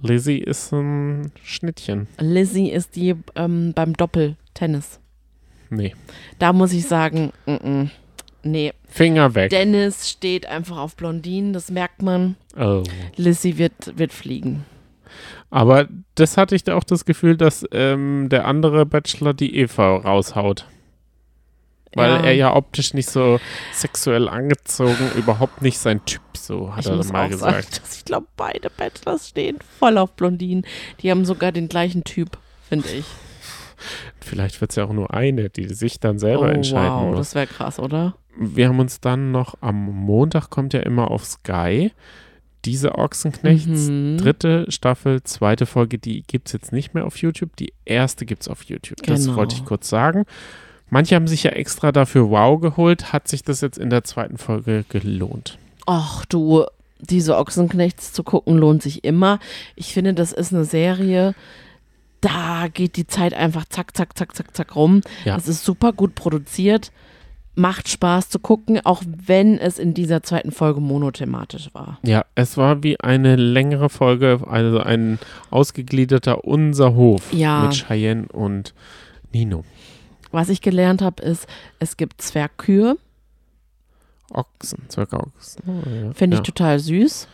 [0.00, 2.08] Lizzie ist ein Schnittchen.
[2.18, 4.98] Lizzie ist die ähm, beim Doppeltennis.
[5.74, 5.94] Nee,
[6.38, 7.90] Da muss ich sagen, mm -mm,
[8.42, 8.72] nee.
[8.88, 9.50] Finger weg.
[9.50, 12.36] Dennis steht einfach auf Blondinen, das merkt man.
[12.58, 12.82] Oh.
[13.16, 14.64] Lizzie wird, wird fliegen.
[15.50, 19.96] Aber das hatte ich da auch das Gefühl, dass ähm, der andere Bachelor die Eva
[19.96, 20.66] raushaut.
[21.94, 22.24] Weil Ja.
[22.24, 23.38] er ja optisch nicht so
[23.72, 27.52] sexuell angezogen, überhaupt nicht sein Typ, so hat Ich er muss mal auch gesagt.
[27.74, 30.66] sagen, dass ich glaube, beide Bachelors stehen voll auf Blondinen.
[31.00, 33.04] Die haben sogar den gleichen Typ, finde ich.
[34.20, 37.18] Vielleicht wird es ja auch nur eine, die sich dann selber oh, entscheiden wow, muss.
[37.18, 38.14] das wäre krass, oder?
[38.38, 41.92] Wir haben uns dann noch am Montag kommt ja immer auf Sky
[42.64, 44.18] diese Ochsenknechts Mhm.
[44.18, 47.56] dritte Staffel, zweite Folge, die gibt es jetzt nicht mehr auf YouTube.
[47.56, 49.02] Die erste gibt es auf YouTube.
[49.04, 49.36] Das Genau.
[49.36, 50.24] wollte ich kurz sagen.
[50.88, 53.12] Manche haben sich ja extra dafür Wow geholt.
[53.12, 55.58] Hat sich das jetzt in der zweiten Folge gelohnt?
[55.86, 56.64] Ach du,
[57.00, 59.40] diese Ochsenknechts zu gucken lohnt sich immer.
[59.74, 61.34] Ich finde, das ist eine Serie,
[62.22, 65.02] da geht die Zeit einfach zack, zack, zack, zack, zack rum.
[65.26, 65.36] Ja.
[65.36, 66.90] Es ist super gut produziert,
[67.54, 71.98] macht Spaß zu gucken, auch wenn es in dieser zweiten Folge monothematisch war.
[72.02, 75.18] Ja, es war wie eine längere Folge, also ein
[75.50, 77.64] ausgegliederter Unser Hof Ja.
[77.64, 78.72] mit Cheyenne und
[79.32, 79.64] Nino.
[80.30, 81.46] Was ich gelernt habe, ist,
[81.78, 82.96] es gibt Zwergkühe,
[84.30, 85.62] Ochsen, Zwergochsen.
[85.66, 86.12] Oh, ja.
[86.14, 86.44] finde ich ja.
[86.44, 87.28] total süß,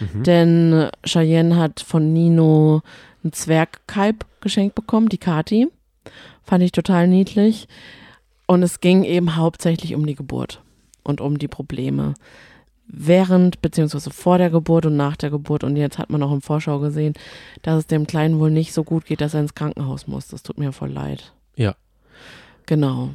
[0.00, 0.22] Mhm.
[0.24, 2.82] denn Cheyenne hat von Nino
[3.26, 5.68] einen Zwergkalb geschenkt bekommen, die Kati.
[6.42, 7.66] Fand ich total niedlich.
[8.46, 10.62] Und es ging eben hauptsächlich um die Geburt
[11.02, 12.14] und um die Probleme
[12.88, 15.64] während beziehungsweise vor der Geburt und nach der Geburt.
[15.64, 17.14] Und jetzt hat man auch im Vorschau gesehen,
[17.62, 20.28] dass es dem Kleinen wohl nicht so gut geht, dass er ins Krankenhaus muss.
[20.28, 21.32] Das tut mir voll leid.
[21.56, 21.74] Ja.
[22.66, 23.10] Genau.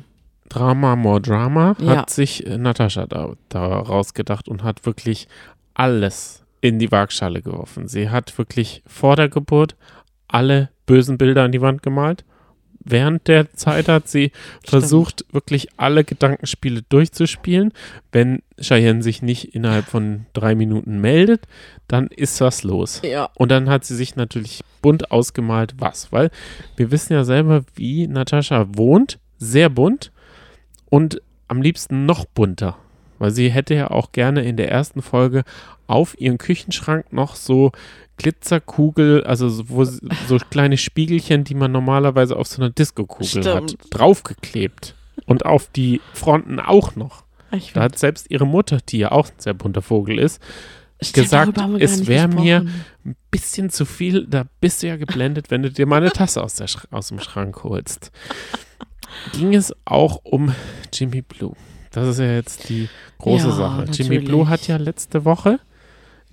[0.50, 1.98] Drama, more Drama, Ja.
[2.00, 5.30] hat sich äh, Natascha da, da rausgedacht und hat wirklich
[5.74, 7.88] alles in die Waagschale geworfen.
[7.88, 9.78] Sie hat wirklich vor der Geburt
[10.32, 12.24] alle bösen Bilder an die Wand gemalt.
[12.84, 14.32] Während der Zeit hat sie
[14.64, 17.74] versucht, wirklich alle Gedankenspiele durchzuspielen.
[18.12, 21.48] Wenn Cheyenne sich nicht innerhalb von drei Minuten meldet,
[21.88, 23.02] dann ist was los.
[23.04, 23.30] Ja.
[23.36, 26.12] Und dann hat sie sich natürlich bunt ausgemalt, was.
[26.12, 26.32] Weil
[26.76, 29.20] wir wissen ja selber, wie Natascha wohnt.
[29.38, 30.12] Sehr bunt
[30.90, 32.78] und am liebsten noch bunter.
[33.22, 35.44] Weil sie hätte ja auch gerne in der ersten Folge
[35.86, 37.72] auf ihren Küchenschrank noch so
[38.18, 43.76] Glitzerkugel, also so, wo, so kleine Spiegelchen, die man normalerweise auf so einer Disco-Kugel hat,
[43.92, 44.96] draufgeklebt.
[45.28, 47.24] Und auf die Fronten auch noch.
[47.52, 50.42] Ich Da hat selbst ihre Mutter, die ja auch ein sehr bunter Vogel ist,
[51.00, 52.66] Stimmt, gesagt, es nicht wär mir-
[53.06, 56.42] ein bisschen zu viel, da bist du ja geblendet, wenn du dir mal eine Tasse
[56.44, 56.60] aus,
[56.90, 58.12] aus dem Schrank holst.
[59.34, 60.56] Ging es auch um
[60.92, 61.54] Jimmy Blue.
[61.92, 62.90] Das ist ja jetzt die
[63.20, 63.84] große Ja, Sache.
[63.84, 64.26] Jimmy natürlich.
[64.26, 65.60] Blue hat ja letzte Woche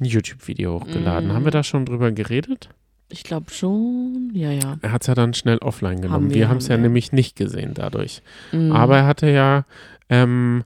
[0.00, 1.28] ein YouTube-Video hochgeladen.
[1.28, 1.32] Mhm.
[1.34, 2.70] Haben wir da schon drüber geredet?
[3.10, 4.30] Ich glaube schon.
[4.34, 4.76] Ja, ja.
[4.82, 6.12] Er hat es ja dann schnell offline genommen.
[6.12, 8.22] Haben wir, wir haben es ja nämlich nicht gesehen dadurch.
[8.52, 8.72] Mhm.
[8.72, 9.64] Aber er hatte ja
[10.08, 10.64] ähm,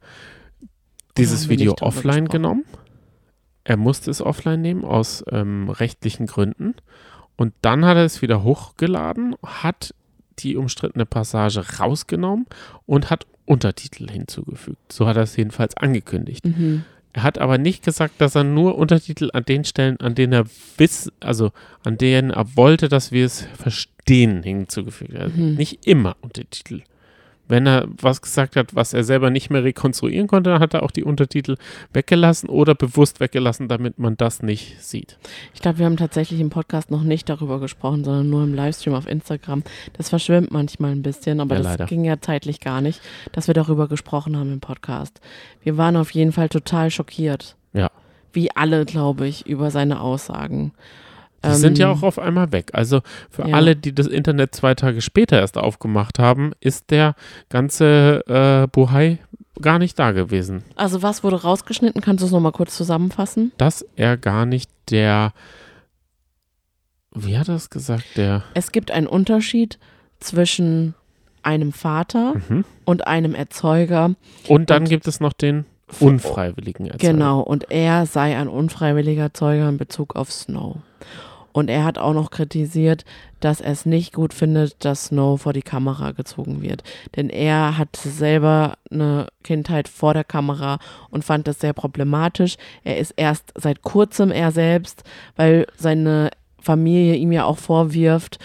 [1.17, 2.65] dieses Video offline genommen.
[3.65, 6.75] Er musste es offline nehmen aus ähm, rechtlichen Gründen.
[7.37, 9.95] Und dann hat er es wieder hochgeladen, hat
[10.39, 12.47] die umstrittene Passage rausgenommen
[12.87, 14.93] und hat Untertitel hinzugefügt.
[14.93, 16.45] So hat er es jedenfalls angekündigt.
[16.45, 16.85] Mhm.
[17.13, 20.47] Er hat aber nicht gesagt, dass er nur Untertitel an den Stellen, an denen er
[20.79, 21.53] wiss, also
[21.85, 25.37] an denen er wollte, dass wir es verstehen, hinzugefügt hat.
[25.37, 25.55] Mhm.
[25.55, 26.83] Nicht immer Untertitel.
[27.49, 30.83] Wenn er was gesagt hat, was er selber nicht mehr rekonstruieren konnte, dann hat er
[30.85, 31.57] auch die Untertitel
[31.93, 35.19] weggelassen oder bewusst weggelassen, damit man das nicht sieht.
[35.53, 38.95] Ich glaube, wir haben tatsächlich im Podcast noch nicht darüber gesprochen, sondern nur im Livestream
[38.95, 39.65] auf Instagram.
[39.95, 41.87] Das verschwimmt manchmal ein bisschen, aber Ja, das leider.
[41.87, 43.01] ging ja zeitlich gar nicht,
[43.33, 45.21] dass wir darüber gesprochen haben im Podcast.
[45.63, 47.57] Wir waren auf jeden Fall total schockiert.
[47.73, 47.91] Ja.
[48.33, 50.73] Wie alle, glaube ich, über seine Aussagen.
[51.45, 52.71] Die sind ja Ähm, auch auf einmal weg.
[52.73, 53.01] Also
[53.31, 53.55] für ja.
[53.57, 57.15] alle, die das Internet zwei Tage später erst aufgemacht haben, ist der
[57.49, 59.19] ganze äh, Buhai
[59.61, 60.65] gar nicht da gewesen.
[60.77, 62.01] Also was wurde rausgeschnitten?
[62.01, 63.53] Kannst du es nochmal kurz zusammenfassen?
[63.59, 65.33] dass er gar nicht der
[67.15, 68.05] Wie hat er es gesagt?
[68.17, 68.43] Der.
[68.55, 69.79] Es gibt einen Unterschied
[70.21, 70.95] zwischen
[71.43, 72.65] einem Vater Mhm.
[72.85, 74.15] und einem Erzeuger.
[74.49, 75.67] Und dann Und- gibt es noch den
[76.01, 77.13] unfreiwilligen Erzeuger.
[77.13, 80.77] Genau, und er sei ein unfreiwilliger Erzeuger in Bezug auf Snow.
[81.53, 83.05] Und er hat auch noch kritisiert,
[83.41, 86.83] dass er es nicht gut findet, dass Snow vor die Kamera gezogen wird.
[87.17, 90.79] Denn er hat selber eine Kindheit vor der Kamera
[91.11, 92.57] und fand das sehr problematisch.
[92.85, 95.05] Er ist erst seit kurzem er selbst,
[95.37, 98.39] weil seine Familie ihm ja auch vorwirft,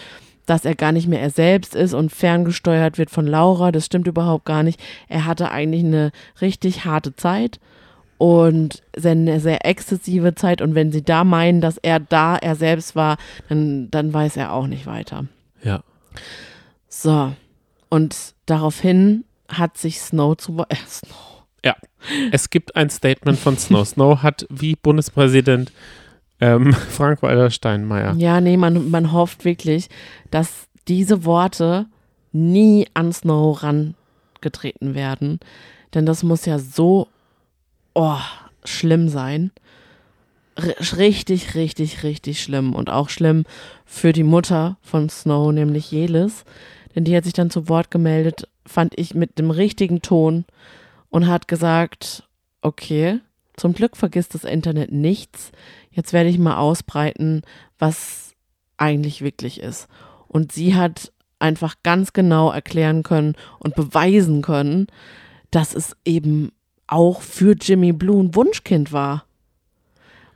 [0.46, 3.70] dass er gar nicht mehr er selbst ist und ferngesteuert wird von Laura.
[3.70, 4.80] Das stimmt überhaupt gar nicht.
[5.08, 6.10] Er hatte eigentlich eine
[6.40, 7.60] richtig harte Zeit
[8.18, 10.60] und sehr- eine sehr exzessive Zeit.
[10.60, 13.16] Und wenn sie da meinen, dass er da er selbst war,
[13.48, 15.24] dann, dann weiß er auch nicht weiter.
[15.62, 15.82] Ja.
[16.88, 17.32] So.
[17.88, 20.58] Und daraufhin hat sich Snow zu.
[20.68, 21.14] Äh, Snow.
[22.30, 23.86] Es gibt ein Statement von Snow.
[23.86, 25.72] Snow hat wie Bundespräsident
[26.40, 28.14] ähm, Frank-Walter Steinmeier.
[28.16, 29.88] Ja, nee, man, man hofft wirklich,
[30.30, 31.86] dass diese Worte
[32.32, 35.40] nie an Snow rangetreten werden.
[35.94, 37.08] Denn das muss ja so
[37.98, 38.20] oh,
[38.64, 39.50] schlimm sein.
[40.56, 42.74] Richtig, richtig, richtig schlimm.
[42.74, 43.44] Und auch schlimm
[43.84, 46.44] für die Mutter von Snow, nämlich Jelis.
[46.94, 50.44] Denn die hat sich dann zu Wort gemeldet, fand ich mit dem richtigen Ton
[51.10, 52.28] und hat gesagt,
[52.62, 53.20] okay,
[53.56, 55.50] zum Glück vergisst das Internet nichts.
[55.90, 57.42] Jetzt werde ich mal ausbreiten,
[57.78, 58.32] was
[58.76, 59.88] eigentlich wirklich ist.
[60.28, 64.86] Und sie hat einfach ganz genau erklären können und beweisen können,
[65.50, 66.52] dass es eben
[66.88, 69.24] auch für Jimmy Blue ein Wunschkind war.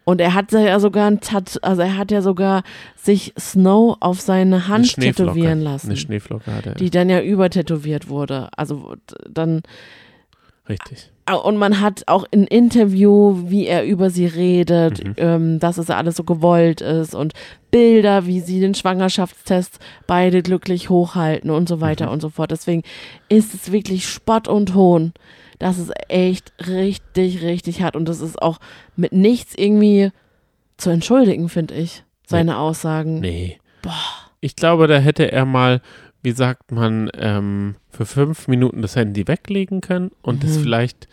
[0.04, 2.64] Und er hat ja sogar ein Tat, also er hat ja sogar
[2.96, 6.74] sich Snow auf seine Eine Hand tätowieren lassen, Eine Schneeflocke hat er.
[6.74, 8.48] die dann ja übertätowiert wurde.
[8.56, 8.96] Also
[9.28, 9.62] dann
[10.68, 11.10] Richtig.
[11.24, 15.14] Ah, Und man hat auch in Interview, wie er über sie redet, Mhm.
[15.16, 17.32] ähm, dass es alles so gewollt ist und
[17.72, 22.12] Bilder, wie sie den Schwangerschaftstest beide glücklich hochhalten und so weiter Mhm.
[22.12, 22.50] und so fort.
[22.52, 22.82] Deswegen
[23.28, 25.12] ist es wirklich Spott und Hohn.
[25.62, 28.58] Das ist echt richtig, richtig hart und das ist auch
[28.96, 30.10] mit nichts irgendwie
[30.76, 33.20] zu entschuldigen, finde ich, seine Aussagen.
[33.20, 33.58] Nee.
[33.82, 33.92] Boah.
[34.40, 35.80] Ich glaube, da hätte er mal,
[36.22, 40.62] wie sagt man, ähm, für fünf Minuten das Handy weglegen können und das Mhm.
[40.62, 41.08] vielleicht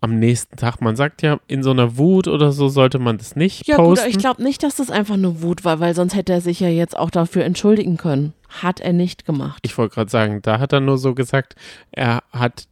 [0.00, 3.36] am nächsten Tag, man sagt ja, in so einer Wut oder so sollte man das
[3.36, 4.08] nicht Ja, gut, posten.
[4.10, 6.68] ich glaube nicht, dass das einfach nur Wut war, weil sonst hätte er sich ja
[6.68, 8.32] jetzt auch dafür entschuldigen können.
[8.48, 9.60] Hat er nicht gemacht.
[9.62, 11.54] Ich wollte gerade sagen, da hat er nur so gesagt,
[11.92, 12.64] er hat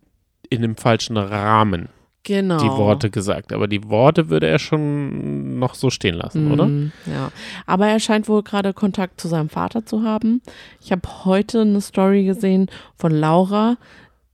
[0.50, 1.88] in dem falschen Rahmen
[2.22, 2.58] Genau.
[2.58, 3.52] die Worte gesagt.
[3.52, 6.66] Aber die Worte würde er schon noch so stehen lassen, oder?
[6.66, 7.32] Mhm, Ja.
[7.66, 10.42] Aber er scheint wohl gerade Kontakt zu seinem Vater zu haben.
[10.82, 13.76] Ich habe heute eine Story gesehen von Laura,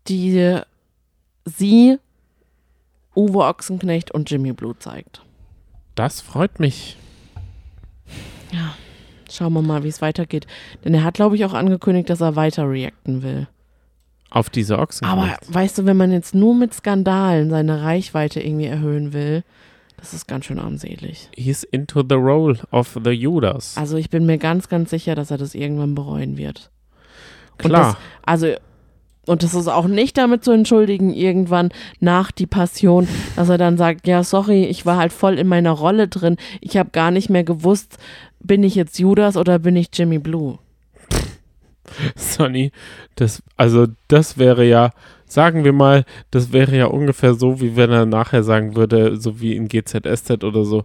[0.09, 0.59] die
[1.45, 1.99] sie,
[3.15, 5.23] Uwe Ochsenknecht und Jimmy Blue zeigt.
[5.95, 6.97] Das freut mich.
[9.31, 10.47] Schauen wir mal, wie es weitergeht.
[10.85, 13.49] Denn er hat, glaube ich, auch angekündigt, dass er weiter reacten will.
[14.31, 15.07] Auf diese Ochsen.
[15.07, 19.45] Aber weißt du, wenn man jetzt nur mit Skandalen seine Reichweite irgendwie erhöhen will,
[19.97, 21.29] das ist ganz schön armselig.
[21.35, 23.77] He's into the role of the Judas.
[23.77, 26.71] Also ich bin mir ganz, ganz sicher, dass er das irgendwann bereuen wird.
[27.63, 27.93] Und Klar.
[27.93, 28.55] Das, also,
[29.27, 31.71] und das ist auch nicht damit zu entschuldigen, irgendwann
[32.01, 35.73] nach die Passion, dass er dann sagt, ja, sorry, ich war halt voll in meiner
[35.73, 36.37] Rolle drin.
[36.61, 37.99] Ich habe gar nicht mehr gewusst,
[38.41, 40.59] bin ich jetzt Judas oder bin ich Jimmy Blue?
[42.17, 42.73] Sonny,
[43.17, 44.91] das, also das wäre ja,
[45.27, 49.41] sagen wir mal, das wäre ja ungefähr so, wie wenn er nachher sagen würde, so
[49.41, 50.85] wie in GZSZ oder so,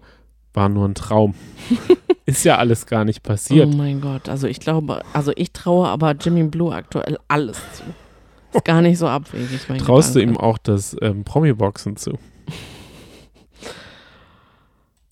[0.53, 1.35] war nur ein Traum.
[2.25, 3.69] Ist ja alles gar nicht passiert.
[3.71, 7.83] Oh mein Gott, also ich glaube, also ich traue aber Jimmy Blue aktuell alles zu.
[8.53, 10.39] Ist gar nicht so abwegig, mein Traust du Gedanke.
[10.39, 12.17] ihm auch das ähm, Promi-Boxen zu?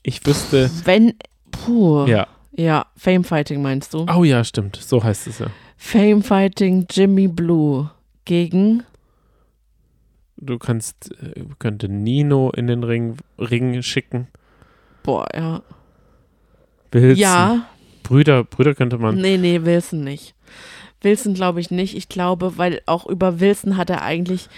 [0.04, 1.14] Ich wüsste, Wenn,
[1.52, 2.86] puh, ja, ja.
[2.96, 4.06] Fame Fighting meinst du?
[4.14, 5.48] Oh ja, stimmt, so heißt es ja.
[5.82, 7.90] Fame Fighting Jimmy Blue
[8.26, 8.84] gegen
[10.36, 14.28] Du kannst, äh, könnte Nino in den Ring, Ring schicken.
[15.04, 15.62] Boah, ja.
[16.92, 17.18] Wilson.
[17.22, 17.66] Ja,
[18.04, 19.16] Brüder, Brüder könnte man.
[19.16, 20.36] nee, nee, Wilson nicht.
[21.02, 21.96] Wilson glaube ich nicht.
[21.96, 24.50] Ich glaube, weil auch über Wilson hat er eigentlich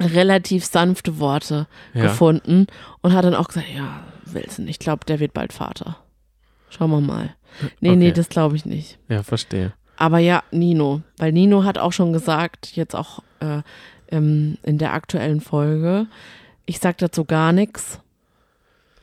[0.00, 2.02] relativ sanfte Worte Ja.
[2.04, 2.66] gefunden
[3.02, 5.96] und hat dann auch gesagt, ja, Wilson, ich glaube, der wird bald Vater.
[6.70, 7.34] Schauen wir mal.
[7.80, 8.12] Nee, nee, Okay.
[8.12, 8.98] das glaube ich nicht.
[9.08, 9.72] ja, verstehe.
[9.96, 11.02] Aber ja, Nino.
[11.18, 13.60] Weil Nino hat auch schon gesagt, jetzt auch äh,
[14.10, 16.06] ähm, in der aktuellen Folge,
[16.64, 18.00] ich sag dazu gar nichts,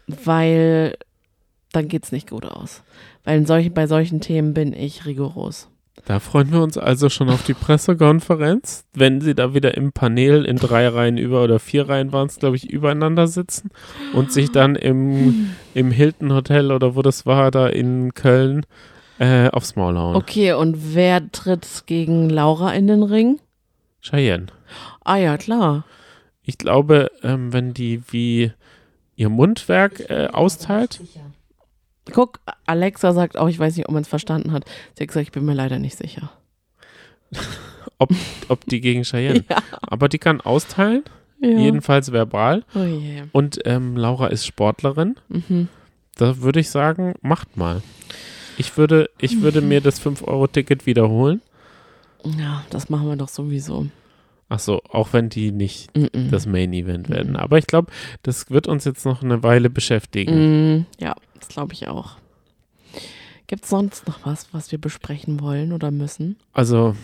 [0.07, 0.98] weil
[1.72, 2.84] dann geht's nicht gut aus.
[3.24, 5.69] Weil solchen, bei solchen Themen bin ich rigoros.
[6.06, 10.45] Da freuen wir uns also schon auf die Pressekonferenz, wenn sie da wieder im Panel
[10.45, 13.72] in drei Reihen über oder vier Reihen waren es, glaube ich, übereinander sitzen
[14.14, 18.65] und sich dann im, im Hilton Hotel oder wo das war, da in Köln
[19.19, 20.15] äh, aufs Maul hauen.
[20.15, 23.40] Okay, und wer tritt gegen Laura in den Ring?
[24.02, 24.48] Cheyenne.
[25.03, 25.86] Ah ja, klar.
[26.44, 28.52] Ich glaube, ähm, wenn die wie
[29.15, 31.02] ihr Mundwerk äh, austeilt,
[32.13, 34.65] Guck, Alexa sagt auch, ich weiß nicht, ob man es verstanden hat.
[34.95, 36.31] Sie hat gesagt, ich bin mir leider nicht sicher.
[37.97, 38.09] ob,
[38.47, 39.43] ob die gegen Cheyenne.
[39.49, 39.57] Ja.
[39.81, 41.03] Aber die kann austeilen,
[41.41, 41.49] ja.
[41.49, 42.63] jedenfalls verbal.
[42.75, 43.23] Oh je.
[43.31, 45.15] Und ähm, Laura ist Sportlerin.
[45.29, 45.67] Mhm.
[46.15, 47.81] Da würde ich sagen, macht mal.
[48.57, 51.41] Ich würde, ich würde mir das 5-Euro-Ticket wiederholen.
[52.23, 53.88] Ja, das machen wir doch sowieso.
[54.49, 56.31] Achso, auch wenn die nicht Mhm.
[56.31, 57.31] das Main-Event werden.
[57.31, 57.35] Mhm.
[57.35, 57.91] Aber ich glaube,
[58.23, 60.77] das wird uns jetzt noch eine Weile beschäftigen.
[60.79, 62.18] Mm, ja, das glaube ich auch.
[63.47, 66.38] Gibt es sonst noch was, was wir besprechen wollen oder müssen?
[66.51, 66.95] Also,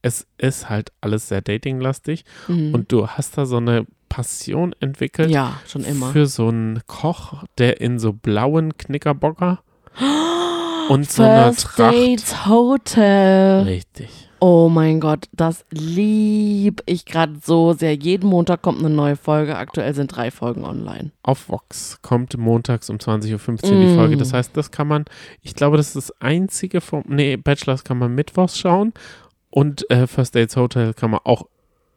[0.00, 2.24] es ist halt alles sehr datinglastig.
[2.48, 2.72] Mhm.
[2.74, 6.12] Und du hast da so eine Passion entwickelt ja, schon immer.
[6.12, 9.60] für so einen Koch, der in so blauen Knickerbocker
[10.88, 11.78] und so einer Tracht.
[11.78, 13.64] Dates Hotel.
[13.64, 14.25] Richtig.
[14.38, 17.94] Oh mein Gott, das lieb ich gerade so sehr.
[17.94, 19.56] Jeden Montag kommt eine neue Folge.
[19.56, 21.10] Aktuell sind drei Folgen online.
[21.22, 23.96] Auf Vox kommt montags um 20.15 Uhr die Mm.
[23.96, 24.16] Folge.
[24.18, 25.06] Das heißt, das kann man,
[25.42, 28.92] ich glaube, das ist das einzige vom, nee, Bachelors kann man mittwochs schauen
[29.50, 31.46] und äh, First Dates Hotel kann man auch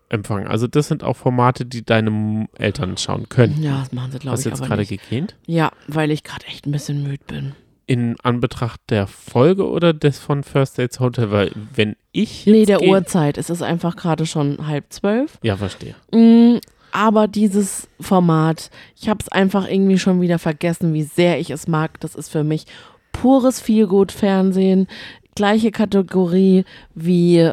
[0.07, 0.47] empfangen.
[0.47, 3.61] Also das sind auch Formate, die deine Eltern schauen können.
[3.61, 5.35] Ja, das machen sie, glaube Hast ich, du jetzt gerade gegähnt?
[5.45, 7.51] Ja, weil ich gerade echt ein bisschen müde bin.
[7.89, 11.31] In Anbetracht der Folge oder des von First Dates Hotel?
[11.31, 13.39] Weil wenn ich jetzt Nee, der Uhrzeit.
[13.39, 15.39] Es ist einfach gerade schon halb zwölf.
[15.41, 15.95] Ja, verstehe.
[16.11, 16.59] Mm,
[16.91, 21.67] aber dieses Format, ich habe es einfach irgendwie schon wieder vergessen, wie sehr ich es
[21.67, 21.99] mag.
[21.99, 22.67] Das ist für mich
[23.11, 24.87] pures Feelgood-Fernsehen.
[25.33, 27.51] Gleiche Kategorie wie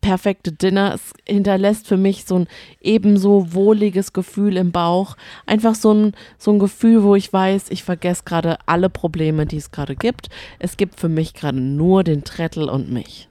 [0.00, 0.94] perfekte Dinner.
[0.94, 2.48] Es hinterlässt für mich so ein
[2.80, 5.16] ebenso wohliges Gefühl im Bauch.
[5.46, 9.56] Einfach so ein, so ein Gefühl, wo ich weiß, ich vergesse gerade alle Probleme, die
[9.56, 10.28] es gerade gibt.
[10.58, 13.28] Es gibt für mich gerade nur den Trettel und mich.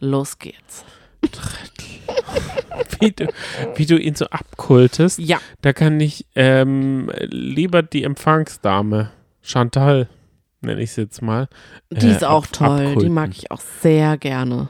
[0.00, 0.84] Los geht's.
[3.00, 3.26] Wie du,
[3.74, 5.38] wie du ihn so abkultest, Ja.
[5.60, 9.10] da kann ich ähm, lieber die Empfangsdame,
[9.42, 10.08] Chantal,
[10.60, 11.48] nenne ich es jetzt mal.
[11.90, 12.78] Die äh, ist auch ab- toll.
[12.80, 13.12] Die abkulten.
[13.14, 14.68] mag ich auch sehr gerne.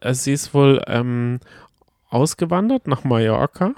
[0.00, 1.40] Also sie ist wohl ähm,
[2.08, 3.74] ausgewandert nach Mallorca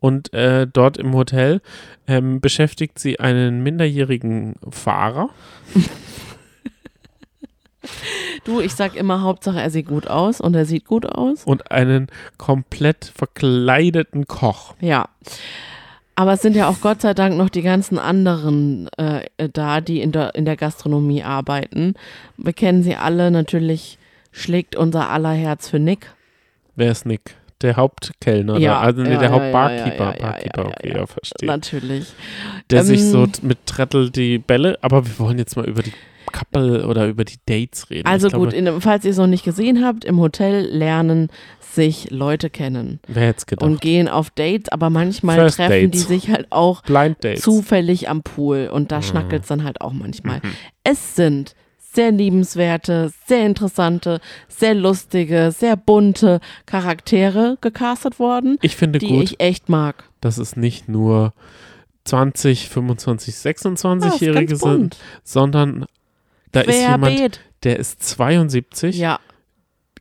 [0.00, 1.60] und äh, dort im Hotel
[2.06, 5.30] ähm, beschäftigt sie einen minderjährigen Fahrer.
[8.44, 11.44] Du, ich sag immer, Hauptsache er sieht gut aus und er sieht gut aus.
[11.44, 12.08] und einen
[12.38, 14.74] komplett verkleideten Koch.
[14.80, 15.08] Ja.
[16.14, 20.00] Aber es sind ja auch Gott sei Dank noch die ganzen anderen äh, da, die
[20.00, 21.94] in der, in der Gastronomie arbeiten.
[22.36, 23.30] Wir kennen sie alle.
[23.30, 23.98] Natürlich
[24.32, 26.12] schlägt unser aller Herz für Nick.
[26.74, 27.36] Wer ist Nick?
[27.60, 28.80] Der Hauptkellner, Ja, oder?
[28.80, 30.14] also nee, ja, der ja, Hauptbarkeeper.
[30.18, 31.06] Barkeeper, okay, ja.
[31.06, 31.46] verstehe.
[31.46, 32.12] Natürlich.
[32.70, 35.92] Der Ähm, sich so mit Trettel die Bälle, aber wir wollen jetzt mal über die
[36.32, 38.08] Couple oder über die Dates reden.
[38.08, 41.28] Also glaube, gut, in, falls ihr es noch nicht gesehen habt, im Hotel lernen
[41.60, 43.66] sich Leute kennen Wer hätte es gedacht?
[43.68, 46.06] und gehen auf Dates, aber manchmal First treffen Dates.
[46.06, 47.42] die sich halt auch Blind Dates.
[47.42, 49.02] zufällig am Pool und da Mhm.
[49.02, 50.40] schnackelt es dann halt auch manchmal.
[50.84, 51.54] Es sind
[51.94, 59.22] sehr liebenswerte, sehr interessante, sehr lustige, sehr bunte Charaktere gecastet worden, ich finde die gut,
[59.24, 60.04] ich echt mag.
[60.20, 61.32] dass es nicht nur
[62.04, 65.84] 20, 25, Ja, ist 26-Jährige ganz sind, sondern
[66.50, 67.40] da ist jemand, Querbeet.
[67.62, 68.96] der ist 72.
[68.98, 69.18] Ja,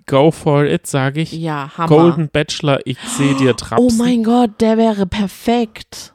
[0.07, 1.31] Go for it, sage ich.
[1.31, 1.87] ja, Hammer.
[1.87, 3.87] Golden Bachelor, ich sehe dir Trapsen.
[3.87, 6.13] oh mein Gott, der wäre perfekt.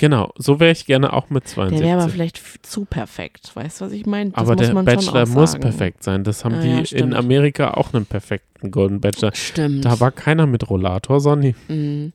[0.00, 1.86] Genau, so wäre ich gerne auch mit Der 72.
[1.86, 3.50] wäre aber vielleicht zu perfekt.
[3.54, 4.30] Weißt du, was ich meine?
[4.32, 6.24] Aber der Bachelor muss perfekt sein.
[6.24, 7.12] Das haben Ah, die ja, in.
[7.12, 9.34] Amerika auch einen perfekten Golden Bachelor.
[9.34, 9.84] Stimmt.
[9.84, 11.54] Da war keiner mit Rollator, Sonny.
[11.68, 12.14] Mm.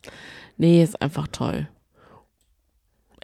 [0.57, 1.67] Nee, ist einfach toll.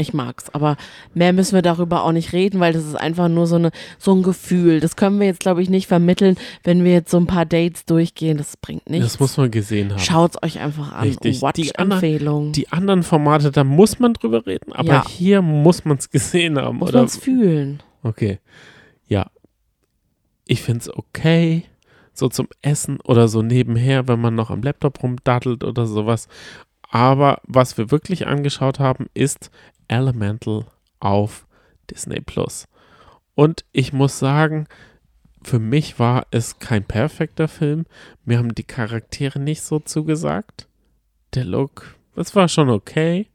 [0.02, 0.78] Ich mag's, aber
[1.14, 4.14] mehr müssen wir darüber auch nicht reden, weil das ist einfach nur so, eine, so
[4.14, 4.80] ein Gefühl.
[4.80, 7.86] Das können wir jetzt, glaube ich, nicht vermitteln, wenn wir jetzt so ein paar Dates
[7.86, 8.38] durchgehen.
[8.38, 9.06] Das bringt nichts.
[9.06, 10.00] Das muss man gesehen haben.
[10.00, 11.04] Schaut's euch einfach an.
[11.08, 11.38] Richtig.
[11.38, 12.52] Die Watch-Empfehlung.
[12.52, 15.08] Die anderen Formate, da muss man drüber reden, aber Ja.
[15.08, 16.78] hier muss man es gesehen haben.
[16.78, 17.82] Muss man's fühlen.
[18.04, 18.40] Okay.
[19.08, 19.28] Ja.
[20.48, 21.64] Ich finde es okay,
[22.14, 26.28] so zum Essen oder so nebenher, wenn man noch am Laptop rumdattelt oder sowas.
[26.90, 29.50] Aber was wir wirklich angeschaut haben, ist
[29.92, 30.66] Elemental
[31.00, 31.46] auf
[31.90, 32.68] Disney Plus.
[33.36, 34.68] Und ich muss sagen,
[35.44, 37.86] für mich war es kein perfekter Film.
[38.26, 40.68] Mir haben die Charaktere nicht so zugesagt.
[41.34, 43.28] Der Look, das war schon okay.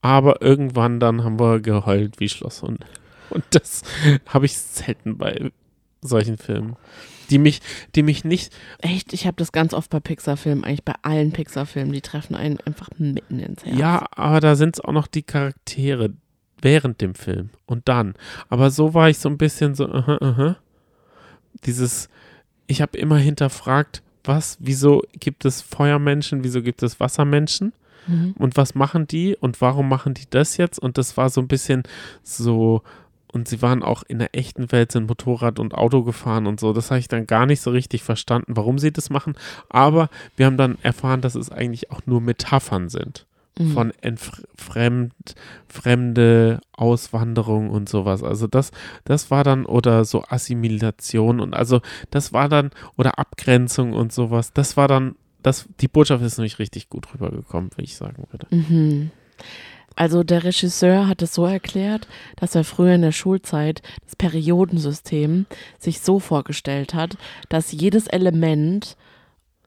[0.00, 2.86] Aber irgendwann dann haben wir geheult wie Schlosshunde.
[3.30, 3.82] Und das
[4.26, 5.52] habe ich selten bei
[6.00, 6.76] solchen Filmen.
[7.32, 7.60] Die mich,
[7.94, 8.54] die mich nicht.
[8.78, 12.58] Echt, ich habe das ganz oft bei Pixar-Filmen, eigentlich bei allen Pixar-Filmen, die treffen einen
[12.60, 13.78] einfach mitten ins Herz.
[13.78, 16.10] Ja, aber da sind es auch noch die Charaktere
[16.60, 18.14] während dem Film und dann.
[18.48, 20.56] Aber so war ich so ein bisschen so, uh -huh, uh -huh.
[21.64, 22.08] dieses,
[22.66, 27.72] ich habe immer hinterfragt, was, wieso gibt es Feuermenschen, wieso gibt es Wassermenschen?
[28.06, 28.34] Mhm.
[28.38, 30.78] Und was machen die und warum machen die das jetzt?
[30.78, 31.82] Und das war so ein bisschen
[32.22, 32.82] so,
[33.32, 36.72] und sie waren auch in der echten Welt, sind Motorrad und Auto gefahren und so.
[36.72, 39.34] Das habe ich dann gar nicht so richtig verstanden, warum sie das machen.
[39.68, 43.26] Aber wir haben dann erfahren, dass es eigentlich auch nur Metaphern sind.
[43.58, 43.72] Mhm.
[43.72, 45.12] Von entf- fremd,
[45.68, 48.22] fremde Auswanderung und sowas.
[48.22, 48.70] Also das,
[49.04, 51.80] das war dann, oder so Assimilation und also
[52.10, 54.52] das war dann, oder Abgrenzung und sowas.
[54.52, 58.46] Das war dann, das, die Botschaft ist nämlich richtig gut rübergekommen, wie ich sagen würde.
[58.54, 59.10] Mhm.
[59.96, 65.46] Also der Regisseur hat es so erklärt, dass er früher in der Schulzeit das Periodensystem
[65.78, 67.16] sich so vorgestellt hat,
[67.48, 68.96] dass jedes Element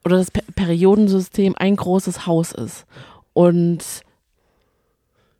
[0.04, 2.86] oder das Pe Periodensystem ein großes Haus ist.
[3.32, 3.84] Und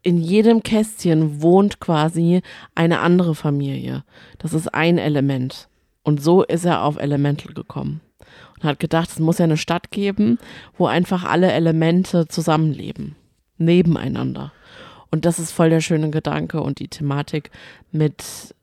[0.03, 2.43] in jedem Kästchen wohnt quasi
[2.75, 4.05] eine andere Familie.
[4.39, 5.69] Das ist ein Element.
[6.05, 8.01] Und so ist er auf Elemental gekommen.
[8.57, 10.39] Und hat gedacht, es muss ja eine Stadt geben,
[10.79, 13.17] wo einfach alle Elemente zusammenleben.
[13.59, 14.53] Nebeneinander.
[15.11, 17.51] Und das ist voll der schöne Gedanke und die Thematik
[17.93, 18.55] mit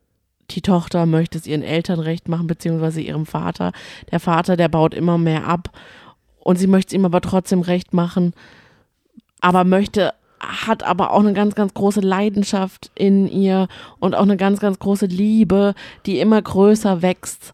[0.52, 3.72] die Tochter möchte es ihren Eltern recht machen, beziehungsweise ihrem Vater.
[4.12, 5.70] Der Vater, der baut immer mehr ab
[6.40, 8.34] und sie möchte es ihm aber trotzdem recht machen,
[9.42, 13.68] aber möchte, hat aber auch eine ganz, ganz große Leidenschaft in ihr
[14.00, 15.74] und auch eine ganz, ganz große Liebe,
[16.06, 17.54] die immer größer wächst.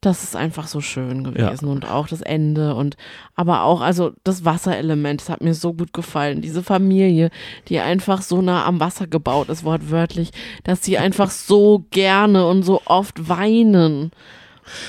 [0.00, 1.72] Das ist einfach so schön gewesen Ja.
[1.72, 2.96] und auch das Ende und
[3.34, 6.40] aber auch also das Wasserelement, das hat mir so gut gefallen.
[6.40, 7.30] Diese Familie,
[7.68, 10.30] die einfach so nah am Wasser gebaut ist, wortwörtlich,
[10.62, 14.12] dass sie einfach so gerne und so oft weinen.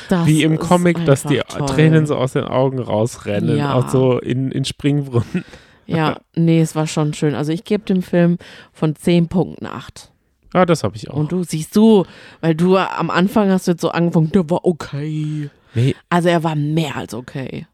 [0.10, 1.66] Das Wie im Comic, dass die toll.
[1.68, 3.74] Tränen so aus den Augen rausrennen, Ja.
[3.76, 5.44] auch so in, in Springbrunnen.
[5.88, 7.34] Ja, nee, es war schon schön.
[7.34, 8.38] Also ich gebe dem Film
[8.74, 10.12] von 10 Punkten 8.
[10.54, 11.16] Ja, das habe ich auch.
[11.16, 12.06] Und du siehst du,
[12.42, 15.50] weil du am Anfang hast du jetzt so angefangen, der war okay.
[15.76, 17.68] nee, Also er war mehr als okay.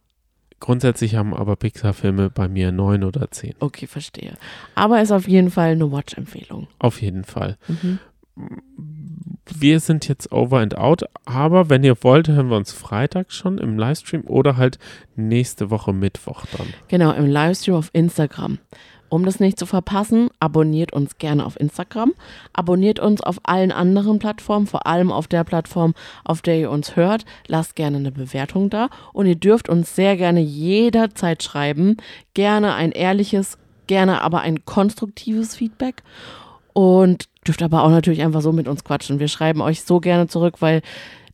[0.60, 3.53] grundsätzlich haben aber Pixar-Filme bei mir neun oder zehn.
[3.60, 4.34] Okay, verstehe.
[4.73, 6.68] Aber ist auf jeden Fall eine Watch-Empfehlung.
[6.80, 7.57] Auf jeden Fall.
[7.68, 7.99] Mhm.
[9.57, 13.60] Wir sind jetzt over and out, aber wenn ihr wollt, hören wir uns Freitag schon
[13.60, 14.80] im Livestream oder halt
[15.15, 16.68] nächste Woche Mittwoch dann.
[16.88, 18.57] Genau, im Livestream auf Instagram.
[19.10, 22.14] Um das nicht zu verpassen, abonniert uns gerne auf Instagram.
[22.53, 26.95] Abonniert uns auf allen anderen Plattformen, vor allem auf der Plattform, auf der ihr uns
[26.95, 27.26] hört.
[27.48, 28.90] Lasst gerne eine Bewertung da.
[29.14, 31.98] Und ihr dürft uns sehr gerne jederzeit schreiben.
[32.34, 33.57] Gerne ein ehrliches,
[33.88, 36.03] gerne aber ein konstruktives Feedback.
[36.73, 39.19] Und dürft aber auch natürlich einfach so mit uns quatschen.
[39.19, 40.82] Wir schreiben euch so gerne zurück, weil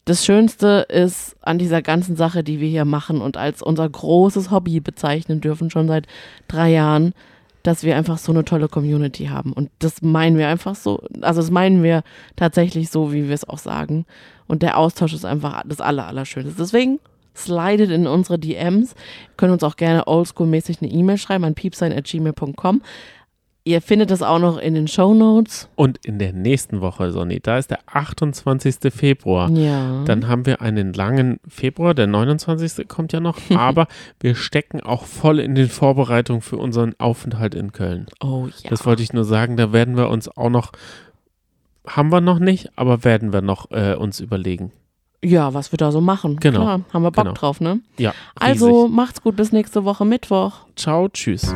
[0.06, 4.50] das Schönste ist an dieser ganzen Sache, die wir hier machen und als unser großes
[4.52, 6.08] Hobby bezeichnen dürfen, schon seit
[6.48, 7.14] drei Jahren,
[7.64, 9.54] dass wir einfach so eine tolle Community haben.
[9.54, 12.04] Und das meinen wir einfach so, also das meinen wir
[12.36, 14.06] tatsächlich so, wie wir es auch sagen.
[14.48, 16.54] Und der Austausch ist einfach das Aller, Allerschönste.
[16.58, 17.00] Deswegen
[17.36, 18.92] slidet in unsere DMs.
[18.94, 22.82] Ihr könnt uns auch gerne oldschool-mäßig eine E-Mail schreiben an piepsein.gmail.com.
[23.64, 25.70] Ihr findet das auch noch in den Show Notes.
[25.76, 28.92] Und in der nächsten Woche, Sonny, da ist der 28.
[28.92, 29.52] Februar.
[29.52, 30.04] Ja.
[30.06, 32.88] Dann haben wir einen langen Februar, der 29.
[32.88, 33.86] kommt ja noch, aber
[34.20, 38.08] wir stecken auch voll in den Vorbereitungen für unseren Aufenthalt in Köln.
[38.20, 38.70] oh ja.
[38.72, 40.72] Das wollte ich nur sagen, da werden wir uns auch noch,
[41.86, 44.72] haben wir noch nicht, aber werden wir noch äh, uns überlegen.
[45.24, 46.38] Ja, was wir da so machen.
[46.38, 46.62] Genau.
[46.62, 47.36] Klar, haben wir Bock Genau.
[47.36, 47.80] drauf, ne?
[48.00, 48.96] Ja, Also riesig.
[48.96, 50.62] macht's gut bis nächste Woche Mittwoch.
[50.76, 51.54] Ciao, tschüss.